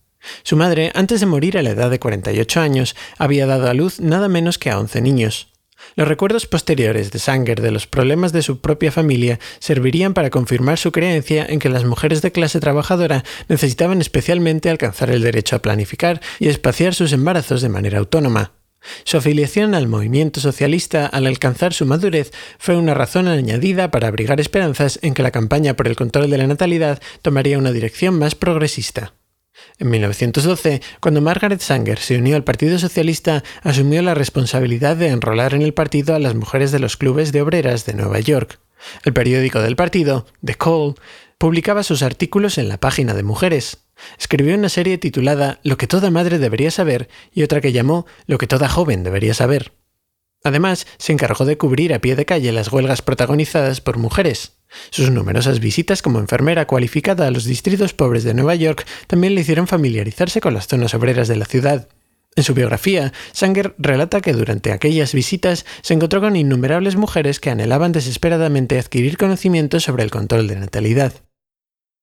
Su 0.43 0.57
madre, 0.57 0.93
antes 0.95 1.21
de 1.21 1.27
morir 1.27 1.59
a 1.59 1.63
la 1.63 1.71
edad 1.71 1.91
de 1.91 1.99
48 1.99 2.61
años, 2.61 2.97
había 3.19 3.47
dado 3.47 3.69
a 3.69 3.75
luz 3.75 4.01
nada 4.01 4.29
menos 4.29 4.59
que 4.59 4.71
a 4.71 4.79
11 4.79 5.01
niños. 5.01 5.49
Los 5.97 6.09
recuerdos 6.09 6.47
posteriores 6.47 7.11
de 7.11 7.19
Sanger 7.19 7.61
de 7.61 7.71
los 7.71 7.87
problemas 7.87 8.33
de 8.33 8.43
su 8.43 8.61
propia 8.61 8.93
familia 8.93 9.41
servirían 9.59 10.15
para 10.15 10.31
confirmar 10.31 10.79
su 10.79 10.93
creencia 10.93 11.47
en 11.49 11.59
que 11.59 11.69
las 11.69 11.85
mujeres 11.85 12.23
de 12.23 12.33
clase 12.33 12.61
trabajadora 12.61 13.25
necesitaban 13.49 14.01
especialmente 14.01 14.71
alcanzar 14.71 15.11
el 15.11 15.23
derecho 15.23 15.57
a 15.57 15.63
planificar 15.63 16.21
y 16.39 16.49
espaciar 16.49 16.95
sus 16.95 17.13
embarazos 17.13 17.63
de 17.63 17.69
manera 17.69 17.99
autónoma. 17.99 18.53
Su 19.05 19.19
afiliación 19.19 19.75
al 19.75 19.89
movimiento 19.89 20.41
socialista 20.41 21.07
al 21.07 21.27
alcanzar 21.27 21.75
su 21.75 21.85
madurez 21.85 22.33
fue 22.59 22.77
una 22.77 22.95
razón 22.95 23.29
añadida 23.29 23.91
para 23.91 24.09
abrigar 24.09 24.41
esperanzas 24.41 24.99
en 25.03 25.13
que 25.13 25.23
la 25.23 25.31
campaña 25.31 25.75
por 25.75 25.87
el 25.87 25.97
control 25.97 26.31
de 26.31 26.39
la 26.39 26.47
natalidad 26.47 27.01
tomaría 27.21 27.59
una 27.59 27.73
dirección 27.73 28.19
más 28.19 28.35
progresista. 28.35 29.13
En 29.79 29.89
1912, 29.91 30.83
cuando 31.01 31.21
Margaret 31.21 31.61
Sanger 31.61 31.99
se 31.99 32.19
unió 32.19 32.37
al 32.37 32.45
Partido 32.45 32.79
Socialista, 32.79 33.43
asumió 33.63 34.03
la 34.03 34.15
responsabilidad 34.15 34.97
de 34.97 35.09
enrolar 35.09 35.55
en 35.55 35.63
el 35.63 35.75
partido 35.75 36.15
a 36.15 36.19
las 36.19 36.35
mujeres 36.35 36.71
de 36.73 36.79
los 36.79 36.97
clubes 36.97 37.33
de 37.33 37.43
obreras 37.43 37.87
de 37.87 37.95
Nueva 37.95 38.21
York. 38.21 38.61
El 39.05 39.13
periódico 39.13 39.61
del 39.61 39.77
partido, 39.77 40.27
The 40.45 40.55
Call, 40.55 40.95
publicaba 41.39 41.83
sus 41.83 42.03
artículos 42.03 42.59
en 42.59 42.69
la 42.69 42.79
página 42.79 43.15
de 43.15 43.23
mujeres. 43.23 43.79
Escribió 44.19 44.55
una 44.55 44.69
serie 44.69 44.99
titulada 44.99 45.61
Lo 45.63 45.77
que 45.77 45.87
toda 45.87 46.11
madre 46.11 46.39
debería 46.39 46.71
saber 46.71 47.09
y 47.33 47.43
otra 47.43 47.61
que 47.61 47.73
llamó 47.73 48.07
Lo 48.27 48.39
que 48.39 48.47
toda 48.47 48.69
joven 48.69 49.03
debería 49.03 49.35
saber. 49.35 49.73
Además, 50.43 50.87
se 50.99 51.13
encargó 51.13 51.45
de 51.45 51.59
cubrir 51.59 51.93
a 51.93 51.99
pie 51.99 52.17
de 52.17 52.25
calle 52.25 52.53
las 52.53 52.73
huelgas 52.73 53.03
protagonizadas 53.03 53.81
por 53.81 53.99
mujeres. 53.99 54.60
Sus 54.91 55.11
numerosas 55.11 55.61
visitas 55.61 56.03
como 56.03 56.19
enfermera 56.19 56.67
cualificada 56.67 57.27
a 57.27 57.31
los 57.31 57.45
distritos 57.45 57.93
pobres 57.93 58.25
de 58.25 58.35
Nueva 58.35 58.55
York 58.55 58.87
también 59.07 59.35
le 59.35 59.41
hicieron 59.41 59.67
familiarizarse 59.67 60.41
con 60.41 60.55
las 60.55 60.67
zonas 60.67 60.95
obreras 60.95 61.29
de 61.29 61.37
la 61.37 61.45
ciudad. 61.45 61.89
En 62.37 62.45
su 62.45 62.55
biografía, 62.55 63.13
Sanger 63.33 63.75
relata 63.79 64.21
que 64.21 64.33
durante 64.33 64.73
aquellas 64.73 65.15
visitas 65.15 65.67
se 65.83 65.95
encontró 65.95 66.21
con 66.21 66.37
innumerables 66.37 66.95
mujeres 66.95 67.41
que 67.41 67.51
anhelaban 67.51 67.93
desesperadamente 67.93 68.79
adquirir 68.79 69.17
conocimientos 69.17 69.83
sobre 69.83 70.05
el 70.05 70.11
control 70.11 70.47
de 70.47 70.57
natalidad. 70.57 71.13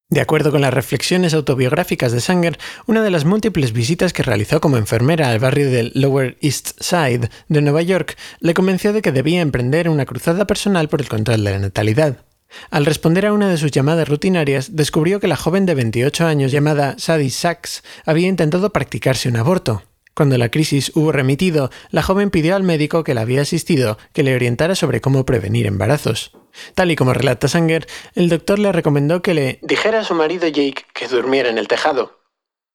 De 0.10 0.22
acuerdo 0.22 0.52
con 0.52 0.62
las 0.62 0.74
reflexiones 0.74 1.34
autobiográficas 1.34 2.14
de 2.14 2.22
Sanger, 2.22 2.58
una 2.86 3.04
de 3.04 3.12
las 3.12 3.26
múltiples 3.26 3.74
visitas 3.74 4.14
que 4.14 4.24
realizó 4.24 4.62
como 4.62 4.78
enfermera 4.78 5.30
al 5.30 5.40
barrio 5.40 5.70
del 5.70 5.92
Lower 5.96 6.38
East 6.42 6.82
Side 6.82 7.30
de 7.50 7.62
Nueva 7.62 7.82
York 7.82 8.18
le 8.40 8.54
convenció 8.54 8.94
de 8.94 9.02
que 9.02 9.12
debía 9.12 9.42
emprender 9.42 9.90
una 9.90 10.06
cruzada 10.06 10.48
personal 10.48 10.88
por 10.88 11.02
el 11.02 11.10
control 11.10 11.44
de 11.44 11.52
la 11.52 11.60
natalidad. 11.60 12.27
Al 12.70 12.86
responder 12.86 13.26
a 13.26 13.34
una 13.34 13.50
de 13.50 13.58
sus 13.58 13.72
llamadas 13.72 14.08
rutinarias, 14.08 14.76
descubrió 14.76 15.20
que 15.20 15.28
la 15.28 15.36
joven 15.36 15.66
de 15.66 15.76
28 15.76 16.26
años 16.26 16.52
llamada 16.52 16.96
Sadie 16.98 17.30
Sachs 17.30 17.84
había 18.06 18.28
intentado 18.28 18.72
practicarse 18.72 19.30
un 19.30 19.38
aborto. 19.38 19.84
Cuando 20.14 20.38
la 20.38 20.50
crisis 20.50 20.92
hubo 20.96 21.12
remitido, 21.12 21.70
la 21.92 22.02
joven 22.02 22.32
pidió 22.32 22.56
al 22.56 22.64
médico 22.64 23.04
que 23.04 23.14
la 23.14 23.22
había 23.22 23.42
asistido 23.42 24.00
que 24.14 24.24
le 24.24 24.34
orientara 24.34 24.74
sobre 24.74 25.00
cómo 25.00 25.26
prevenir 25.26 25.68
embarazos. 25.68 26.32
Tal 26.74 26.90
y 26.90 26.96
como 26.96 27.14
relata 27.14 27.48
Sanger, 27.48 27.86
el 28.16 28.30
doctor 28.30 28.58
le 28.58 28.72
recomendó 28.72 29.22
que 29.22 29.36
le 29.36 29.60
dijera 29.62 30.00
a 30.00 30.04
su 30.04 30.16
marido 30.16 30.48
Jake 30.48 30.86
que 30.94 31.08
durmiera 31.08 31.50
en 31.50 31.60
el 31.60 31.68
tejado. 31.68 32.18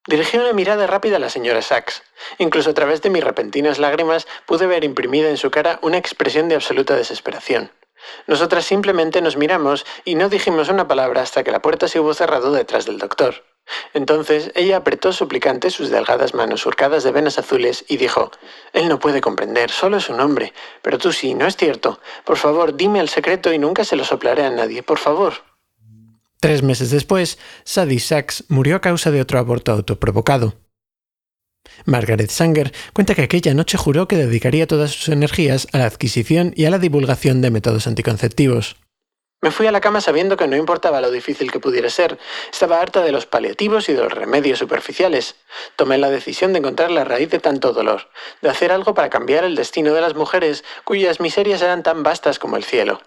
Dirigí 0.06 0.36
una 0.36 0.52
mirada 0.52 0.86
rápida 0.86 1.16
a 1.16 1.20
la 1.20 1.30
señora 1.30 1.62
Sachs. 1.62 2.02
Incluso 2.38 2.70
a 2.70 2.74
través 2.74 3.02
de 3.02 3.10
mis 3.10 3.22
repentinas 3.22 3.78
lágrimas 3.78 4.26
pude 4.46 4.66
ver 4.66 4.84
imprimida 4.84 5.28
en 5.28 5.36
su 5.36 5.50
cara 5.50 5.78
una 5.82 5.98
expresión 5.98 6.48
de 6.48 6.56
absoluta 6.56 6.96
desesperación. 6.96 7.70
Nosotras 8.26 8.64
simplemente 8.64 9.20
nos 9.20 9.36
miramos 9.36 9.84
y 10.04 10.14
no 10.14 10.28
dijimos 10.28 10.68
una 10.68 10.88
palabra 10.88 11.22
hasta 11.22 11.42
que 11.42 11.50
la 11.50 11.62
puerta 11.62 11.88
se 11.88 12.00
hubo 12.00 12.14
cerrado 12.14 12.52
detrás 12.52 12.86
del 12.86 12.98
doctor. 12.98 13.44
Entonces 13.94 14.50
ella 14.54 14.78
apretó 14.78 15.12
suplicante 15.12 15.70
sus 15.70 15.90
delgadas 15.90 16.34
manos 16.34 16.62
surcadas 16.62 17.04
de 17.04 17.12
venas 17.12 17.38
azules 17.38 17.84
y 17.88 17.96
dijo, 17.96 18.30
Él 18.72 18.88
no 18.88 18.98
puede 18.98 19.20
comprender, 19.20 19.70
solo 19.70 19.98
es 19.98 20.08
un 20.08 20.20
hombre, 20.20 20.52
pero 20.82 20.98
tú 20.98 21.12
sí, 21.12 21.34
¿no 21.34 21.46
es 21.46 21.56
cierto? 21.56 22.00
Por 22.24 22.36
favor, 22.36 22.76
dime 22.76 23.00
el 23.00 23.08
secreto 23.08 23.52
y 23.52 23.58
nunca 23.58 23.84
se 23.84 23.96
lo 23.96 24.04
soplaré 24.04 24.44
a 24.44 24.50
nadie, 24.50 24.82
por 24.82 24.98
favor. 24.98 25.34
Tres 26.40 26.62
meses 26.64 26.90
después, 26.90 27.38
Sadie 27.62 28.00
Sachs 28.00 28.44
murió 28.48 28.74
a 28.76 28.80
causa 28.80 29.12
de 29.12 29.20
otro 29.20 29.38
aborto 29.38 29.70
autoprovocado. 29.70 30.61
Margaret 31.84 32.30
Sanger 32.30 32.72
cuenta 32.92 33.14
que 33.14 33.22
aquella 33.22 33.54
noche 33.54 33.78
juró 33.78 34.08
que 34.08 34.16
dedicaría 34.16 34.66
todas 34.66 34.92
sus 34.92 35.08
energías 35.08 35.68
a 35.72 35.78
la 35.78 35.86
adquisición 35.86 36.52
y 36.56 36.64
a 36.66 36.70
la 36.70 36.78
divulgación 36.78 37.40
de 37.40 37.50
métodos 37.50 37.86
anticonceptivos. 37.86 38.76
Me 39.44 39.50
fui 39.50 39.66
a 39.66 39.72
la 39.72 39.80
cama 39.80 40.00
sabiendo 40.00 40.36
que 40.36 40.46
no 40.46 40.54
importaba 40.54 41.00
lo 41.00 41.10
difícil 41.10 41.50
que 41.50 41.58
pudiera 41.58 41.90
ser. 41.90 42.16
Estaba 42.52 42.80
harta 42.80 43.02
de 43.02 43.10
los 43.10 43.26
paliativos 43.26 43.88
y 43.88 43.92
de 43.92 44.00
los 44.00 44.12
remedios 44.12 44.60
superficiales. 44.60 45.34
Tomé 45.74 45.98
la 45.98 46.10
decisión 46.10 46.52
de 46.52 46.60
encontrar 46.60 46.92
la 46.92 47.02
raíz 47.02 47.28
de 47.28 47.40
tanto 47.40 47.72
dolor, 47.72 48.08
de 48.40 48.50
hacer 48.50 48.70
algo 48.70 48.94
para 48.94 49.10
cambiar 49.10 49.42
el 49.42 49.56
destino 49.56 49.94
de 49.94 50.00
las 50.00 50.14
mujeres 50.14 50.62
cuyas 50.84 51.18
miserias 51.18 51.60
eran 51.60 51.82
tan 51.82 52.04
vastas 52.04 52.38
como 52.38 52.56
el 52.56 52.62
cielo. 52.62 53.00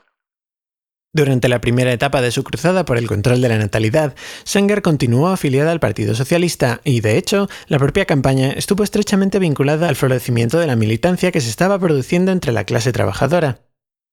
Durante 1.15 1.47
la 1.47 1.61
primera 1.61 1.93
etapa 1.93 2.19
de 2.19 2.29
su 2.29 2.43
cruzada 2.43 2.83
por 2.83 2.97
el 2.97 3.07
control 3.07 3.39
de 3.39 3.47
la 3.47 3.57
natalidad, 3.57 4.15
Sanger 4.43 4.81
continuó 4.81 5.29
afiliada 5.29 5.71
al 5.71 5.79
Partido 5.79 6.13
Socialista 6.13 6.81
y, 6.83 6.99
de 6.99 7.17
hecho, 7.17 7.47
la 7.67 7.79
propia 7.79 8.03
campaña 8.03 8.51
estuvo 8.51 8.83
estrechamente 8.83 9.39
vinculada 9.39 9.87
al 9.87 9.95
florecimiento 9.95 10.59
de 10.59 10.67
la 10.67 10.75
militancia 10.75 11.31
que 11.31 11.39
se 11.39 11.49
estaba 11.49 11.79
produciendo 11.79 12.33
entre 12.33 12.51
la 12.51 12.65
clase 12.65 12.91
trabajadora. 12.91 13.61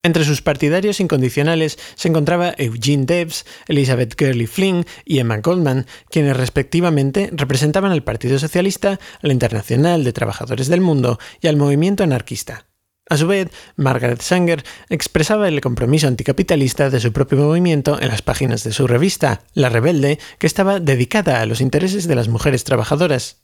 Entre 0.04 0.24
sus 0.24 0.42
partidarios 0.42 1.00
incondicionales 1.00 1.76
se 1.96 2.06
encontraba 2.06 2.54
Eugene 2.56 3.04
Debs, 3.04 3.46
Elizabeth 3.66 4.14
Gurley 4.16 4.46
Flynn 4.46 4.86
y 5.04 5.18
Emma 5.18 5.38
Goldman, 5.38 5.86
quienes 6.08 6.36
respectivamente 6.36 7.30
representaban 7.32 7.90
al 7.90 8.04
Partido 8.04 8.38
Socialista, 8.38 8.92
a 8.92 9.26
la 9.26 9.32
Internacional 9.32 10.04
de 10.04 10.12
Trabajadores 10.12 10.68
del 10.68 10.80
Mundo 10.80 11.18
y 11.40 11.48
al 11.48 11.56
movimiento 11.56 12.04
anarquista. 12.04 12.66
A 13.08 13.16
su 13.16 13.26
vez, 13.26 13.50
Margaret 13.76 14.20
Sanger 14.20 14.64
expresaba 14.88 15.48
el 15.48 15.60
compromiso 15.60 16.06
anticapitalista 16.06 16.88
de 16.88 17.00
su 17.00 17.12
propio 17.12 17.38
movimiento 17.38 18.00
en 18.00 18.08
las 18.08 18.22
páginas 18.22 18.64
de 18.64 18.72
su 18.72 18.86
revista, 18.86 19.42
La 19.54 19.68
Rebelde, 19.68 20.18
que 20.38 20.46
estaba 20.46 20.80
dedicada 20.80 21.40
a 21.40 21.46
los 21.46 21.60
intereses 21.60 22.06
de 22.06 22.14
las 22.14 22.28
mujeres 22.28 22.64
trabajadoras. 22.64 23.42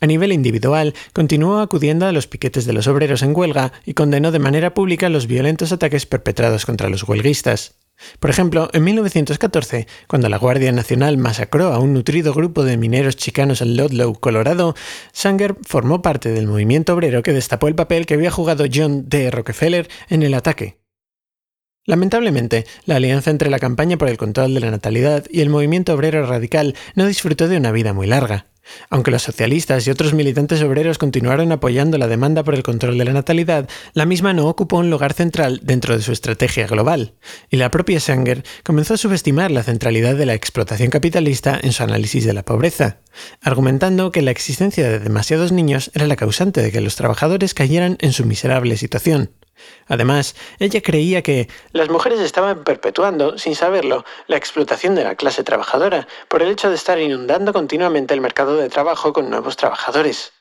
A 0.00 0.06
nivel 0.06 0.32
individual, 0.32 0.94
continuó 1.12 1.60
acudiendo 1.60 2.06
a 2.06 2.12
los 2.12 2.26
piquetes 2.26 2.64
de 2.64 2.72
los 2.72 2.86
obreros 2.86 3.22
en 3.22 3.34
huelga 3.34 3.72
y 3.86 3.94
condenó 3.94 4.30
de 4.30 4.38
manera 4.38 4.74
pública 4.74 5.08
los 5.08 5.26
violentos 5.26 5.72
ataques 5.72 6.06
perpetrados 6.06 6.66
contra 6.66 6.88
los 6.88 7.08
huelguistas. 7.08 7.76
Por 8.20 8.30
ejemplo, 8.30 8.70
en 8.72 8.84
1914, 8.84 9.86
cuando 10.06 10.28
la 10.28 10.38
Guardia 10.38 10.72
Nacional 10.72 11.18
masacró 11.18 11.72
a 11.72 11.78
un 11.78 11.94
nutrido 11.94 12.32
grupo 12.32 12.64
de 12.64 12.76
mineros 12.76 13.16
chicanos 13.16 13.60
en 13.60 13.76
Ludlow, 13.76 14.14
Colorado, 14.14 14.74
Sanger 15.12 15.56
formó 15.62 16.02
parte 16.02 16.30
del 16.30 16.46
movimiento 16.46 16.94
obrero 16.94 17.22
que 17.22 17.32
destapó 17.32 17.68
el 17.68 17.74
papel 17.74 18.06
que 18.06 18.14
había 18.14 18.30
jugado 18.30 18.64
John 18.72 19.08
D. 19.08 19.30
Rockefeller 19.30 19.88
en 20.08 20.22
el 20.22 20.34
ataque. 20.34 20.78
Lamentablemente, 21.84 22.66
la 22.84 22.96
alianza 22.96 23.30
entre 23.30 23.48
la 23.48 23.58
campaña 23.58 23.96
por 23.96 24.08
el 24.08 24.18
control 24.18 24.52
de 24.52 24.60
la 24.60 24.70
natalidad 24.70 25.24
y 25.30 25.40
el 25.40 25.48
movimiento 25.48 25.94
obrero 25.94 26.26
radical 26.26 26.74
no 26.94 27.06
disfrutó 27.06 27.48
de 27.48 27.56
una 27.56 27.72
vida 27.72 27.94
muy 27.94 28.06
larga. 28.06 28.46
Aunque 28.90 29.10
los 29.10 29.22
socialistas 29.22 29.86
y 29.86 29.90
otros 29.90 30.14
militantes 30.14 30.62
obreros 30.62 30.98
continuaron 30.98 31.52
apoyando 31.52 31.98
la 31.98 32.08
demanda 32.08 32.44
por 32.44 32.54
el 32.54 32.62
control 32.62 32.98
de 32.98 33.04
la 33.04 33.12
natalidad, 33.12 33.68
la 33.94 34.06
misma 34.06 34.32
no 34.32 34.46
ocupó 34.46 34.78
un 34.78 34.90
lugar 34.90 35.12
central 35.12 35.60
dentro 35.62 35.96
de 35.96 36.02
su 36.02 36.12
estrategia 36.12 36.66
global, 36.66 37.14
y 37.50 37.56
la 37.56 37.70
propia 37.70 38.00
Sanger 38.00 38.44
comenzó 38.64 38.94
a 38.94 38.98
subestimar 38.98 39.50
la 39.50 39.62
centralidad 39.62 40.16
de 40.16 40.26
la 40.26 40.34
explotación 40.34 40.90
capitalista 40.90 41.58
en 41.62 41.72
su 41.72 41.82
análisis 41.82 42.24
de 42.24 42.32
la 42.32 42.44
pobreza, 42.44 42.98
argumentando 43.42 44.12
que 44.12 44.22
la 44.22 44.30
existencia 44.30 44.88
de 44.88 44.98
demasiados 44.98 45.52
niños 45.52 45.90
era 45.94 46.06
la 46.06 46.16
causante 46.16 46.62
de 46.62 46.72
que 46.72 46.80
los 46.80 46.96
trabajadores 46.96 47.54
cayeran 47.54 47.96
en 48.00 48.12
su 48.12 48.24
miserable 48.24 48.76
situación. 48.76 49.30
Además, 49.86 50.36
ella 50.58 50.80
creía 50.80 51.22
que 51.22 51.48
las 51.72 51.88
mujeres 51.88 52.20
estaban 52.20 52.64
perpetuando, 52.64 53.38
sin 53.38 53.54
saberlo, 53.54 54.04
la 54.26 54.36
explotación 54.36 54.94
de 54.94 55.04
la 55.04 55.16
clase 55.16 55.44
trabajadora 55.44 56.08
por 56.28 56.42
el 56.42 56.50
hecho 56.50 56.68
de 56.68 56.76
estar 56.76 56.98
inundando 56.98 57.52
continuamente 57.52 58.14
el 58.14 58.20
mercado 58.20 58.56
de 58.56 58.68
trabajo 58.68 59.12
con 59.12 59.30
nuevos 59.30 59.56
trabajadores. 59.56 60.32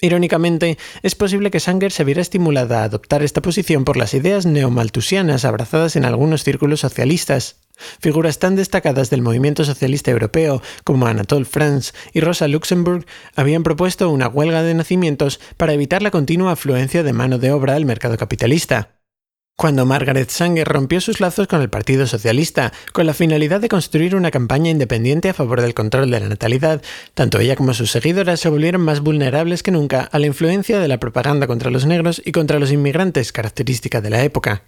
Irónicamente, 0.00 0.78
es 1.02 1.14
posible 1.14 1.50
que 1.50 1.60
Sanger 1.60 1.92
se 1.92 2.04
viera 2.04 2.22
estimulada 2.22 2.80
a 2.80 2.84
adoptar 2.84 3.22
esta 3.22 3.42
posición 3.42 3.84
por 3.84 3.98
las 3.98 4.14
ideas 4.14 4.46
neomaltusianas 4.46 5.44
abrazadas 5.44 5.94
en 5.94 6.06
algunos 6.06 6.42
círculos 6.42 6.80
socialistas. 6.80 7.60
Figuras 8.00 8.38
tan 8.38 8.56
destacadas 8.56 9.10
del 9.10 9.22
movimiento 9.22 9.64
socialista 9.64 10.10
europeo 10.10 10.62
como 10.84 11.06
Anatole 11.06 11.44
France 11.44 11.92
y 12.12 12.20
Rosa 12.20 12.48
Luxemburg 12.48 13.06
habían 13.36 13.62
propuesto 13.62 14.10
una 14.10 14.28
huelga 14.28 14.62
de 14.62 14.74
nacimientos 14.74 15.40
para 15.56 15.72
evitar 15.72 16.02
la 16.02 16.10
continua 16.10 16.52
afluencia 16.52 17.02
de 17.02 17.12
mano 17.12 17.38
de 17.38 17.52
obra 17.52 17.74
al 17.74 17.84
mercado 17.84 18.16
capitalista. 18.16 19.00
Cuando 19.60 19.84
Margaret 19.84 20.30
Sanger 20.30 20.66
rompió 20.66 21.02
sus 21.02 21.20
lazos 21.20 21.46
con 21.46 21.60
el 21.60 21.68
Partido 21.68 22.06
Socialista 22.06 22.72
con 22.94 23.04
la 23.04 23.12
finalidad 23.12 23.60
de 23.60 23.68
construir 23.68 24.16
una 24.16 24.30
campaña 24.30 24.70
independiente 24.70 25.28
a 25.28 25.34
favor 25.34 25.60
del 25.60 25.74
control 25.74 26.10
de 26.10 26.18
la 26.18 26.28
natalidad, 26.30 26.80
tanto 27.12 27.38
ella 27.38 27.56
como 27.56 27.74
sus 27.74 27.90
seguidoras 27.90 28.40
se 28.40 28.48
volvieron 28.48 28.80
más 28.80 29.00
vulnerables 29.00 29.62
que 29.62 29.70
nunca 29.70 30.00
a 30.00 30.18
la 30.18 30.24
influencia 30.24 30.80
de 30.80 30.88
la 30.88 30.98
propaganda 30.98 31.46
contra 31.46 31.70
los 31.70 31.84
negros 31.84 32.22
y 32.24 32.32
contra 32.32 32.58
los 32.58 32.72
inmigrantes 32.72 33.32
característica 33.32 34.00
de 34.00 34.08
la 34.08 34.24
época. 34.24 34.62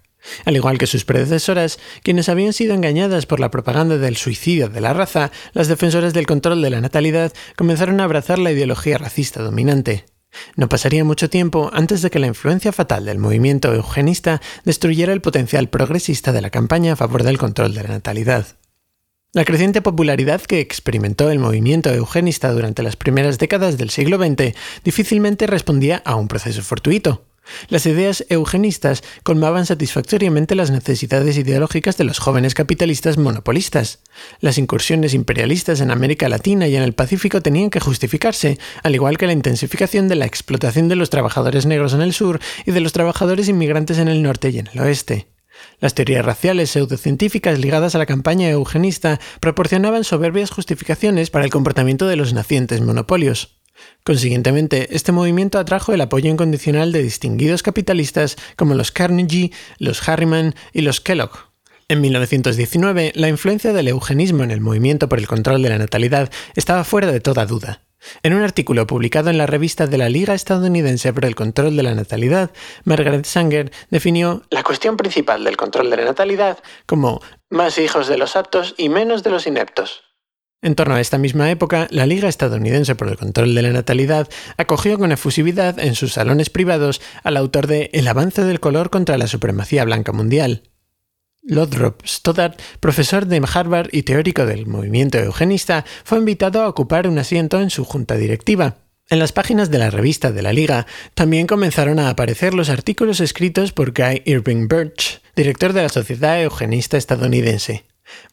Al 0.45 0.57
igual 0.57 0.79
que 0.79 0.87
sus 0.87 1.05
predecesoras, 1.05 1.79
quienes 2.03 2.29
habían 2.29 2.53
sido 2.53 2.75
engañadas 2.75 3.27
por 3.27 3.41
la 3.41 3.51
propaganda 3.51 3.99
del 3.99 4.17
suicidio 4.17 4.69
de 4.69 4.81
la 4.81 4.93
raza, 4.93 5.31
las 5.53 5.69
defensoras 5.69 6.15
del 6.15 6.27
control 6.27 6.63
de 6.63 6.71
la 6.71 6.81
natalidad 6.81 7.33
comenzaron 7.57 8.01
a 8.01 8.05
abrazar 8.05 8.39
la 8.39 8.53
ideología 8.53 8.99
racista 8.99 9.43
dominante. 9.43 10.05
No 10.57 10.69
pasaría 10.69 11.05
mucho 11.05 11.29
tiempo 11.29 11.71
antes 11.73 12.03
de 12.03 12.11
que 12.11 12.19
la 12.19 12.27
influencia 12.27 12.73
fatal 12.73 13.05
del 13.05 13.19
movimiento 13.19 13.75
eugenista 13.75 14.41
destruyera 14.65 15.13
el 15.13 15.21
potencial 15.21 15.69
progresista 15.69 16.33
de 16.33 16.41
la 16.41 16.51
campaña 16.51 16.95
a 16.95 16.97
favor 16.97 17.23
del 17.23 17.39
control 17.39 17.75
de 17.75 17.83
la 17.83 17.91
natalidad. 17.91 18.47
La 19.35 19.45
creciente 19.45 19.81
popularidad 19.81 20.43
que 20.43 20.61
experimentó 20.61 21.31
el 21.31 21.39
movimiento 21.39 21.91
eugenista 21.91 22.53
durante 22.53 22.83
las 22.83 22.97
primeras 22.97 23.39
décadas 23.39 23.79
del 23.79 23.91
siglo 23.91 24.19
XX 24.19 24.55
difícilmente 24.85 25.47
respondía 25.47 26.03
a 26.05 26.17
un 26.17 26.29
proceso 26.29 26.63
fortuito. 26.63 27.25
Las 27.69 27.87
ideas 27.87 28.25
eugenistas 28.29 29.03
colmaban 29.23 29.67
satisfactoriamente 29.67 30.55
las 30.55 30.71
necesidades 30.71 31.37
ideológicas 31.37 31.97
de 31.97 32.05
los 32.05 32.19
jóvenes 32.19 32.55
capitalistas 32.55 33.19
monopolistas. 33.19 34.01
Las 34.41 34.59
incursiones 34.59 35.15
imperialistas 35.15 35.81
en 35.81 35.91
América 35.91 36.29
Latina 36.29 36.69
y 36.69 36.77
en 36.77 36.83
el 36.83 36.95
Pacífico 36.95 37.41
tenían 37.41 37.71
que 37.71 37.81
justificarse, 37.81 38.59
al 38.83 38.95
igual 38.95 39.19
que 39.19 39.27
la 39.27 39.33
intensificación 39.33 40.09
de 40.09 40.17
la 40.17 40.27
explotación 40.27 40.89
de 40.89 40.97
los 40.97 41.11
trabajadores 41.11 41.67
negros 41.67 41.95
en 41.95 42.03
el 42.03 42.13
sur 42.13 42.41
y 42.65 42.73
de 42.73 42.81
los 42.81 42.93
trabajadores 42.93 43.49
inmigrantes 43.49 43.99
en 43.99 44.09
el 44.09 44.23
norte 44.23 44.51
y 44.51 44.59
en 44.59 44.69
el 44.73 44.81
oeste. 44.81 45.29
Las 45.81 45.95
teorías 45.95 46.25
raciales 46.25 46.71
pseudocientíficas 46.71 47.59
ligadas 47.59 47.95
a 47.95 47.99
la 47.99 48.07
campaña 48.07 48.51
eugenista 48.51 49.21
proporcionaban 49.41 50.05
soberbias 50.05 50.51
justificaciones 50.51 51.31
para 51.31 51.45
el 51.45 51.51
comportamiento 51.51 52.07
de 52.07 52.17
los 52.17 52.33
nacientes 52.33 52.81
monopolios. 52.81 53.62
Consiguientemente, 54.05 54.95
este 54.97 55.13
movimiento 55.13 55.59
atrajo 55.59 55.93
el 55.93 56.01
apoyo 56.01 56.31
incondicional 56.31 56.93
de 56.93 57.03
distinguidos 57.03 57.63
capitalistas 57.63 58.37
como 58.57 58.75
los 58.75 58.91
Carnegie, 58.91 59.53
los 59.79 60.09
Harriman 60.09 60.55
y 60.73 60.83
los 60.83 61.01
Kellogg. 61.01 61.53
En 61.89 62.01
1919, 62.01 63.13
la 63.15 63.29
influencia 63.29 63.73
del 63.73 63.89
eugenismo 63.89 64.43
en 64.45 64.51
el 64.51 64.61
movimiento 64.61 65.09
por 65.09 65.19
el 65.19 65.29
control 65.29 65.63
de 65.63 65.69
la 65.69 65.79
natalidad 65.79 66.31
estaba 66.55 66.85
fuera 66.85 67.13
de 67.13 67.21
toda 67.21 67.47
duda. 67.47 67.83
En 68.23 68.35
un 68.35 68.43
artículo 68.43 68.87
publicado 68.87 69.31
en 69.31 69.39
la 69.39 69.47
revista 69.47 69.87
de 69.87 69.99
la 69.99 70.09
Liga 70.09 70.35
Estadounidense 70.35 71.13
por 71.13 71.25
el 71.25 71.35
Control 71.35 71.77
de 71.77 71.83
la 71.83 71.95
Natalidad, 71.95 72.51
Margaret 72.85 73.25
Sanger 73.25 73.71
definió 73.91 74.43
la 74.51 74.63
cuestión 74.63 74.97
principal 74.97 75.45
del 75.45 75.57
control 75.57 75.91
de 75.91 75.99
la 75.99 76.05
natalidad 76.05 76.59
como 76.87 77.21
más 77.51 77.79
hijos 77.79 78.09
de 78.09 78.19
los 78.19 78.37
aptos 78.37 78.75
y 78.77 78.89
menos 78.89 79.23
de 79.23 79.31
los 79.31 79.47
ineptos. 79.47 80.03
En 80.65 80.77
torno 80.77 80.95
a 80.95 81.01
esta 81.01 81.19
misma 81.19 81.51
época, 81.51 81.89
la 81.91 82.07
Liga 82.07 82.29
Estadounidense 82.29 82.95
por 82.95 83.09
el 83.09 83.17
Control 83.17 83.53
de 83.53 83.63
la 83.63 83.71
Natalidad 83.71 84.29
acogió 84.57 84.97
con 84.97 85.11
efusividad 85.11 85.81
en 85.81 85.97
sus 85.97 86.13
salones 86.13 86.51
privados 86.51 87.01
al 87.25 87.37
autor 87.37 87.67
de 87.67 87.91
El 87.93 88.07
avance 88.07 88.45
del 88.45 88.61
color 88.61 88.89
contra 88.89 89.19
la 89.19 89.27
supremacía 89.27 89.85
blanca 89.85 90.13
mundial. 90.13 90.63
Lothrop 91.43 92.07
Stoddard, 92.07 92.55
profesor 92.79 93.27
de 93.27 93.43
Harvard 93.53 93.89
y 93.91 94.05
teórico 94.05 94.47
del 94.47 94.69
movimiento 94.69 95.19
eugenista, 95.19 95.85
fue 96.05 96.19
invitado 96.19 96.63
a 96.63 96.69
ocupar 96.69 97.09
un 97.09 97.19
asiento 97.19 97.61
en 97.61 97.71
su 97.71 97.85
junta 97.85 98.15
directiva. 98.15 98.77
En 99.11 99.19
las 99.19 99.33
páginas 99.33 99.69
de 99.69 99.79
la 99.79 99.91
revista 99.91 100.31
de 100.31 100.43
la 100.43 100.53
Liga 100.53 100.87
también 101.15 101.49
comenzaron 101.49 101.99
a 101.99 102.09
aparecer 102.09 102.55
los 102.55 102.71
artículos 102.71 103.19
escritos 103.19 103.73
por 103.73 103.93
Guy 103.93 104.23
Irving 104.27 104.69
Birch, 104.69 105.21
director 105.35 105.73
de 105.73 105.83
la 105.83 105.89
Sociedad 105.89 106.41
Eugenista 106.41 106.97
Estadounidense. 106.97 107.85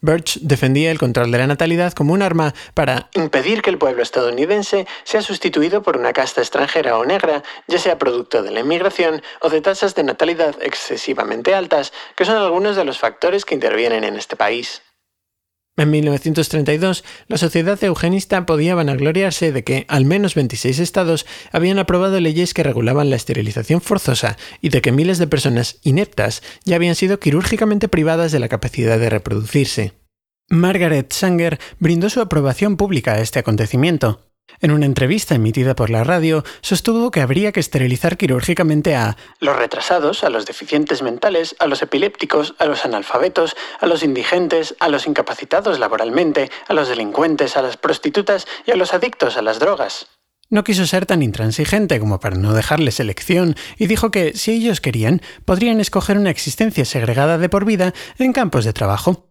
Birch 0.02 0.40
defendía 0.42 0.92
el 0.92 1.00
control 1.00 1.32
de 1.32 1.38
la 1.38 1.48
natalidad 1.48 1.94
como 1.94 2.14
un 2.14 2.22
arma 2.22 2.54
para 2.74 3.10
impedir 3.14 3.62
que 3.62 3.70
el 3.70 3.78
pueblo 3.78 4.02
estadounidense 4.02 4.88
sea 5.04 5.22
sustituido 5.22 5.84
por 5.84 5.98
una 5.98 6.14
casta 6.14 6.42
extranjera 6.42 6.98
o 6.98 7.06
negra, 7.06 7.44
ya 7.68 7.80
sea 7.80 7.98
producto 7.98 8.44
de 8.44 8.52
la 8.52 8.62
inmigración 8.62 9.22
o 9.42 9.50
de 9.50 9.62
tasas 9.62 9.96
de 9.96 10.04
natalidad 10.04 10.56
excesivamente 10.62 11.54
altas, 11.54 11.94
que 12.16 12.26
son 12.26 12.38
algunos 12.38 12.76
de 12.76 12.86
los 12.86 13.00
factores 13.00 13.46
que 13.46 13.56
intervienen 13.56 14.04
en 14.04 14.16
este 14.16 14.36
país. 14.36 14.82
En 15.80 15.92
1932, 15.92 17.06
la 17.30 17.38
sociedad 17.38 17.82
eugenista 17.82 18.46
podía 18.46 18.76
vanagloriarse 18.76 19.54
de 19.54 19.64
que 19.64 19.86
al 19.88 20.04
menos 20.04 20.36
26 20.36 20.78
estados 20.78 21.26
habían 21.54 21.80
aprobado 21.80 22.20
leyes 22.20 22.54
que 22.54 22.64
regulaban 22.64 23.10
la 23.10 23.16
esterilización 23.16 23.80
forzosa 23.80 24.36
y 24.60 24.72
de 24.72 24.82
que 24.82 24.92
miles 24.92 25.20
de 25.20 25.28
personas 25.28 25.78
ineptas 25.84 26.44
ya 26.66 26.76
habían 26.76 26.96
sido 26.96 27.22
quirúrgicamente 27.22 27.88
privadas 27.88 28.34
de 28.34 28.40
la 28.40 28.50
capacidad 28.50 29.00
de 29.00 29.10
reproducirse. 29.10 29.94
Margaret 30.50 31.14
Sanger 31.14 31.60
brindó 31.80 32.10
su 32.10 32.20
aprobación 32.20 32.76
pública 32.76 33.14
a 33.14 33.22
este 33.22 33.40
acontecimiento. 33.40 34.29
En 34.62 34.72
una 34.72 34.86
entrevista 34.86 35.36
emitida 35.36 35.76
por 35.76 35.90
la 35.90 36.04
radio, 36.04 36.44
sostuvo 36.62 37.12
que 37.12 37.22
habría 37.22 37.52
que 37.52 37.60
esterilizar 37.60 38.18
quirúrgicamente 38.18 38.96
a 38.96 39.18
los 39.40 39.56
retrasados, 39.56 40.24
a 40.24 40.30
los 40.30 40.46
deficientes 40.46 41.02
mentales, 41.02 41.56
a 41.60 41.68
los 41.68 41.82
epilépticos, 41.82 42.56
a 42.60 42.66
los 42.66 42.86
analfabetos, 42.86 43.56
a 43.80 43.88
los 43.88 44.04
indigentes, 44.04 44.76
a 44.80 44.90
los 44.90 45.08
incapacitados 45.08 45.80
laboralmente, 45.80 46.50
a 46.68 46.74
los 46.74 46.90
delincuentes, 46.90 47.58
a 47.58 47.62
las 47.62 47.78
prostitutas 47.78 48.48
y 48.66 48.72
a 48.72 48.76
los 48.76 48.94
adictos 48.94 49.38
a 49.38 49.42
las 49.42 49.60
drogas. 49.60 50.08
No 50.50 50.64
quiso 50.64 50.88
ser 50.88 51.06
tan 51.06 51.22
intransigente 51.22 52.00
como 52.00 52.20
para 52.20 52.36
no 52.36 52.54
dejarles 52.54 53.00
elección 53.00 53.56
y 53.78 53.86
dijo 53.86 54.10
que, 54.10 54.34
si 54.34 54.52
ellos 54.52 54.82
querían, 54.82 55.22
podrían 55.46 55.80
escoger 55.80 56.18
una 56.18 56.32
existencia 56.32 56.86
segregada 56.86 57.38
de 57.38 57.50
por 57.50 57.66
vida 57.66 57.94
en 58.18 58.34
campos 58.34 58.66
de 58.66 58.74
trabajo. 58.74 59.29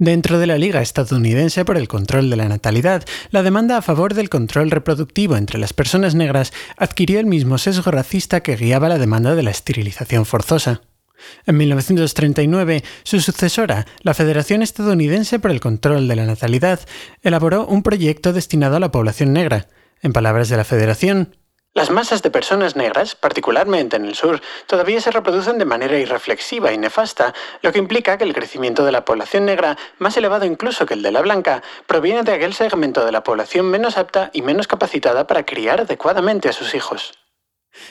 Dentro 0.00 0.38
de 0.38 0.46
la 0.46 0.56
Liga 0.56 0.80
estadounidense 0.80 1.66
por 1.66 1.76
el 1.76 1.86
control 1.86 2.30
de 2.30 2.36
la 2.36 2.48
natalidad, 2.48 3.04
la 3.32 3.42
demanda 3.42 3.76
a 3.76 3.82
favor 3.82 4.14
del 4.14 4.30
control 4.30 4.70
reproductivo 4.70 5.36
entre 5.36 5.58
las 5.58 5.74
personas 5.74 6.14
negras 6.14 6.54
adquirió 6.78 7.20
el 7.20 7.26
mismo 7.26 7.58
sesgo 7.58 7.90
racista 7.90 8.42
que 8.42 8.56
guiaba 8.56 8.88
la 8.88 8.96
demanda 8.96 9.34
de 9.34 9.42
la 9.42 9.50
esterilización 9.50 10.24
forzosa. 10.24 10.80
En 11.44 11.58
1939, 11.58 12.82
su 13.02 13.20
sucesora, 13.20 13.86
la 14.00 14.14
Federación 14.14 14.62
Estadounidense 14.62 15.38
por 15.38 15.50
el 15.50 15.60
Control 15.60 16.08
de 16.08 16.16
la 16.16 16.24
Natalidad, 16.24 16.80
elaboró 17.20 17.66
un 17.66 17.82
proyecto 17.82 18.32
destinado 18.32 18.76
a 18.76 18.80
la 18.80 18.90
población 18.90 19.34
negra. 19.34 19.68
En 20.00 20.14
palabras 20.14 20.48
de 20.48 20.56
la 20.56 20.64
Federación, 20.64 21.36
las 21.74 21.90
masas 21.90 22.22
de 22.22 22.30
personas 22.30 22.74
negras, 22.74 23.14
particularmente 23.14 23.96
en 23.96 24.04
el 24.04 24.14
sur, 24.14 24.40
todavía 24.66 25.00
se 25.00 25.10
reproducen 25.10 25.56
de 25.58 25.64
manera 25.64 25.98
irreflexiva 25.98 26.72
y 26.72 26.78
nefasta, 26.78 27.32
lo 27.62 27.72
que 27.72 27.78
implica 27.78 28.18
que 28.18 28.24
el 28.24 28.34
crecimiento 28.34 28.84
de 28.84 28.92
la 28.92 29.04
población 29.04 29.44
negra, 29.46 29.78
más 29.98 30.16
elevado 30.16 30.44
incluso 30.44 30.84
que 30.84 30.94
el 30.94 31.02
de 31.02 31.12
la 31.12 31.22
blanca, 31.22 31.62
proviene 31.86 32.22
de 32.22 32.32
aquel 32.32 32.54
segmento 32.54 33.04
de 33.04 33.12
la 33.12 33.22
población 33.22 33.66
menos 33.66 33.96
apta 33.96 34.30
y 34.32 34.42
menos 34.42 34.66
capacitada 34.66 35.26
para 35.26 35.46
criar 35.46 35.80
adecuadamente 35.80 36.48
a 36.48 36.52
sus 36.52 36.74
hijos. 36.74 37.14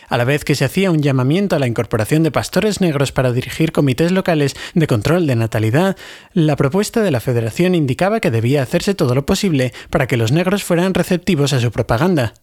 A 0.09 0.17
la 0.17 0.25
vez 0.25 0.43
que 0.43 0.55
se 0.55 0.65
hacía 0.65 0.91
un 0.91 1.01
llamamiento 1.01 1.55
a 1.55 1.59
la 1.59 1.67
incorporación 1.67 2.21
de 2.21 2.31
pastores 2.31 2.81
negros 2.81 3.13
para 3.13 3.31
dirigir 3.31 3.71
comités 3.71 4.11
locales 4.11 4.55
de 4.73 4.87
control 4.87 5.25
de 5.25 5.37
natalidad, 5.37 5.95
la 6.33 6.57
propuesta 6.57 7.01
de 7.01 7.11
la 7.11 7.21
Federación 7.21 7.75
indicaba 7.75 8.19
que 8.19 8.29
debía 8.29 8.61
hacerse 8.61 8.93
todo 8.93 9.15
lo 9.15 9.25
posible 9.25 9.73
para 9.89 10.05
que 10.05 10.17
los 10.17 10.33
negros 10.33 10.65
fueran 10.65 10.93
receptivos 10.93 11.53
a 11.53 11.61
su 11.61 11.71
propaganda. 11.71 12.33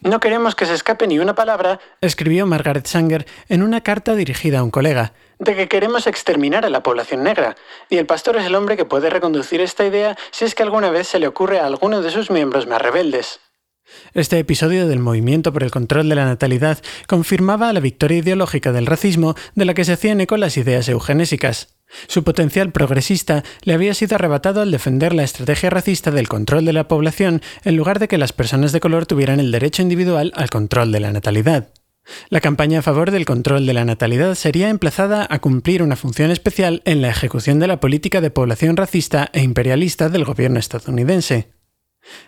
No 0.00 0.20
queremos 0.20 0.54
que 0.54 0.66
se 0.66 0.74
escape 0.74 1.06
ni 1.06 1.18
una 1.18 1.34
palabra, 1.34 1.80
escribió 2.00 2.46
Margaret 2.46 2.86
Sanger 2.86 3.26
en 3.48 3.62
una 3.62 3.80
carta 3.80 4.14
dirigida 4.14 4.60
a 4.60 4.62
un 4.62 4.70
colega, 4.70 5.12
de 5.38 5.56
que 5.56 5.68
queremos 5.68 6.06
exterminar 6.06 6.64
a 6.64 6.70
la 6.70 6.82
población 6.82 7.22
negra, 7.22 7.56
y 7.88 7.96
el 7.96 8.06
pastor 8.06 8.36
es 8.36 8.46
el 8.46 8.54
hombre 8.54 8.76
que 8.76 8.84
puede 8.84 9.10
reconducir 9.10 9.60
esta 9.60 9.84
idea 9.84 10.16
si 10.30 10.44
es 10.44 10.54
que 10.54 10.62
alguna 10.62 10.90
vez 10.90 11.08
se 11.08 11.18
le 11.18 11.26
ocurre 11.26 11.58
a 11.58 11.66
alguno 11.66 12.02
de 12.02 12.10
sus 12.10 12.30
miembros 12.30 12.66
más 12.66 12.80
rebeldes. 12.80 13.40
Este 14.14 14.38
episodio 14.38 14.88
del 14.88 14.98
movimiento 14.98 15.52
por 15.52 15.62
el 15.62 15.70
control 15.70 16.08
de 16.08 16.14
la 16.14 16.24
natalidad 16.24 16.78
confirmaba 17.06 17.72
la 17.72 17.80
victoria 17.80 18.18
ideológica 18.18 18.72
del 18.72 18.86
racismo 18.86 19.34
de 19.54 19.64
la 19.66 19.74
que 19.74 19.84
se 19.84 19.92
hacían 19.92 20.20
eco 20.20 20.36
las 20.36 20.56
ideas 20.56 20.88
eugenésicas. 20.88 21.76
Su 22.06 22.24
potencial 22.24 22.72
progresista 22.72 23.44
le 23.62 23.74
había 23.74 23.94
sido 23.94 24.16
arrebatado 24.16 24.60
al 24.60 24.70
defender 24.70 25.14
la 25.14 25.24
estrategia 25.24 25.70
racista 25.70 26.10
del 26.10 26.28
control 26.28 26.64
de 26.64 26.72
la 26.72 26.88
población 26.88 27.42
en 27.64 27.76
lugar 27.76 27.98
de 27.98 28.08
que 28.08 28.18
las 28.18 28.32
personas 28.32 28.72
de 28.72 28.80
color 28.80 29.06
tuvieran 29.06 29.40
el 29.40 29.50
derecho 29.50 29.82
individual 29.82 30.32
al 30.34 30.50
control 30.50 30.92
de 30.92 31.00
la 31.00 31.12
natalidad. 31.12 31.68
La 32.28 32.40
campaña 32.40 32.80
a 32.80 32.82
favor 32.82 33.10
del 33.10 33.24
control 33.24 33.66
de 33.66 33.72
la 33.72 33.84
natalidad 33.84 34.34
sería 34.34 34.68
emplazada 34.68 35.26
a 35.28 35.38
cumplir 35.38 35.82
una 35.82 35.96
función 35.96 36.30
especial 36.30 36.82
en 36.84 37.00
la 37.00 37.08
ejecución 37.08 37.58
de 37.58 37.66
la 37.66 37.80
política 37.80 38.20
de 38.20 38.30
población 38.30 38.76
racista 38.76 39.30
e 39.32 39.42
imperialista 39.42 40.08
del 40.10 40.24
gobierno 40.24 40.58
estadounidense. 40.58 41.48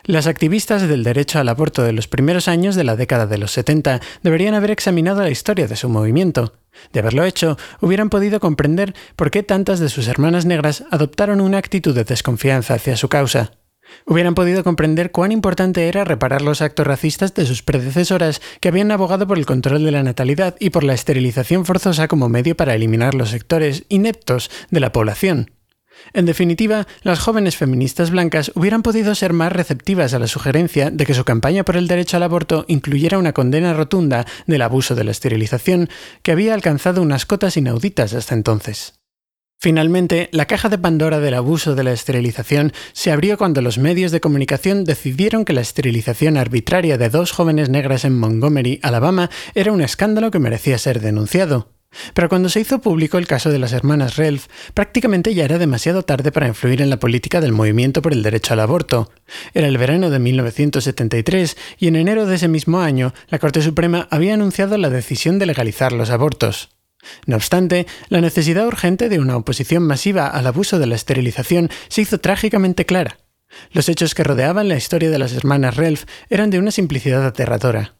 Las 0.04 0.26
activistas 0.26 0.88
del 0.88 1.04
derecho 1.04 1.38
al 1.38 1.48
aborto 1.48 1.82
de 1.82 1.92
los 1.92 2.08
primeros 2.08 2.48
años 2.48 2.74
de 2.76 2.84
la 2.84 2.96
década 2.96 3.26
de 3.26 3.38
los 3.38 3.52
70 3.52 4.00
deberían 4.22 4.54
haber 4.54 4.70
examinado 4.70 5.22
la 5.22 5.30
historia 5.30 5.66
de 5.66 5.76
su 5.76 5.88
movimiento. 5.88 6.54
De 6.92 7.00
haberlo 7.00 7.24
hecho, 7.24 7.56
hubieran 7.80 8.10
podido 8.10 8.40
comprender 8.40 8.94
por 9.16 9.30
qué 9.30 9.42
tantas 9.42 9.80
de 9.80 9.88
sus 9.88 10.08
hermanas 10.08 10.46
negras 10.46 10.84
adoptaron 10.90 11.40
una 11.40 11.58
actitud 11.58 11.94
de 11.94 12.04
desconfianza 12.04 12.74
hacia 12.74 12.96
su 12.96 13.08
causa. 13.08 13.52
Hubieran 14.04 14.34
podido 14.34 14.64
comprender 14.64 15.10
cuán 15.10 15.32
importante 15.32 15.88
era 15.88 16.04
reparar 16.04 16.42
los 16.42 16.60
actos 16.60 16.86
racistas 16.86 17.34
de 17.34 17.46
sus 17.46 17.62
predecesoras 17.62 18.40
que 18.60 18.68
habían 18.68 18.90
abogado 18.90 19.26
por 19.26 19.38
el 19.38 19.46
control 19.46 19.84
de 19.84 19.92
la 19.92 20.02
natalidad 20.02 20.56
y 20.58 20.70
por 20.70 20.84
la 20.84 20.94
esterilización 20.94 21.64
forzosa 21.64 22.08
como 22.08 22.28
medio 22.28 22.56
para 22.56 22.74
eliminar 22.74 23.14
los 23.14 23.30
sectores 23.30 23.84
ineptos 23.88 24.50
de 24.70 24.80
la 24.80 24.92
población. 24.92 25.55
En 26.12 26.26
definitiva, 26.26 26.86
las 27.02 27.18
jóvenes 27.18 27.56
feministas 27.56 28.10
blancas 28.10 28.52
hubieran 28.54 28.82
podido 28.82 29.14
ser 29.14 29.32
más 29.32 29.52
receptivas 29.52 30.14
a 30.14 30.18
la 30.18 30.26
sugerencia 30.26 30.90
de 30.90 31.06
que 31.06 31.14
su 31.14 31.24
campaña 31.24 31.64
por 31.64 31.76
el 31.76 31.88
derecho 31.88 32.16
al 32.16 32.22
aborto 32.22 32.64
incluyera 32.68 33.18
una 33.18 33.32
condena 33.32 33.74
rotunda 33.74 34.26
del 34.46 34.62
abuso 34.62 34.94
de 34.94 35.04
la 35.04 35.10
esterilización, 35.10 35.88
que 36.22 36.32
había 36.32 36.54
alcanzado 36.54 37.02
unas 37.02 37.26
cotas 37.26 37.56
inauditas 37.56 38.14
hasta 38.14 38.34
entonces. 38.34 38.94
Finalmente, 39.58 40.28
la 40.32 40.46
caja 40.46 40.68
de 40.68 40.76
Pandora 40.76 41.18
del 41.18 41.34
abuso 41.34 41.74
de 41.74 41.82
la 41.82 41.92
esterilización 41.92 42.72
se 42.92 43.10
abrió 43.10 43.38
cuando 43.38 43.62
los 43.62 43.78
medios 43.78 44.12
de 44.12 44.20
comunicación 44.20 44.84
decidieron 44.84 45.46
que 45.46 45.54
la 45.54 45.62
esterilización 45.62 46.36
arbitraria 46.36 46.98
de 46.98 47.08
dos 47.08 47.32
jóvenes 47.32 47.70
negras 47.70 48.04
en 48.04 48.18
Montgomery, 48.18 48.80
Alabama, 48.82 49.30
era 49.54 49.72
un 49.72 49.80
escándalo 49.80 50.30
que 50.30 50.38
merecía 50.38 50.76
ser 50.76 51.00
denunciado. 51.00 51.75
Pero 52.14 52.28
cuando 52.28 52.48
se 52.48 52.60
hizo 52.60 52.80
público 52.80 53.18
el 53.18 53.26
caso 53.26 53.50
de 53.50 53.58
las 53.58 53.72
hermanas 53.72 54.16
Relf, 54.16 54.46
prácticamente 54.74 55.34
ya 55.34 55.44
era 55.44 55.58
demasiado 55.58 56.02
tarde 56.02 56.32
para 56.32 56.48
influir 56.48 56.82
en 56.82 56.90
la 56.90 56.98
política 56.98 57.40
del 57.40 57.52
movimiento 57.52 58.02
por 58.02 58.12
el 58.12 58.22
derecho 58.22 58.54
al 58.54 58.60
aborto. 58.60 59.10
Era 59.54 59.68
el 59.68 59.78
verano 59.78 60.10
de 60.10 60.18
1973 60.18 61.56
y 61.78 61.88
en 61.88 61.96
enero 61.96 62.26
de 62.26 62.36
ese 62.36 62.48
mismo 62.48 62.80
año 62.80 63.14
la 63.28 63.38
Corte 63.38 63.62
Suprema 63.62 64.08
había 64.10 64.34
anunciado 64.34 64.76
la 64.78 64.90
decisión 64.90 65.38
de 65.38 65.46
legalizar 65.46 65.92
los 65.92 66.10
abortos. 66.10 66.70
No 67.26 67.36
obstante, 67.36 67.86
la 68.08 68.20
necesidad 68.20 68.66
urgente 68.66 69.08
de 69.08 69.18
una 69.18 69.36
oposición 69.36 69.84
masiva 69.84 70.26
al 70.26 70.46
abuso 70.46 70.78
de 70.78 70.86
la 70.86 70.96
esterilización 70.96 71.70
se 71.88 72.02
hizo 72.02 72.18
trágicamente 72.18 72.84
clara. 72.84 73.18
Los 73.70 73.88
hechos 73.88 74.14
que 74.14 74.24
rodeaban 74.24 74.68
la 74.68 74.76
historia 74.76 75.10
de 75.10 75.18
las 75.18 75.32
hermanas 75.32 75.76
Relf 75.76 76.04
eran 76.30 76.50
de 76.50 76.58
una 76.58 76.70
simplicidad 76.70 77.24
aterradora. 77.24 77.95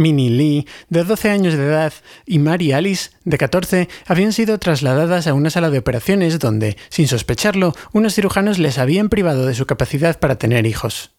Minnie 0.00 0.30
Lee, 0.30 0.66
de 0.88 1.04
12 1.04 1.30
años 1.30 1.54
de 1.54 1.64
edad, 1.64 1.92
y 2.24 2.38
Mary 2.38 2.72
Alice, 2.72 3.10
de 3.24 3.36
14, 3.36 3.88
habían 4.06 4.32
sido 4.32 4.58
trasladadas 4.58 5.26
a 5.26 5.34
una 5.34 5.50
sala 5.50 5.68
de 5.68 5.78
operaciones 5.78 6.38
donde, 6.38 6.78
sin 6.88 7.06
sospecharlo, 7.06 7.74
unos 7.92 8.14
cirujanos 8.14 8.58
les 8.58 8.78
habían 8.78 9.10
privado 9.10 9.44
de 9.44 9.54
su 9.54 9.66
capacidad 9.66 10.18
para 10.18 10.36
tener 10.36 10.66
hijos. 10.66 11.12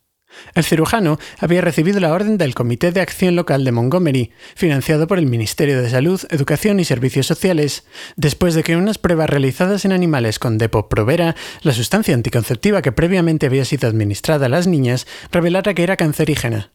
El 0.56 0.64
cirujano 0.64 1.20
había 1.40 1.62
recibido 1.62 2.00
la 2.00 2.12
orden 2.12 2.38
del 2.40 2.56
Comité 2.56 2.92
de 2.92 3.02
Acción 3.02 3.36
Local 3.36 3.64
de 3.64 3.72
Montgomery, 3.72 4.32
financiado 4.56 5.06
por 5.06 5.20
el 5.20 5.28
Ministerio 5.28 5.80
de 5.80 5.90
Salud, 5.90 6.22
Educación 6.30 6.80
y 6.80 6.86
Servicios 6.86 7.28
Sociales, 7.28 7.86
después 8.16 8.56
de 8.56 8.64
que 8.64 8.78
unas 8.78 8.98
pruebas 8.98 9.30
realizadas 9.30 9.86
en 9.86 9.92
animales 9.92 10.40
con 10.40 10.58
Depo-Provera, 10.58 11.36
la 11.62 11.74
sustancia 11.74 12.16
anticonceptiva 12.16 12.82
que 12.82 12.92
previamente 12.92 13.46
había 13.46 13.66
sido 13.66 13.88
administrada 13.88 14.48
a 14.48 14.50
las 14.50 14.66
niñas, 14.66 15.06
revelara 15.32 15.76
que 15.76 15.84
era 15.84 15.98
cancerígena 15.98 16.72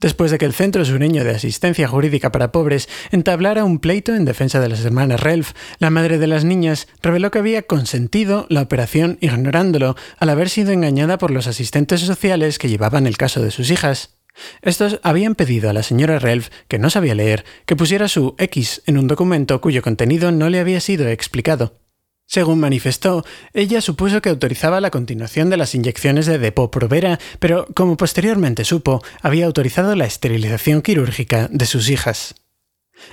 después 0.00 0.30
de 0.30 0.38
que 0.38 0.44
el 0.44 0.52
Centro 0.52 0.84
Sureño 0.84 1.24
de 1.24 1.30
Asistencia 1.30 1.88
Jurídica 1.88 2.30
para 2.30 2.52
Pobres 2.52 2.88
entablara 3.10 3.64
un 3.64 3.78
pleito 3.78 4.14
en 4.14 4.24
defensa 4.24 4.60
de 4.60 4.68
las 4.68 4.84
hermanas 4.84 5.20
Relf, 5.20 5.52
la 5.78 5.90
madre 5.90 6.18
de 6.18 6.26
las 6.26 6.44
niñas 6.44 6.88
reveló 7.02 7.30
que 7.30 7.38
había 7.38 7.62
consentido 7.62 8.46
la 8.48 8.62
operación 8.62 9.18
ignorándolo 9.20 9.96
al 10.18 10.28
haber 10.30 10.48
sido 10.48 10.72
engañada 10.72 11.18
por 11.18 11.30
los 11.30 11.46
asistentes 11.46 12.00
sociales 12.00 12.58
que 12.58 12.68
llevaban 12.68 13.06
el 13.06 13.16
caso 13.16 13.42
de 13.42 13.50
sus 13.50 13.70
hijas. 13.70 14.18
Estos 14.62 15.00
habían 15.02 15.34
pedido 15.34 15.70
a 15.70 15.72
la 15.72 15.82
señora 15.82 16.18
Relf, 16.18 16.48
que 16.68 16.78
no 16.78 16.90
sabía 16.90 17.14
leer, 17.14 17.44
que 17.66 17.76
pusiera 17.76 18.08
su 18.08 18.34
X 18.38 18.82
en 18.86 18.98
un 18.98 19.06
documento 19.06 19.60
cuyo 19.60 19.82
contenido 19.82 20.32
no 20.32 20.50
le 20.50 20.58
había 20.58 20.80
sido 20.80 21.08
explicado. 21.08 21.83
Según 22.26 22.58
manifestó, 22.58 23.24
ella 23.52 23.80
supuso 23.80 24.22
que 24.22 24.30
autorizaba 24.30 24.80
la 24.80 24.90
continuación 24.90 25.50
de 25.50 25.56
las 25.56 25.74
inyecciones 25.74 26.26
de 26.26 26.38
Depo-Provera, 26.38 27.18
pero 27.38 27.66
como 27.74 27.96
posteriormente 27.96 28.64
supo, 28.64 29.02
había 29.20 29.46
autorizado 29.46 29.94
la 29.94 30.06
esterilización 30.06 30.82
quirúrgica 30.82 31.48
de 31.50 31.66
sus 31.66 31.90
hijas. 31.90 32.34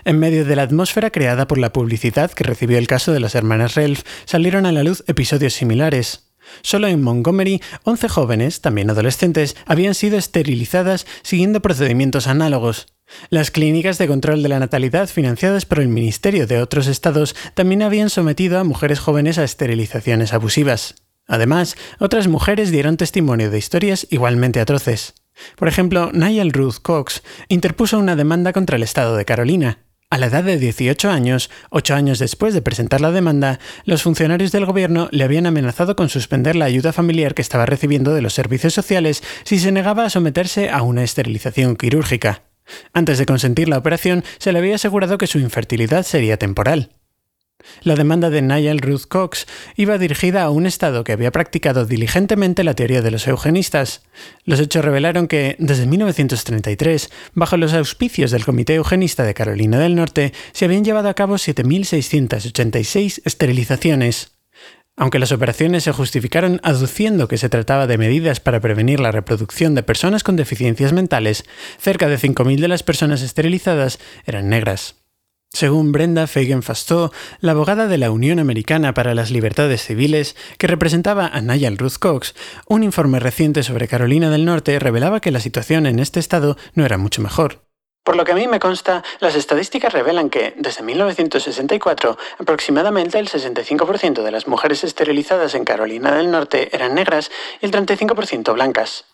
En 0.05 0.19
medio 0.19 0.45
de 0.45 0.55
la 0.55 0.63
atmósfera 0.63 1.09
creada 1.09 1.47
por 1.47 1.57
la 1.57 1.73
publicidad 1.73 2.31
que 2.31 2.43
recibió 2.43 2.77
el 2.77 2.87
caso 2.87 3.11
de 3.11 3.19
las 3.19 3.35
hermanas 3.35 3.75
Relf, 3.75 4.03
salieron 4.25 4.65
a 4.65 4.71
la 4.71 4.83
luz 4.83 5.03
episodios 5.07 5.53
similares. 5.53 6.31
Solo 6.61 6.87
en 6.87 7.01
Montgomery, 7.01 7.61
11 7.83 8.09
jóvenes, 8.09 8.61
también 8.61 8.89
adolescentes, 8.89 9.55
habían 9.65 9.93
sido 9.93 10.17
esterilizadas 10.17 11.05
siguiendo 11.21 11.61
procedimientos 11.61 12.27
análogos. 12.27 12.87
Las 13.29 13.51
clínicas 13.51 13.97
de 13.97 14.07
control 14.07 14.43
de 14.43 14.49
la 14.49 14.59
natalidad 14.59 15.07
financiadas 15.09 15.65
por 15.65 15.79
el 15.79 15.87
Ministerio 15.87 16.47
de 16.47 16.61
otros 16.61 16.87
estados 16.87 17.35
también 17.53 17.81
habían 17.81 18.09
sometido 18.09 18.59
a 18.59 18.63
mujeres 18.63 18.99
jóvenes 18.99 19.37
a 19.37 19.43
esterilizaciones 19.43 20.33
abusivas. 20.33 20.95
Además, 21.27 21.75
otras 21.99 22.27
mujeres 22.27 22.71
dieron 22.71 22.97
testimonio 22.97 23.51
de 23.51 23.57
historias 23.57 24.07
igualmente 24.09 24.59
atroces. 24.59 25.13
Por 25.55 25.67
ejemplo, 25.67 26.11
Niall 26.11 26.51
Ruth 26.51 26.77
Cox 26.81 27.23
interpuso 27.47 27.97
una 27.97 28.15
demanda 28.15 28.53
contra 28.53 28.75
el 28.75 28.83
estado 28.83 29.15
de 29.15 29.25
Carolina. 29.25 29.79
A 30.09 30.17
la 30.17 30.25
edad 30.25 30.43
de 30.43 30.57
18 30.57 31.09
años, 31.09 31.49
ocho 31.69 31.95
años 31.95 32.19
después 32.19 32.53
de 32.53 32.61
presentar 32.61 32.99
la 32.99 33.11
demanda, 33.11 33.59
los 33.85 34.03
funcionarios 34.03 34.51
del 34.51 34.65
gobierno 34.65 35.07
le 35.11 35.23
habían 35.23 35.45
amenazado 35.45 35.95
con 35.95 36.09
suspender 36.09 36.57
la 36.57 36.65
ayuda 36.65 36.91
familiar 36.91 37.33
que 37.33 37.41
estaba 37.41 37.65
recibiendo 37.65 38.13
de 38.13 38.21
los 38.21 38.33
servicios 38.33 38.73
sociales 38.73 39.23
si 39.45 39.57
se 39.57 39.71
negaba 39.71 40.03
a 40.03 40.09
someterse 40.09 40.69
a 40.69 40.81
una 40.81 41.03
esterilización 41.03 41.77
quirúrgica. 41.77 42.50
Antes 42.93 43.17
de 43.17 43.25
consentir 43.25 43.69
la 43.69 43.77
operación, 43.77 44.23
se 44.37 44.51
le 44.51 44.59
había 44.59 44.75
asegurado 44.75 45.17
que 45.17 45.27
su 45.27 45.39
infertilidad 45.39 46.03
sería 46.03 46.37
temporal. 46.37 46.91
La 47.83 47.95
demanda 47.95 48.29
de 48.29 48.41
Niall 48.41 48.79
Ruth 48.79 49.05
Cox 49.07 49.47
iba 49.75 49.97
dirigida 49.97 50.43
a 50.43 50.49
un 50.49 50.65
Estado 50.65 51.03
que 51.03 51.11
había 51.11 51.31
practicado 51.31 51.85
diligentemente 51.85 52.63
la 52.63 52.73
teoría 52.73 53.01
de 53.01 53.11
los 53.11 53.27
eugenistas. 53.27 54.03
Los 54.45 54.59
hechos 54.59 54.83
revelaron 54.85 55.27
que, 55.27 55.55
desde 55.59 55.85
1933, 55.85 57.09
bajo 57.33 57.57
los 57.57 57.73
auspicios 57.73 58.31
del 58.31 58.45
Comité 58.45 58.75
Eugenista 58.75 59.23
de 59.23 59.33
Carolina 59.33 59.79
del 59.79 59.95
Norte, 59.95 60.33
se 60.51 60.65
habían 60.65 60.83
llevado 60.83 61.09
a 61.09 61.13
cabo 61.13 61.35
7.686 61.35 63.21
esterilizaciones. 63.25 64.30
Aunque 65.01 65.17
las 65.17 65.31
operaciones 65.31 65.83
se 65.85 65.91
justificaron 65.91 66.59
aduciendo 66.61 67.27
que 67.27 67.39
se 67.39 67.49
trataba 67.49 67.87
de 67.87 67.97
medidas 67.97 68.39
para 68.39 68.59
prevenir 68.59 68.99
la 68.99 69.11
reproducción 69.11 69.73
de 69.73 69.81
personas 69.81 70.21
con 70.21 70.35
deficiencias 70.35 70.93
mentales, 70.93 71.43
cerca 71.79 72.07
de 72.07 72.19
5.000 72.19 72.59
de 72.59 72.67
las 72.67 72.83
personas 72.83 73.23
esterilizadas 73.23 73.97
eran 74.27 74.47
negras. 74.47 74.97
Según 75.49 75.91
Brenda 75.91 76.27
Fagan 76.27 76.61
Fastow, 76.61 77.09
la 77.39 77.53
abogada 77.53 77.87
de 77.87 77.97
la 77.97 78.11
Unión 78.11 78.37
Americana 78.37 78.93
para 78.93 79.15
las 79.15 79.31
Libertades 79.31 79.83
Civiles, 79.83 80.35
que 80.59 80.67
representaba 80.67 81.25
a 81.25 81.41
Niall 81.41 81.79
Ruth 81.79 81.97
Cox, 81.99 82.35
un 82.67 82.83
informe 82.83 83.19
reciente 83.19 83.63
sobre 83.63 83.87
Carolina 83.87 84.29
del 84.29 84.45
Norte 84.45 84.77
revelaba 84.77 85.19
que 85.19 85.31
la 85.31 85.39
situación 85.39 85.87
en 85.87 85.97
este 85.97 86.19
estado 86.19 86.57
no 86.75 86.85
era 86.85 86.99
mucho 86.99 87.23
mejor. 87.23 87.70
Por 88.03 88.15
lo 88.15 88.25
que 88.25 88.31
a 88.31 88.35
mí 88.35 88.47
me 88.47 88.59
consta, 88.59 89.03
las 89.19 89.35
estadísticas 89.35 89.93
revelan 89.93 90.29
que, 90.29 90.55
desde 90.57 90.81
1964, 90.81 92.17
aproximadamente 92.39 93.19
el 93.19 93.29
65% 93.29 94.23
de 94.23 94.31
las 94.31 94.47
mujeres 94.47 94.83
esterilizadas 94.83 95.53
en 95.53 95.65
Carolina 95.65 96.15
del 96.15 96.31
Norte 96.31 96.75
eran 96.75 96.95
negras 96.95 97.31
y 97.61 97.65
el 97.65 97.71
35% 97.71 98.53
blancas. 98.53 99.05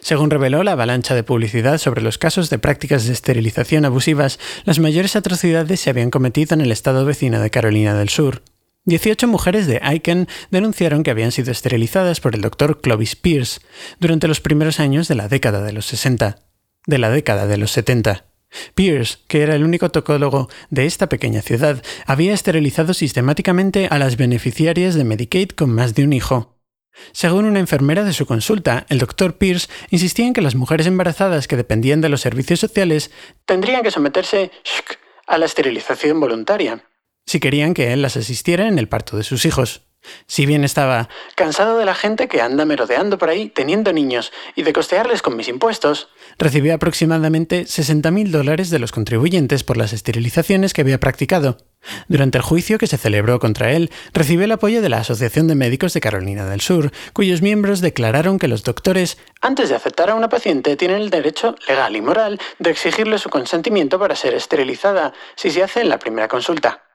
Según 0.00 0.30
reveló 0.30 0.64
la 0.64 0.72
avalancha 0.72 1.14
de 1.14 1.22
publicidad 1.22 1.78
sobre 1.78 2.02
los 2.02 2.18
casos 2.18 2.50
de 2.50 2.58
prácticas 2.58 3.06
de 3.06 3.12
esterilización 3.12 3.84
abusivas, 3.84 4.40
las 4.64 4.80
mayores 4.80 5.14
atrocidades 5.14 5.80
se 5.80 5.90
habían 5.90 6.10
cometido 6.10 6.54
en 6.54 6.60
el 6.60 6.72
estado 6.72 7.04
vecino 7.04 7.40
de 7.40 7.50
Carolina 7.50 7.94
del 7.94 8.08
Sur. 8.08 8.42
18 8.86 9.26
mujeres 9.26 9.66
de 9.66 9.80
Aiken 9.82 10.28
denunciaron 10.50 11.02
que 11.02 11.10
habían 11.10 11.32
sido 11.32 11.50
esterilizadas 11.50 12.20
por 12.20 12.34
el 12.34 12.40
doctor 12.40 12.80
Clovis 12.80 13.16
Pierce 13.16 13.60
durante 13.98 14.28
los 14.28 14.40
primeros 14.40 14.80
años 14.80 15.08
de 15.08 15.16
la 15.16 15.28
década 15.28 15.62
de 15.62 15.72
los 15.72 15.86
60, 15.86 16.45
de 16.86 16.98
la 16.98 17.10
década 17.10 17.46
de 17.46 17.56
los 17.56 17.72
70. 17.72 18.24
Pierce, 18.74 19.18
que 19.28 19.42
era 19.42 19.54
el 19.54 19.64
único 19.64 19.90
tocólogo 19.90 20.48
de 20.70 20.86
esta 20.86 21.08
pequeña 21.08 21.42
ciudad, 21.42 21.82
había 22.06 22.32
esterilizado 22.32 22.94
sistemáticamente 22.94 23.88
a 23.90 23.98
las 23.98 24.16
beneficiarias 24.16 24.94
de 24.94 25.04
Medicaid 25.04 25.50
con 25.50 25.70
más 25.70 25.94
de 25.94 26.04
un 26.04 26.12
hijo. 26.12 26.56
Según 27.12 27.44
una 27.44 27.60
enfermera 27.60 28.04
de 28.04 28.14
su 28.14 28.24
consulta, 28.24 28.86
el 28.88 28.98
doctor 28.98 29.36
Pierce 29.36 29.68
insistía 29.90 30.26
en 30.26 30.32
que 30.32 30.40
las 30.40 30.54
mujeres 30.54 30.86
embarazadas 30.86 31.46
que 31.46 31.56
dependían 31.56 32.00
de 32.00 32.08
los 32.08 32.22
servicios 32.22 32.60
sociales 32.60 33.10
tendrían 33.44 33.82
que 33.82 33.90
someterse 33.90 34.50
a 35.26 35.36
la 35.36 35.44
esterilización 35.44 36.20
voluntaria, 36.20 36.84
si 37.26 37.40
querían 37.40 37.74
que 37.74 37.92
él 37.92 38.02
las 38.02 38.16
asistiera 38.16 38.68
en 38.68 38.78
el 38.78 38.88
parto 38.88 39.16
de 39.16 39.24
sus 39.24 39.44
hijos. 39.44 39.85
Si 40.26 40.46
bien 40.46 40.64
estaba 40.64 41.08
cansado 41.34 41.78
de 41.78 41.84
la 41.84 41.94
gente 41.94 42.28
que 42.28 42.40
anda 42.40 42.64
merodeando 42.64 43.18
por 43.18 43.28
ahí 43.28 43.48
teniendo 43.48 43.92
niños 43.92 44.32
y 44.54 44.62
de 44.62 44.72
costearles 44.72 45.22
con 45.22 45.36
mis 45.36 45.48
impuestos, 45.48 46.08
recibió 46.38 46.74
aproximadamente 46.74 47.62
60.000 47.64 48.30
dólares 48.30 48.70
de 48.70 48.78
los 48.78 48.92
contribuyentes 48.92 49.64
por 49.64 49.76
las 49.76 49.92
esterilizaciones 49.92 50.74
que 50.74 50.82
había 50.82 51.00
practicado. 51.00 51.58
Durante 52.08 52.38
el 52.38 52.42
juicio 52.42 52.78
que 52.78 52.86
se 52.86 52.98
celebró 52.98 53.38
contra 53.38 53.72
él, 53.72 53.90
recibió 54.12 54.44
el 54.44 54.52
apoyo 54.52 54.82
de 54.82 54.88
la 54.88 54.98
Asociación 54.98 55.46
de 55.46 55.54
Médicos 55.54 55.92
de 55.92 56.00
Carolina 56.00 56.46
del 56.46 56.60
Sur, 56.60 56.90
cuyos 57.12 57.42
miembros 57.42 57.80
declararon 57.80 58.38
que 58.38 58.48
los 58.48 58.64
doctores, 58.64 59.18
antes 59.40 59.68
de 59.68 59.76
aceptar 59.76 60.10
a 60.10 60.14
una 60.14 60.28
paciente, 60.28 60.76
tienen 60.76 61.02
el 61.02 61.10
derecho 61.10 61.54
legal 61.68 61.94
y 61.94 62.00
moral 62.00 62.40
de 62.58 62.70
exigirle 62.70 63.18
su 63.18 63.30
consentimiento 63.30 63.98
para 63.98 64.16
ser 64.16 64.34
esterilizada, 64.34 65.12
si 65.36 65.50
se 65.50 65.62
hace 65.62 65.80
en 65.80 65.88
la 65.88 65.98
primera 65.98 66.28
consulta. 66.28 66.85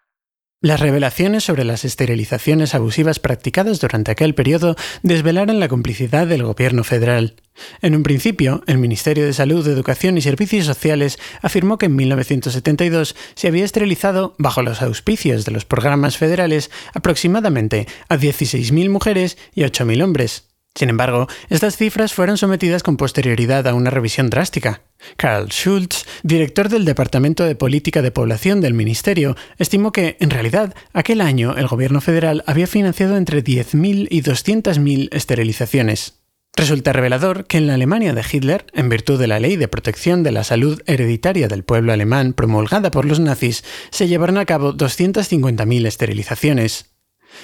Las 0.64 0.80
revelaciones 0.80 1.44
sobre 1.44 1.64
las 1.64 1.86
esterilizaciones 1.86 2.76
abusivas 2.76 3.18
practicadas 3.18 3.80
durante 3.80 4.12
aquel 4.12 4.36
periodo 4.36 4.76
desvelaron 5.02 5.60
la 5.60 5.68
complicidad 5.68 6.28
del 6.28 6.44
gobierno 6.44 6.84
federal. 6.84 7.34
En 7.82 7.96
un 7.96 8.04
principio, 8.04 8.62
el 8.68 8.78
Ministerio 8.78 9.26
de 9.26 9.34
Salud, 9.34 9.68
Educación 9.68 10.20
y 10.20 10.22
Servicios 10.22 10.68
Sociales 10.68 11.18
afirmó 11.42 11.80
que 11.80 11.88
en 11.88 11.96
1972 11.96 13.16
se 13.34 13.48
había 13.48 13.66
esterilizado, 13.66 14.36
bajo 14.38 14.62
los 14.62 14.84
auspicios 14.84 15.46
de 15.46 15.52
los 15.52 15.66
programas 15.66 16.18
federales, 16.18 16.70
aproximadamente 16.94 17.88
a 18.08 18.18
16.000 18.18 18.88
mujeres 18.92 19.40
y 19.56 19.62
8.000 19.62 20.04
hombres. 20.04 20.51
Sin 20.74 20.90
embargo, 20.90 21.28
estas 21.50 21.76
cifras 21.76 22.14
fueron 22.14 22.38
sometidas 22.38 22.82
con 22.82 22.98
posterioridad 22.98 23.68
a 23.68 23.74
una 23.74 23.90
revisión 23.90 24.30
drástica. 24.30 24.82
Carl 25.18 25.50
Schultz, 25.50 26.06
director 26.24 26.70
del 26.70 26.86
Departamento 26.86 27.44
de 27.44 27.56
Política 27.56 28.02
de 28.02 28.12
Población 28.12 28.62
del 28.62 28.74
Ministerio, 28.74 29.36
estimó 29.58 29.92
que, 29.92 30.16
en 30.20 30.30
realidad, 30.30 30.74
aquel 30.94 31.22
año 31.22 31.58
el 31.58 31.68
gobierno 31.68 32.00
federal 32.00 32.44
había 32.48 32.68
financiado 32.68 33.18
entre 33.18 33.44
10.000 33.44 34.08
y 34.10 34.22
200.000 34.22 35.10
esterilizaciones. 35.12 36.22
Resulta 36.56 36.92
revelador 36.94 37.46
que 37.46 37.58
en 37.58 37.68
la 37.68 37.76
Alemania 37.76 38.14
de 38.14 38.24
Hitler, 38.30 38.66
en 38.74 38.90
virtud 38.90 39.20
de 39.20 39.28
la 39.28 39.40
ley 39.40 39.56
de 39.56 39.70
protección 39.70 40.22
de 40.22 40.32
la 40.32 40.44
salud 40.44 40.82
hereditaria 40.86 41.48
del 41.48 41.64
pueblo 41.64 41.94
alemán 41.94 42.34
promulgada 42.34 42.92
por 42.92 43.06
los 43.06 43.20
nazis, 43.20 43.64
se 43.90 44.08
llevaron 44.08 44.38
a 44.38 44.46
cabo 44.46 44.74
250.000 44.74 45.86
esterilizaciones. 45.86 46.91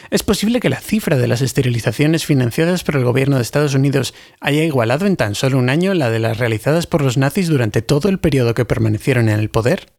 ¿Es 0.09 0.23
posible 0.23 0.59
que 0.59 0.69
la 0.69 0.79
cifra 0.79 1.17
de 1.17 1.27
las 1.27 1.41
esterilizaciones 1.41 2.25
financiadas 2.25 2.83
por 2.83 2.95
el 2.95 3.03
gobierno 3.03 3.37
de 3.37 3.41
Estados 3.41 3.73
Unidos 3.73 4.13
haya 4.39 4.63
igualado 4.63 5.05
en 5.05 5.15
tan 5.15 5.35
solo 5.35 5.57
un 5.57 5.69
año 5.69 5.93
la 5.93 6.09
de 6.09 6.19
las 6.19 6.37
realizadas 6.37 6.87
por 6.87 7.01
los 7.01 7.17
nazis 7.17 7.47
durante 7.47 7.81
todo 7.81 8.09
el 8.09 8.19
periodo 8.19 8.53
que 8.53 8.65
permanecieron 8.65 9.29
en 9.29 9.39
el 9.39 9.49
poder? 9.49 9.97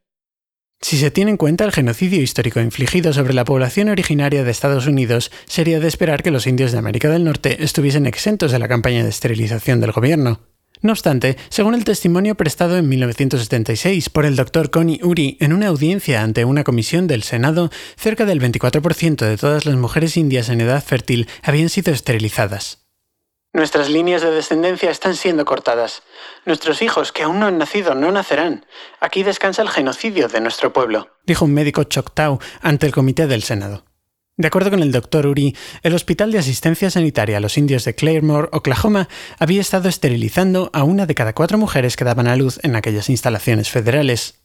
Si 0.81 0.97
se 0.97 1.11
tiene 1.11 1.33
en 1.33 1.37
cuenta 1.37 1.65
el 1.65 1.73
genocidio 1.73 2.23
histórico 2.23 2.61
infligido 2.61 3.13
sobre 3.13 3.35
la 3.35 3.45
población 3.45 3.89
originaria 3.89 4.45
de 4.45 4.51
Estados 4.51 4.87
Unidos, 4.87 5.33
sería 5.47 5.81
de 5.81 5.89
esperar 5.89 6.23
que 6.23 6.31
los 6.31 6.47
indios 6.47 6.71
de 6.71 6.79
América 6.79 7.09
del 7.09 7.25
Norte 7.25 7.65
estuviesen 7.65 8.07
exentos 8.07 8.53
de 8.53 8.61
la 8.61 8.69
campaña 8.69 9.03
de 9.03 9.11
esterilización 9.11 9.81
del 9.81 9.93
gobierno. 9.93 10.48
No 10.81 10.93
obstante, 10.93 11.37
según 11.49 11.75
el 11.75 11.85
testimonio 11.85 12.37
prestado 12.37 12.77
en 12.77 12.89
1976 12.89 14.11
por 14.11 14.25
el 14.25 14.37
Dr. 14.37 14.71
Connie 14.71 15.01
Uri 15.03 15.37
en 15.41 15.53
una 15.53 15.69
audiencia 15.69 16.23
ante 16.23 16.45
una 16.45 16.65
comisión 16.65 17.07
del 17.07 17.25
Senado, 17.25 17.71
cerca 17.97 18.25
del 18.27 18.41
24% 18.41 19.27
de 19.27 19.37
todas 19.37 19.67
las 19.67 19.77
mujeres 19.77 20.17
indias 20.17 20.49
en 20.49 20.61
edad 20.61 20.83
fértil 20.83 21.29
habían 21.43 21.69
sido 21.69 21.93
esterilizadas. 21.93 22.87
Nuestras 23.53 23.89
líneas 23.89 24.23
de 24.23 24.31
descendencia 24.31 24.91
están 24.91 25.17
siendo 25.17 25.45
cortadas. 25.45 26.03
Nuestros 26.45 26.83
hijos 26.83 27.13
que 27.13 27.23
aún 27.23 27.41
no 27.41 27.47
han 27.47 27.59
nacido 27.59 27.95
no 27.95 28.13
nacerán. 28.13 28.67
Aquí 29.01 29.23
descansa 29.23 29.63
el 29.63 29.71
genocidio 29.71 30.29
de 30.29 30.41
nuestro 30.41 30.73
pueblo, 30.73 31.09
dijo 31.25 31.47
un 31.47 31.55
médico 31.55 31.85
Choctaw 31.85 32.39
ante 32.61 32.87
el 32.87 32.93
comité 32.93 33.27
del 33.27 33.43
Senado. 33.43 33.88
De 34.39 34.47
acuerdo 34.47 34.71
con 34.71 34.83
el 34.83 34.93
doctor 34.93 35.27
Uri, 35.27 35.57
el 35.83 35.95
Hospital 35.97 36.31
de 36.31 36.39
Asistencia 36.39 36.93
Sanitaria 36.93 37.39
a 37.39 37.41
los 37.41 37.59
Indios 37.59 37.85
de 37.85 37.97
Claremore, 37.97 38.49
Oklahoma, 38.53 39.09
había 39.41 39.61
estado 39.61 39.89
esterilizando 39.89 40.71
a 40.73 40.85
una 40.85 41.07
de 41.07 41.17
cada 41.17 41.35
cuatro 41.35 41.59
mujeres 41.59 41.97
que 41.97 42.05
daban 42.05 42.29
a 42.29 42.37
luz 42.37 42.61
en 42.63 42.77
aquellas 42.77 43.11
instalaciones 43.11 43.69
federales. 43.69 44.37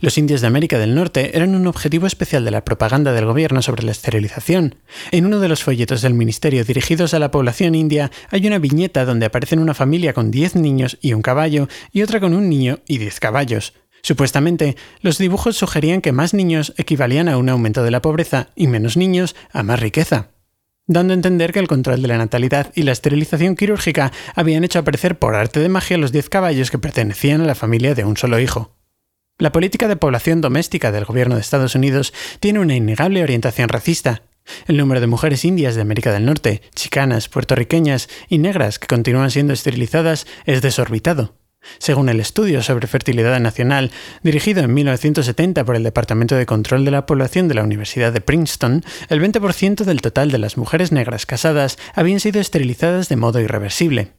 Los 0.00 0.16
indios 0.16 0.40
de 0.40 0.46
América 0.46 0.78
del 0.78 0.94
Norte 0.94 1.36
eran 1.36 1.54
un 1.54 1.66
objetivo 1.66 2.06
especial 2.06 2.46
de 2.46 2.50
la 2.50 2.64
propaganda 2.64 3.12
del 3.12 3.26
gobierno 3.26 3.60
sobre 3.60 3.82
la 3.82 3.90
esterilización. 3.90 4.76
En 5.10 5.26
uno 5.26 5.38
de 5.38 5.48
los 5.48 5.62
folletos 5.62 6.00
del 6.00 6.14
ministerio 6.14 6.64
dirigidos 6.64 7.12
a 7.12 7.18
la 7.18 7.30
población 7.30 7.74
india 7.74 8.10
hay 8.30 8.46
una 8.46 8.58
viñeta 8.58 9.04
donde 9.04 9.26
aparecen 9.26 9.58
una 9.58 9.74
familia 9.74 10.14
con 10.14 10.30
10 10.30 10.56
niños 10.56 10.96
y 11.02 11.12
un 11.12 11.20
caballo 11.20 11.68
y 11.92 12.00
otra 12.00 12.20
con 12.20 12.32
un 12.32 12.48
niño 12.48 12.78
y 12.86 12.96
10 12.96 13.20
caballos. 13.20 13.74
Supuestamente, 14.02 14.76
los 15.00 15.18
dibujos 15.18 15.56
sugerían 15.56 16.00
que 16.00 16.10
más 16.10 16.34
niños 16.34 16.74
equivalían 16.76 17.28
a 17.28 17.36
un 17.36 17.48
aumento 17.48 17.84
de 17.84 17.92
la 17.92 18.02
pobreza 18.02 18.48
y 18.56 18.66
menos 18.66 18.96
niños 18.96 19.36
a 19.52 19.62
más 19.62 19.78
riqueza, 19.78 20.30
dando 20.88 21.12
a 21.12 21.14
entender 21.14 21.52
que 21.52 21.60
el 21.60 21.68
control 21.68 22.02
de 22.02 22.08
la 22.08 22.18
natalidad 22.18 22.72
y 22.74 22.82
la 22.82 22.90
esterilización 22.90 23.54
quirúrgica 23.54 24.12
habían 24.34 24.64
hecho 24.64 24.80
aparecer 24.80 25.20
por 25.20 25.36
arte 25.36 25.60
de 25.60 25.68
magia 25.68 25.98
los 25.98 26.10
10 26.10 26.28
caballos 26.30 26.72
que 26.72 26.78
pertenecían 26.78 27.42
a 27.42 27.46
la 27.46 27.54
familia 27.54 27.94
de 27.94 28.04
un 28.04 28.16
solo 28.16 28.40
hijo. 28.40 28.74
La 29.38 29.52
política 29.52 29.86
de 29.86 29.96
población 29.96 30.40
doméstica 30.40 30.90
del 30.90 31.04
gobierno 31.04 31.36
de 31.36 31.40
Estados 31.40 31.76
Unidos 31.76 32.12
tiene 32.40 32.58
una 32.58 32.74
innegable 32.74 33.22
orientación 33.22 33.68
racista. 33.68 34.22
El 34.66 34.76
número 34.76 35.00
de 35.00 35.06
mujeres 35.06 35.44
indias 35.44 35.76
de 35.76 35.82
América 35.82 36.12
del 36.12 36.24
Norte, 36.24 36.62
chicanas, 36.74 37.28
puertorriqueñas 37.28 38.08
y 38.28 38.38
negras 38.38 38.80
que 38.80 38.88
continúan 38.88 39.30
siendo 39.30 39.52
esterilizadas 39.52 40.26
es 40.44 40.60
desorbitado. 40.60 41.41
Según 41.78 42.08
el 42.08 42.20
estudio 42.20 42.62
sobre 42.62 42.86
fertilidad 42.86 43.38
nacional, 43.40 43.90
dirigido 44.22 44.62
en 44.62 44.74
1970 44.74 45.64
por 45.64 45.76
el 45.76 45.82
Departamento 45.82 46.34
de 46.34 46.46
Control 46.46 46.84
de 46.84 46.90
la 46.90 47.06
Población 47.06 47.48
de 47.48 47.54
la 47.54 47.62
Universidad 47.62 48.12
de 48.12 48.20
Princeton, 48.20 48.84
el 49.08 49.20
20% 49.20 49.84
del 49.84 50.00
total 50.00 50.30
de 50.30 50.38
las 50.38 50.56
mujeres 50.56 50.92
negras 50.92 51.26
casadas 51.26 51.78
habían 51.94 52.20
sido 52.20 52.40
esterilizadas 52.40 53.08
de 53.08 53.16
modo 53.16 53.40
irreversible. 53.40 54.12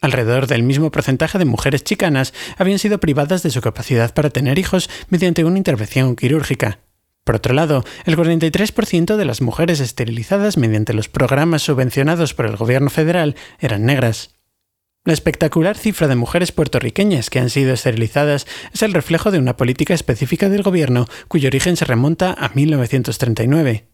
Alrededor 0.00 0.46
del 0.46 0.62
mismo 0.62 0.90
porcentaje 0.90 1.38
de 1.38 1.44
mujeres 1.44 1.84
chicanas 1.84 2.32
habían 2.56 2.78
sido 2.78 2.98
privadas 3.00 3.42
de 3.42 3.50
su 3.50 3.60
capacidad 3.60 4.14
para 4.14 4.30
tener 4.30 4.58
hijos 4.58 4.88
mediante 5.10 5.44
una 5.44 5.58
intervención 5.58 6.16
quirúrgica. 6.16 6.78
Por 7.24 7.36
otro 7.36 7.54
lado, 7.54 7.84
el 8.06 8.16
43% 8.16 9.16
de 9.16 9.24
las 9.24 9.42
mujeres 9.42 9.80
esterilizadas 9.80 10.56
mediante 10.56 10.94
los 10.94 11.08
programas 11.08 11.62
subvencionados 11.62 12.32
por 12.32 12.46
el 12.46 12.56
gobierno 12.56 12.88
federal 12.88 13.36
eran 13.60 13.84
negras. 13.84 14.39
La 15.06 15.14
espectacular 15.14 15.78
cifra 15.78 16.08
de 16.08 16.14
mujeres 16.14 16.52
puertorriqueñas 16.52 17.30
que 17.30 17.38
han 17.38 17.48
sido 17.48 17.72
esterilizadas 17.72 18.46
es 18.70 18.82
el 18.82 18.92
reflejo 18.92 19.30
de 19.30 19.38
una 19.38 19.56
política 19.56 19.94
específica 19.94 20.50
del 20.50 20.62
gobierno 20.62 21.06
cuyo 21.26 21.48
origen 21.48 21.78
se 21.78 21.86
remonta 21.86 22.34
a 22.38 22.50
1939. 22.50 23.88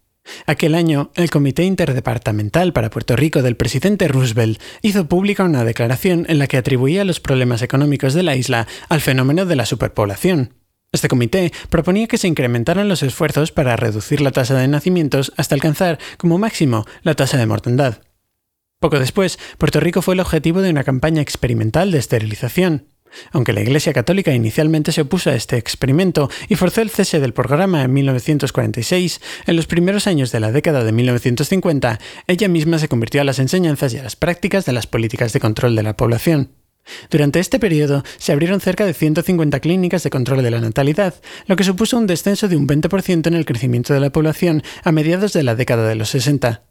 Aquel 0.46 0.74
año, 0.74 1.12
el 1.14 1.30
Comité 1.30 1.62
Interdepartamental 1.62 2.72
para 2.72 2.90
Puerto 2.90 3.14
Rico 3.14 3.42
del 3.42 3.56
presidente 3.56 4.08
Roosevelt 4.08 4.60
hizo 4.82 5.06
pública 5.06 5.44
una 5.44 5.62
declaración 5.62 6.26
en 6.28 6.40
la 6.40 6.48
que 6.48 6.56
atribuía 6.56 7.04
los 7.04 7.20
problemas 7.20 7.62
económicos 7.62 8.12
de 8.12 8.24
la 8.24 8.34
isla 8.34 8.66
al 8.88 9.00
fenómeno 9.00 9.46
de 9.46 9.54
la 9.54 9.64
superpoblación. 9.64 10.54
Este 10.90 11.06
comité 11.06 11.52
proponía 11.70 12.08
que 12.08 12.18
se 12.18 12.26
incrementaran 12.26 12.88
los 12.88 13.04
esfuerzos 13.04 13.52
para 13.52 13.76
reducir 13.76 14.20
la 14.20 14.32
tasa 14.32 14.58
de 14.58 14.66
nacimientos 14.66 15.32
hasta 15.36 15.54
alcanzar, 15.54 16.00
como 16.16 16.38
máximo, 16.38 16.84
la 17.02 17.14
tasa 17.14 17.36
de 17.36 17.46
mortandad. 17.46 17.98
Poco 18.86 19.00
después, 19.00 19.36
Puerto 19.58 19.80
Rico 19.80 20.00
fue 20.00 20.14
el 20.14 20.20
objetivo 20.20 20.62
de 20.62 20.70
una 20.70 20.84
campaña 20.84 21.20
experimental 21.20 21.90
de 21.90 21.98
esterilización. 21.98 22.86
Aunque 23.32 23.52
la 23.52 23.60
Iglesia 23.60 23.92
Católica 23.92 24.32
inicialmente 24.32 24.92
se 24.92 25.00
opuso 25.00 25.28
a 25.28 25.34
este 25.34 25.56
experimento 25.56 26.30
y 26.48 26.54
forzó 26.54 26.82
el 26.82 26.90
cese 26.90 27.18
del 27.18 27.32
programa 27.32 27.82
en 27.82 27.92
1946, 27.92 29.20
en 29.48 29.56
los 29.56 29.66
primeros 29.66 30.06
años 30.06 30.30
de 30.30 30.38
la 30.38 30.52
década 30.52 30.84
de 30.84 30.92
1950, 30.92 31.98
ella 32.28 32.46
misma 32.46 32.78
se 32.78 32.86
convirtió 32.86 33.22
a 33.22 33.24
las 33.24 33.40
enseñanzas 33.40 33.92
y 33.92 33.98
a 33.98 34.04
las 34.04 34.14
prácticas 34.14 34.64
de 34.66 34.72
las 34.74 34.86
políticas 34.86 35.32
de 35.32 35.40
control 35.40 35.74
de 35.74 35.82
la 35.82 35.96
población. 35.96 36.52
Durante 37.10 37.40
este 37.40 37.58
periodo 37.58 38.04
se 38.18 38.30
abrieron 38.30 38.60
cerca 38.60 38.86
de 38.86 38.94
150 38.94 39.58
clínicas 39.58 40.04
de 40.04 40.10
control 40.10 40.44
de 40.44 40.52
la 40.52 40.60
natalidad, 40.60 41.12
lo 41.48 41.56
que 41.56 41.64
supuso 41.64 41.98
un 41.98 42.06
descenso 42.06 42.46
de 42.46 42.56
un 42.56 42.68
20% 42.68 43.26
en 43.26 43.34
el 43.34 43.46
crecimiento 43.46 43.94
de 43.94 43.98
la 43.98 44.10
población 44.10 44.62
a 44.84 44.92
mediados 44.92 45.32
de 45.32 45.42
la 45.42 45.56
década 45.56 45.88
de 45.88 45.96
los 45.96 46.10
60. 46.10 46.62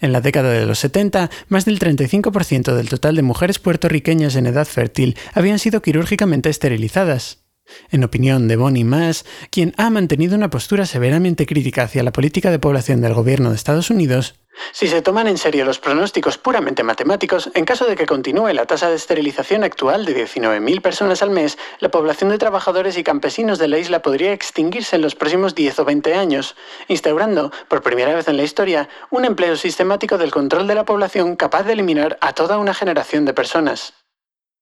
En 0.00 0.12
la 0.12 0.20
década 0.20 0.52
de 0.52 0.66
los 0.66 0.78
70, 0.78 1.30
más 1.48 1.64
del 1.64 1.78
35% 1.78 2.74
del 2.74 2.88
total 2.88 3.16
de 3.16 3.22
mujeres 3.22 3.58
puertorriqueñas 3.58 4.36
en 4.36 4.46
edad 4.46 4.66
fértil 4.66 5.16
habían 5.32 5.58
sido 5.58 5.82
quirúrgicamente 5.82 6.50
esterilizadas. 6.50 7.43
En 7.90 8.04
opinión 8.04 8.48
de 8.48 8.56
Bonnie 8.56 8.84
Maas, 8.84 9.24
quien 9.50 9.72
ha 9.76 9.90
mantenido 9.90 10.36
una 10.36 10.50
postura 10.50 10.86
severamente 10.86 11.46
crítica 11.46 11.82
hacia 11.82 12.02
la 12.02 12.12
política 12.12 12.50
de 12.50 12.58
población 12.58 13.00
del 13.00 13.14
gobierno 13.14 13.50
de 13.50 13.56
Estados 13.56 13.90
Unidos, 13.90 14.34
si 14.72 14.86
se 14.86 15.02
toman 15.02 15.26
en 15.26 15.38
serio 15.38 15.64
los 15.64 15.78
pronósticos 15.78 16.38
puramente 16.38 16.84
matemáticos, 16.84 17.50
en 17.54 17.64
caso 17.64 17.86
de 17.86 17.96
que 17.96 18.06
continúe 18.06 18.52
la 18.52 18.66
tasa 18.66 18.88
de 18.88 18.96
esterilización 18.96 19.64
actual 19.64 20.04
de 20.04 20.24
19.000 20.26 20.80
personas 20.80 21.22
al 21.22 21.30
mes, 21.30 21.58
la 21.80 21.90
población 21.90 22.30
de 22.30 22.38
trabajadores 22.38 22.96
y 22.96 23.04
campesinos 23.04 23.58
de 23.58 23.68
la 23.68 23.78
isla 23.78 24.02
podría 24.02 24.32
extinguirse 24.32 24.96
en 24.96 25.02
los 25.02 25.16
próximos 25.16 25.54
10 25.54 25.80
o 25.80 25.84
20 25.84 26.14
años, 26.14 26.56
instaurando, 26.88 27.50
por 27.68 27.82
primera 27.82 28.14
vez 28.14 28.28
en 28.28 28.36
la 28.36 28.44
historia, 28.44 28.88
un 29.10 29.24
empleo 29.24 29.56
sistemático 29.56 30.18
del 30.18 30.30
control 30.30 30.66
de 30.66 30.74
la 30.76 30.84
población 30.84 31.36
capaz 31.36 31.64
de 31.64 31.72
eliminar 31.72 32.16
a 32.20 32.32
toda 32.32 32.58
una 32.58 32.74
generación 32.74 33.24
de 33.24 33.34
personas. 33.34 34.03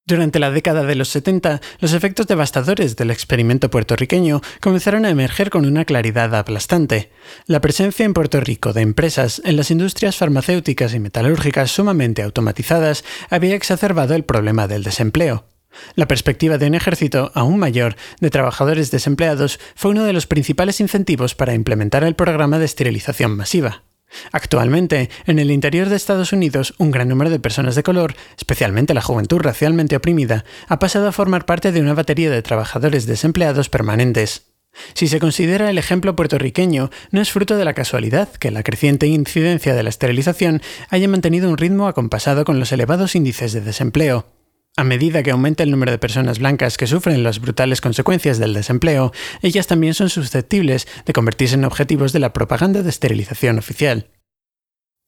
Durante 0.05 0.41
la 0.41 0.51
década 0.51 0.83
de 0.83 0.97
los 0.97 1.11
70, 1.11 1.61
los 1.79 1.93
efectos 1.93 2.27
devastadores 2.27 2.97
del 2.97 3.13
experimento 3.13 3.71
puertorriqueño 3.71 4.41
comenzaron 4.61 5.05
a 5.05 5.11
emerger 5.11 5.49
con 5.49 5.65
una 5.65 5.85
claridad 5.85 6.35
aplastante. 6.35 7.13
La 7.47 7.61
presencia 7.61 8.05
en 8.05 8.13
Puerto 8.13 8.41
Rico 8.41 8.73
de 8.73 8.81
empresas 8.81 9.41
en 9.45 9.57
las 9.57 9.71
industrias 9.71 10.17
farmacéuticas 10.17 10.93
y 10.95 10.99
metalúrgicas 10.99 11.71
sumamente 11.71 12.23
automatizadas 12.23 13.05
había 13.31 13.55
exacerbado 13.55 14.15
el 14.15 14.25
problema 14.25 14.67
del 14.67 14.83
desempleo. 14.83 15.47
La 15.95 16.09
perspectiva 16.09 16.59
de 16.59 16.67
un 16.67 16.75
ejército 16.75 17.31
aún 17.35 17.59
mayor 17.59 17.95
de 18.21 18.31
trabajadores 18.31 18.91
desempleados 18.91 19.61
fue 19.77 19.93
uno 19.93 20.03
de 20.05 20.13
los 20.13 20.27
principales 20.27 20.81
incentivos 20.81 21.37
para 21.37 21.55
implementar 21.55 22.03
el 22.03 22.17
programa 22.17 22.59
de 22.59 22.65
esterilización 22.65 23.37
masiva. 23.37 23.85
Actualmente, 24.31 25.11
en 25.27 25.39
el 25.39 25.51
interior 25.51 25.89
de 25.89 25.97
Estados 25.97 26.33
Unidos, 26.33 26.75
un 26.79 26.91
gran 26.91 27.09
número 27.09 27.31
de 27.31 27.41
personas 27.41 27.75
de 27.75 27.83
color, 27.83 28.15
especialmente 28.37 28.95
la 28.95 29.03
juventud 29.03 29.39
racialmente 29.39 29.97
oprimida, 29.97 30.45
ha 30.69 30.79
pasado 30.79 31.09
a 31.09 31.13
formar 31.13 31.47
parte 31.47 31.73
de 31.73 31.81
una 31.81 31.95
batería 31.95 32.31
de 32.31 32.43
trabajadores 32.43 33.07
desempleados 33.07 33.69
permanentes. 33.69 34.53
Si 34.95 35.07
se 35.07 35.21
considera 35.21 35.69
el 35.69 35.79
ejemplo 35.79 36.17
puertorriqueño, 36.17 36.91
no 37.11 37.21
es 37.21 37.31
fruto 37.31 37.57
de 37.57 37.65
la 37.65 37.75
casualidad 37.75 38.29
que 38.31 38.51
la 38.51 38.63
creciente 38.63 39.07
incidencia 39.07 39.75
de 39.75 39.83
la 39.83 39.91
esterilización 39.91 40.63
haya 40.89 41.09
mantenido 41.09 41.51
un 41.51 41.59
ritmo 41.59 41.89
acompasado 41.89 42.45
con 42.45 42.59
los 42.59 42.73
elevados 42.73 43.15
índices 43.15 43.53
de 43.53 43.61
desempleo. 43.61 44.27
A 44.75 44.85
medida 44.85 45.23
que 45.23 45.31
aumenta 45.31 45.63
el 45.63 45.71
número 45.71 45.93
de 45.93 45.99
personas 45.99 46.39
blancas 46.39 46.79
que 46.79 46.87
sufren 46.87 47.23
las 47.23 47.41
brutales 47.41 47.83
consecuencias 47.83 48.39
del 48.39 48.55
desempleo, 48.55 49.13
ellas 49.43 49.67
también 49.67 49.93
son 49.93 50.09
susceptibles 50.09 50.89
de 51.05 51.13
convertirse 51.13 51.57
en 51.57 51.67
objetivos 51.67 52.15
de 52.15 52.21
la 52.21 52.33
propaganda 52.33 52.83
de 52.83 52.89
esterilización 52.89 53.59
oficial. 53.59 54.09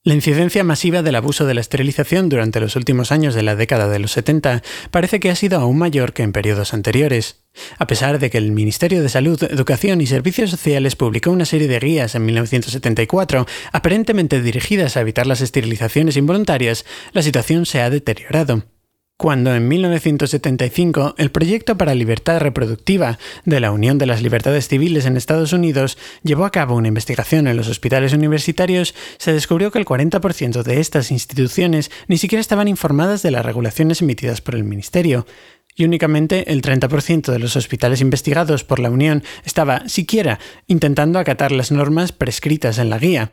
La 0.06 0.12
incidencia 0.12 0.64
masiva 0.64 1.00
del 1.00 1.14
abuso 1.14 1.46
de 1.46 1.54
la 1.54 1.62
esterilización 1.62 2.28
durante 2.28 2.60
los 2.60 2.76
últimos 2.76 3.10
años 3.10 3.34
de 3.34 3.42
la 3.42 3.56
década 3.56 3.88
de 3.88 3.98
los 3.98 4.12
70 4.12 4.62
parece 4.90 5.18
que 5.18 5.30
ha 5.30 5.34
sido 5.34 5.58
aún 5.58 5.78
mayor 5.78 6.12
que 6.12 6.22
en 6.22 6.32
periodos 6.32 6.74
anteriores. 6.74 7.46
A 7.78 7.86
pesar 7.86 8.18
de 8.18 8.28
que 8.28 8.36
el 8.36 8.52
Ministerio 8.52 9.00
de 9.00 9.08
Salud, 9.08 9.42
Educación 9.44 10.02
y 10.02 10.06
Servicios 10.06 10.50
Sociales 10.50 10.94
publicó 10.94 11.30
una 11.30 11.46
serie 11.46 11.68
de 11.68 11.78
guías 11.78 12.14
en 12.14 12.26
1974 12.26 13.46
aparentemente 13.72 14.42
dirigidas 14.42 14.98
a 14.98 15.00
evitar 15.00 15.26
las 15.26 15.40
esterilizaciones 15.40 16.18
involuntarias, 16.18 16.84
la 17.14 17.22
situación 17.22 17.64
se 17.64 17.80
ha 17.80 17.88
deteriorado 17.88 18.73
cuando 19.16 19.54
en 19.54 19.68
1975 19.68 21.14
el 21.18 21.30
Proyecto 21.30 21.78
para 21.78 21.94
Libertad 21.94 22.40
Reproductiva 22.40 23.18
de 23.44 23.60
la 23.60 23.70
Unión 23.70 23.96
de 23.96 24.06
las 24.06 24.22
Libertades 24.22 24.68
Civiles 24.68 25.06
en 25.06 25.16
Estados 25.16 25.52
Unidos 25.52 25.98
llevó 26.22 26.44
a 26.44 26.50
cabo 26.50 26.74
una 26.74 26.88
investigación 26.88 27.46
en 27.46 27.56
los 27.56 27.68
hospitales 27.68 28.12
universitarios, 28.12 28.94
se 29.18 29.32
descubrió 29.32 29.70
que 29.70 29.78
el 29.78 29.84
40% 29.84 30.62
de 30.62 30.80
estas 30.80 31.10
instituciones 31.10 31.90
ni 32.08 32.18
siquiera 32.18 32.40
estaban 32.40 32.68
informadas 32.68 33.22
de 33.22 33.30
las 33.30 33.46
regulaciones 33.46 34.02
emitidas 34.02 34.40
por 34.40 34.56
el 34.56 34.64
Ministerio, 34.64 35.26
y 35.76 35.84
únicamente 35.84 36.52
el 36.52 36.62
30% 36.62 37.32
de 37.32 37.38
los 37.38 37.56
hospitales 37.56 38.00
investigados 38.00 38.64
por 38.64 38.78
la 38.78 38.90
Unión 38.90 39.24
estaba 39.44 39.88
siquiera 39.88 40.38
intentando 40.66 41.18
acatar 41.18 41.52
las 41.52 41.72
normas 41.72 42.12
prescritas 42.12 42.78
en 42.78 42.90
la 42.90 42.98
guía. 42.98 43.32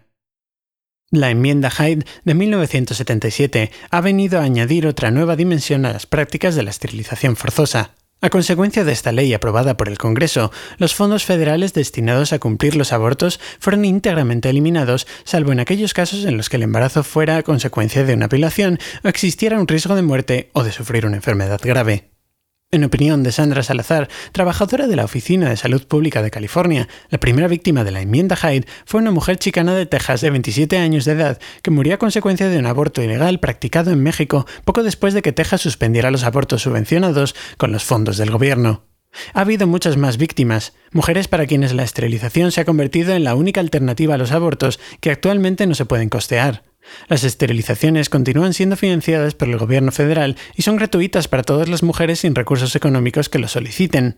La 1.13 1.29
enmienda 1.29 1.69
Hyde 1.69 2.05
de 2.23 2.33
1977 2.33 3.69
ha 3.89 3.99
venido 3.99 4.39
a 4.39 4.43
añadir 4.43 4.87
otra 4.87 5.11
nueva 5.11 5.35
dimensión 5.35 5.85
a 5.85 5.91
las 5.91 6.05
prácticas 6.05 6.55
de 6.55 6.63
la 6.63 6.69
esterilización 6.69 7.35
forzosa. 7.35 7.91
A 8.21 8.29
consecuencia 8.29 8.85
de 8.85 8.93
esta 8.93 9.11
ley 9.11 9.33
aprobada 9.33 9.75
por 9.75 9.89
el 9.89 9.97
Congreso, 9.97 10.53
los 10.77 10.95
fondos 10.95 11.25
federales 11.25 11.73
destinados 11.73 12.31
a 12.31 12.39
cumplir 12.39 12.77
los 12.77 12.93
abortos 12.93 13.41
fueron 13.59 13.83
íntegramente 13.83 14.49
eliminados, 14.49 15.05
salvo 15.25 15.51
en 15.51 15.59
aquellos 15.59 15.93
casos 15.93 16.23
en 16.23 16.37
los 16.37 16.47
que 16.47 16.55
el 16.55 16.63
embarazo 16.63 17.03
fuera 17.03 17.35
a 17.35 17.43
consecuencia 17.43 18.05
de 18.05 18.13
una 18.13 18.27
violación 18.27 18.79
o 19.03 19.09
existiera 19.09 19.59
un 19.59 19.67
riesgo 19.67 19.95
de 19.95 20.03
muerte 20.03 20.49
o 20.53 20.63
de 20.63 20.71
sufrir 20.71 21.05
una 21.05 21.17
enfermedad 21.17 21.59
grave. 21.61 22.11
En 22.73 22.85
opinión 22.85 23.21
de 23.21 23.33
Sandra 23.33 23.63
Salazar, 23.63 24.07
trabajadora 24.31 24.87
de 24.87 24.95
la 24.95 25.03
Oficina 25.03 25.49
de 25.49 25.57
Salud 25.57 25.85
Pública 25.85 26.21
de 26.21 26.31
California, 26.31 26.87
la 27.09 27.19
primera 27.19 27.49
víctima 27.49 27.83
de 27.83 27.91
la 27.91 27.99
enmienda 27.99 28.37
Hyde 28.37 28.65
fue 28.85 29.01
una 29.01 29.11
mujer 29.11 29.35
chicana 29.35 29.75
de 29.75 29.85
Texas 29.85 30.21
de 30.21 30.29
27 30.29 30.77
años 30.77 31.03
de 31.03 31.11
edad 31.11 31.39
que 31.63 31.69
murió 31.69 31.95
a 31.95 31.97
consecuencia 31.97 32.47
de 32.47 32.57
un 32.57 32.65
aborto 32.65 33.03
ilegal 33.03 33.41
practicado 33.41 33.91
en 33.91 34.01
México 34.01 34.47
poco 34.63 34.83
después 34.83 35.13
de 35.13 35.21
que 35.21 35.33
Texas 35.33 35.59
suspendiera 35.59 36.11
los 36.11 36.23
abortos 36.23 36.61
subvencionados 36.61 37.35
con 37.57 37.73
los 37.73 37.83
fondos 37.83 38.15
del 38.15 38.31
gobierno. 38.31 38.85
Ha 39.33 39.41
habido 39.41 39.67
muchas 39.67 39.97
más 39.97 40.15
víctimas, 40.15 40.71
mujeres 40.93 41.27
para 41.27 41.47
quienes 41.47 41.73
la 41.73 41.83
esterilización 41.83 42.53
se 42.53 42.61
ha 42.61 42.65
convertido 42.65 43.13
en 43.13 43.25
la 43.25 43.35
única 43.35 43.59
alternativa 43.59 44.15
a 44.15 44.17
los 44.17 44.31
abortos 44.31 44.79
que 45.01 45.11
actualmente 45.11 45.67
no 45.67 45.75
se 45.75 45.83
pueden 45.83 46.07
costear. 46.07 46.70
Las 47.07 47.23
esterilizaciones 47.23 48.09
continúan 48.09 48.53
siendo 48.53 48.75
financiadas 48.75 49.35
por 49.35 49.49
el 49.49 49.57
gobierno 49.57 49.91
federal 49.91 50.37
y 50.55 50.61
son 50.61 50.75
gratuitas 50.75 51.27
para 51.27 51.43
todas 51.43 51.69
las 51.69 51.83
mujeres 51.83 52.19
sin 52.19 52.35
recursos 52.35 52.75
económicos 52.75 53.29
que 53.29 53.39
lo 53.39 53.47
soliciten. 53.47 54.17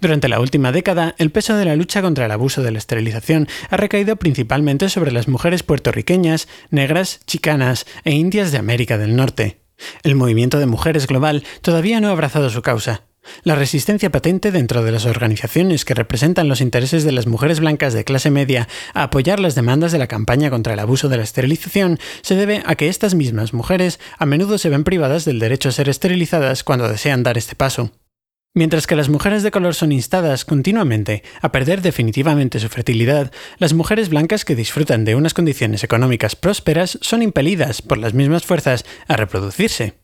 Durante 0.00 0.28
la 0.28 0.40
última 0.40 0.72
década, 0.72 1.14
el 1.18 1.30
peso 1.30 1.56
de 1.56 1.64
la 1.64 1.76
lucha 1.76 2.00
contra 2.00 2.26
el 2.26 2.30
abuso 2.30 2.62
de 2.62 2.70
la 2.70 2.78
esterilización 2.78 3.48
ha 3.70 3.76
recaído 3.76 4.16
principalmente 4.16 4.88
sobre 4.88 5.10
las 5.10 5.28
mujeres 5.28 5.62
puertorriqueñas, 5.62 6.48
negras, 6.70 7.20
chicanas 7.26 7.86
e 8.04 8.12
indias 8.12 8.52
de 8.52 8.58
América 8.58 8.98
del 8.98 9.16
Norte. 9.16 9.60
El 10.02 10.14
movimiento 10.14 10.58
de 10.58 10.66
mujeres 10.66 11.06
global 11.06 11.42
todavía 11.60 12.00
no 12.00 12.08
ha 12.08 12.12
abrazado 12.12 12.50
su 12.50 12.62
causa. 12.62 13.02
La 13.42 13.54
resistencia 13.54 14.10
patente 14.10 14.50
dentro 14.50 14.82
de 14.82 14.92
las 14.92 15.06
organizaciones 15.06 15.84
que 15.84 15.94
representan 15.94 16.48
los 16.48 16.60
intereses 16.60 17.04
de 17.04 17.12
las 17.12 17.26
mujeres 17.26 17.60
blancas 17.60 17.92
de 17.92 18.04
clase 18.04 18.30
media 18.30 18.68
a 18.92 19.04
apoyar 19.04 19.40
las 19.40 19.54
demandas 19.54 19.92
de 19.92 19.98
la 19.98 20.06
campaña 20.06 20.50
contra 20.50 20.74
el 20.74 20.80
abuso 20.80 21.08
de 21.08 21.16
la 21.16 21.22
esterilización 21.22 21.98
se 22.22 22.36
debe 22.36 22.62
a 22.66 22.74
que 22.74 22.88
estas 22.88 23.14
mismas 23.14 23.52
mujeres 23.52 24.00
a 24.18 24.26
menudo 24.26 24.58
se 24.58 24.68
ven 24.68 24.84
privadas 24.84 25.24
del 25.24 25.38
derecho 25.38 25.68
a 25.68 25.72
ser 25.72 25.88
esterilizadas 25.88 26.64
cuando 26.64 26.88
desean 26.88 27.22
dar 27.22 27.38
este 27.38 27.54
paso. 27.54 27.92
Mientras 28.56 28.86
que 28.86 28.94
las 28.94 29.08
mujeres 29.08 29.42
de 29.42 29.50
color 29.50 29.74
son 29.74 29.90
instadas 29.90 30.44
continuamente 30.44 31.24
a 31.40 31.50
perder 31.50 31.82
definitivamente 31.82 32.60
su 32.60 32.68
fertilidad, 32.68 33.32
las 33.58 33.72
mujeres 33.72 34.10
blancas 34.10 34.44
que 34.44 34.54
disfrutan 34.54 35.04
de 35.04 35.16
unas 35.16 35.34
condiciones 35.34 35.82
económicas 35.82 36.36
prósperas 36.36 36.96
son 37.02 37.22
impelidas 37.22 37.82
por 37.82 37.98
las 37.98 38.14
mismas 38.14 38.44
fuerzas 38.44 38.84
a 39.08 39.16
reproducirse. 39.16 40.03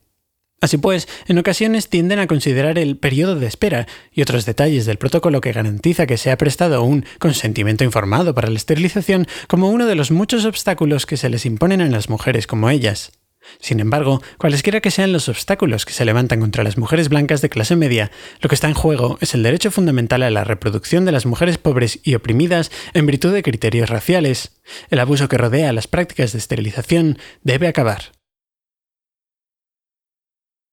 Así 0.61 0.77
pues, 0.77 1.07
en 1.27 1.39
ocasiones 1.39 1.89
tienden 1.89 2.19
a 2.19 2.27
considerar 2.27 2.77
el 2.77 2.95
periodo 2.95 3.35
de 3.35 3.47
espera 3.47 3.87
y 4.13 4.21
otros 4.21 4.45
detalles 4.45 4.85
del 4.85 4.97
protocolo 4.97 5.41
que 5.41 5.53
garantiza 5.53 6.05
que 6.05 6.17
se 6.17 6.29
ha 6.29 6.37
prestado 6.37 6.83
un 6.83 7.03
consentimiento 7.17 7.83
informado 7.83 8.35
para 8.35 8.47
la 8.47 8.57
esterilización 8.57 9.25
como 9.47 9.71
uno 9.71 9.87
de 9.87 9.95
los 9.95 10.11
muchos 10.11 10.45
obstáculos 10.45 11.07
que 11.07 11.17
se 11.17 11.29
les 11.29 11.47
imponen 11.47 11.81
a 11.81 11.89
las 11.89 12.09
mujeres 12.09 12.45
como 12.45 12.69
ellas. 12.69 13.11
Sin 13.59 13.79
embargo, 13.79 14.21
cualesquiera 14.37 14.81
que 14.81 14.91
sean 14.91 15.11
los 15.11 15.29
obstáculos 15.29 15.83
que 15.83 15.93
se 15.93 16.05
levantan 16.05 16.39
contra 16.39 16.63
las 16.63 16.77
mujeres 16.77 17.09
blancas 17.09 17.41
de 17.41 17.49
clase 17.49 17.75
media, 17.75 18.11
lo 18.39 18.47
que 18.47 18.53
está 18.53 18.67
en 18.67 18.75
juego 18.75 19.17
es 19.19 19.33
el 19.33 19.41
derecho 19.41 19.71
fundamental 19.71 20.21
a 20.21 20.29
la 20.29 20.43
reproducción 20.43 21.05
de 21.05 21.11
las 21.11 21.25
mujeres 21.25 21.57
pobres 21.57 21.99
y 22.03 22.13
oprimidas 22.13 22.69
en 22.93 23.07
virtud 23.07 23.33
de 23.33 23.41
criterios 23.41 23.89
raciales. 23.89 24.61
El 24.91 24.99
abuso 24.99 25.27
que 25.27 25.39
rodea 25.39 25.73
las 25.73 25.87
prácticas 25.87 26.33
de 26.33 26.37
esterilización 26.37 27.17
debe 27.41 27.67
acabar. 27.67 28.20